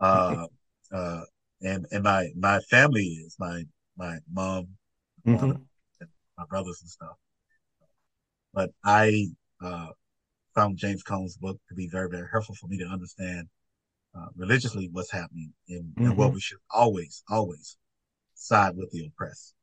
Uh, 0.00 0.46
uh, 0.92 1.22
and 1.62 1.86
and 1.90 2.04
my 2.04 2.28
my 2.36 2.60
family 2.70 3.04
is 3.04 3.36
my 3.38 3.64
my 3.96 4.18
mom, 4.32 4.68
mm-hmm. 5.26 5.52
my 6.36 6.44
brothers 6.48 6.78
and 6.80 6.90
stuff. 6.90 7.16
But 8.54 8.70
I 8.84 9.26
uh, 9.62 9.88
found 10.54 10.78
James 10.78 11.02
Cone's 11.02 11.36
book 11.36 11.58
to 11.68 11.74
be 11.74 11.88
very 11.88 12.08
very 12.08 12.28
helpful 12.30 12.54
for 12.54 12.68
me 12.68 12.78
to 12.78 12.86
understand 12.86 13.48
uh, 14.16 14.26
religiously 14.36 14.88
what's 14.92 15.12
happening 15.12 15.52
and, 15.68 15.84
mm-hmm. 15.84 16.06
and 16.06 16.16
what 16.16 16.32
we 16.32 16.40
should 16.40 16.58
always 16.70 17.22
always 17.28 17.76
side 18.34 18.76
with 18.76 18.90
the 18.92 19.06
oppressed, 19.06 19.54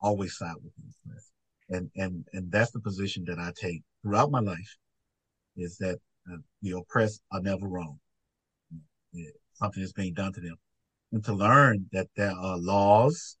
always 0.00 0.36
side 0.36 0.56
with 0.62 0.72
the 0.76 0.82
oppressed, 1.06 1.30
and 1.70 1.90
and 1.96 2.24
and 2.32 2.50
that's 2.50 2.72
the 2.72 2.80
position 2.80 3.24
that 3.26 3.38
I 3.38 3.52
take 3.56 3.82
throughout 4.02 4.32
my 4.32 4.40
life, 4.40 4.76
is 5.56 5.76
that 5.78 5.98
uh, 6.30 6.38
the 6.60 6.72
oppressed 6.72 7.22
are 7.30 7.40
never 7.40 7.68
wrong. 7.68 8.00
Yeah, 9.12 9.30
something 9.54 9.82
is 9.82 9.92
being 9.92 10.14
done 10.14 10.32
to 10.32 10.40
them 10.40 10.56
and 11.12 11.24
to 11.24 11.32
learn 11.32 11.86
that 11.92 12.08
there 12.16 12.32
are 12.32 12.56
laws, 12.56 13.36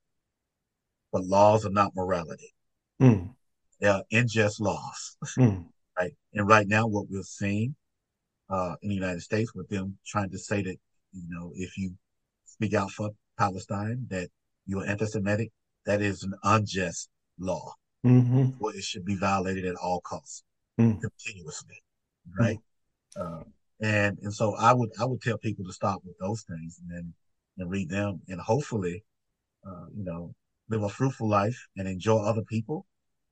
but 1.10 1.24
laws 1.24 1.64
are 1.66 1.70
not 1.70 1.96
morality. 1.96 2.52
Mm. 3.00 3.34
They 3.80 3.88
are 3.88 4.04
unjust 4.12 4.60
laws, 4.60 5.16
mm. 5.38 5.64
right? 5.98 6.12
And 6.34 6.46
right 6.46 6.68
now, 6.68 6.86
what 6.86 7.06
we're 7.08 7.22
seeing 7.22 7.74
uh, 8.50 8.74
in 8.82 8.90
the 8.90 8.94
United 8.94 9.22
States 9.22 9.54
with 9.54 9.68
them 9.68 9.98
trying 10.06 10.30
to 10.30 10.38
say 10.38 10.62
that, 10.62 10.76
you 11.12 11.24
know, 11.28 11.50
if 11.54 11.76
you 11.78 11.94
speak 12.44 12.74
out 12.74 12.90
for 12.90 13.10
Palestine, 13.38 14.06
that 14.10 14.28
you're 14.66 14.86
anti-Semitic, 14.86 15.50
that 15.86 16.00
is 16.00 16.22
an 16.22 16.34
unjust 16.44 17.08
law. 17.38 17.72
Mm-hmm. 18.06 18.50
Well, 18.58 18.74
it 18.74 18.84
should 18.84 19.04
be 19.04 19.16
violated 19.16 19.64
at 19.64 19.76
all 19.76 20.00
costs, 20.00 20.42
mm. 20.78 21.00
continuously, 21.00 21.82
right? 22.38 22.58
Mm. 23.16 23.40
Uh, 23.40 23.44
and 23.80 24.18
and 24.22 24.32
so 24.32 24.54
I 24.56 24.72
would 24.72 24.90
I 25.00 25.04
would 25.04 25.20
tell 25.20 25.38
people 25.38 25.64
to 25.64 25.72
stop 25.72 26.02
with 26.04 26.16
those 26.18 26.42
things, 26.42 26.80
and 26.80 26.90
then 26.90 27.14
and 27.62 27.70
read 27.70 27.88
them 27.88 28.20
and 28.28 28.40
hopefully, 28.40 29.02
uh, 29.66 29.86
you 29.96 30.04
know, 30.04 30.34
live 30.68 30.82
a 30.82 30.88
fruitful 30.88 31.28
life 31.28 31.56
and 31.76 31.88
enjoy 31.88 32.18
other 32.18 32.42
people 32.42 32.86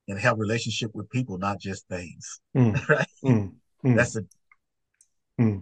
and 0.07 0.17
have 0.19 0.39
relationship 0.39 0.91
with 0.93 1.09
people, 1.09 1.37
not 1.37 1.59
just 1.59 1.87
things. 1.87 2.39
Mm. 2.55 2.87
right? 2.89 3.07
Mm. 3.23 3.53
Mm. 3.85 3.95
That's 3.95 4.15
it. 4.15 4.25
Hmm. 5.37 5.57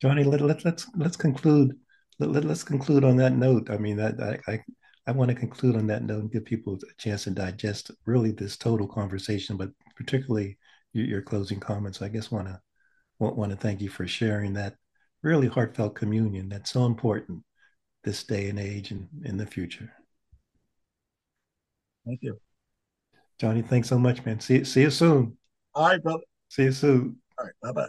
Johnny, 0.00 0.24
let, 0.24 0.40
let, 0.40 0.64
let's 0.64 0.86
let's 0.96 1.16
conclude. 1.16 1.76
Let, 2.18 2.30
let, 2.30 2.44
us 2.46 2.62
conclude 2.62 3.04
on 3.04 3.16
that 3.16 3.32
note. 3.32 3.68
I 3.70 3.78
mean, 3.78 3.96
that 3.96 4.20
I, 4.20 4.52
I 4.52 4.62
I 5.06 5.12
want 5.12 5.30
to 5.30 5.34
conclude 5.34 5.76
on 5.76 5.86
that 5.88 6.04
note 6.04 6.20
and 6.20 6.32
give 6.32 6.44
people 6.44 6.74
a 6.74 7.00
chance 7.00 7.24
to 7.24 7.30
digest 7.30 7.90
really 8.06 8.30
this 8.30 8.56
total 8.56 8.86
conversation, 8.86 9.56
but 9.56 9.70
particularly 9.96 10.56
your, 10.92 11.06
your 11.06 11.22
closing 11.22 11.60
comments. 11.60 12.00
I 12.00 12.08
guess 12.08 12.30
want 12.30 12.48
to 12.48 12.60
want, 13.18 13.36
want 13.36 13.50
to 13.50 13.56
thank 13.56 13.80
you 13.80 13.88
for 13.88 14.06
sharing 14.06 14.54
that 14.54 14.76
really 15.22 15.48
heartfelt 15.48 15.96
communion 15.96 16.48
that's 16.48 16.70
so 16.70 16.86
important 16.86 17.42
this 18.08 18.24
day 18.24 18.48
and 18.48 18.58
age 18.58 18.90
and 18.90 19.06
in 19.22 19.36
the 19.36 19.44
future. 19.44 19.92
Thank 22.06 22.20
you. 22.22 22.40
Johnny, 23.38 23.60
thanks 23.60 23.86
so 23.86 23.98
much, 23.98 24.24
man. 24.24 24.40
See, 24.40 24.64
see 24.64 24.80
you 24.80 24.90
soon. 24.90 25.36
All 25.74 25.88
right, 25.88 26.02
brother. 26.02 26.22
See 26.48 26.62
you 26.62 26.72
soon. 26.72 27.16
All 27.38 27.44
right, 27.44 27.54
bye 27.62 27.72
bye. 27.72 27.88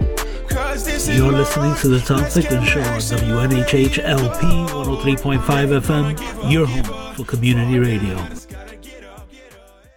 You're 0.51 1.31
listening 1.31 1.75
to 1.77 1.87
the 1.87 2.03
Tom 2.05 2.25
Ficklin 2.25 2.65
Show 2.65 2.81
on 2.81 2.99
WNHH 2.99 3.99
LP 4.03 4.47
103.5 4.73 5.39
FM, 5.79 6.51
your 6.51 6.65
home 6.65 7.15
for 7.15 7.23
community 7.23 7.79
radio. 7.79 8.17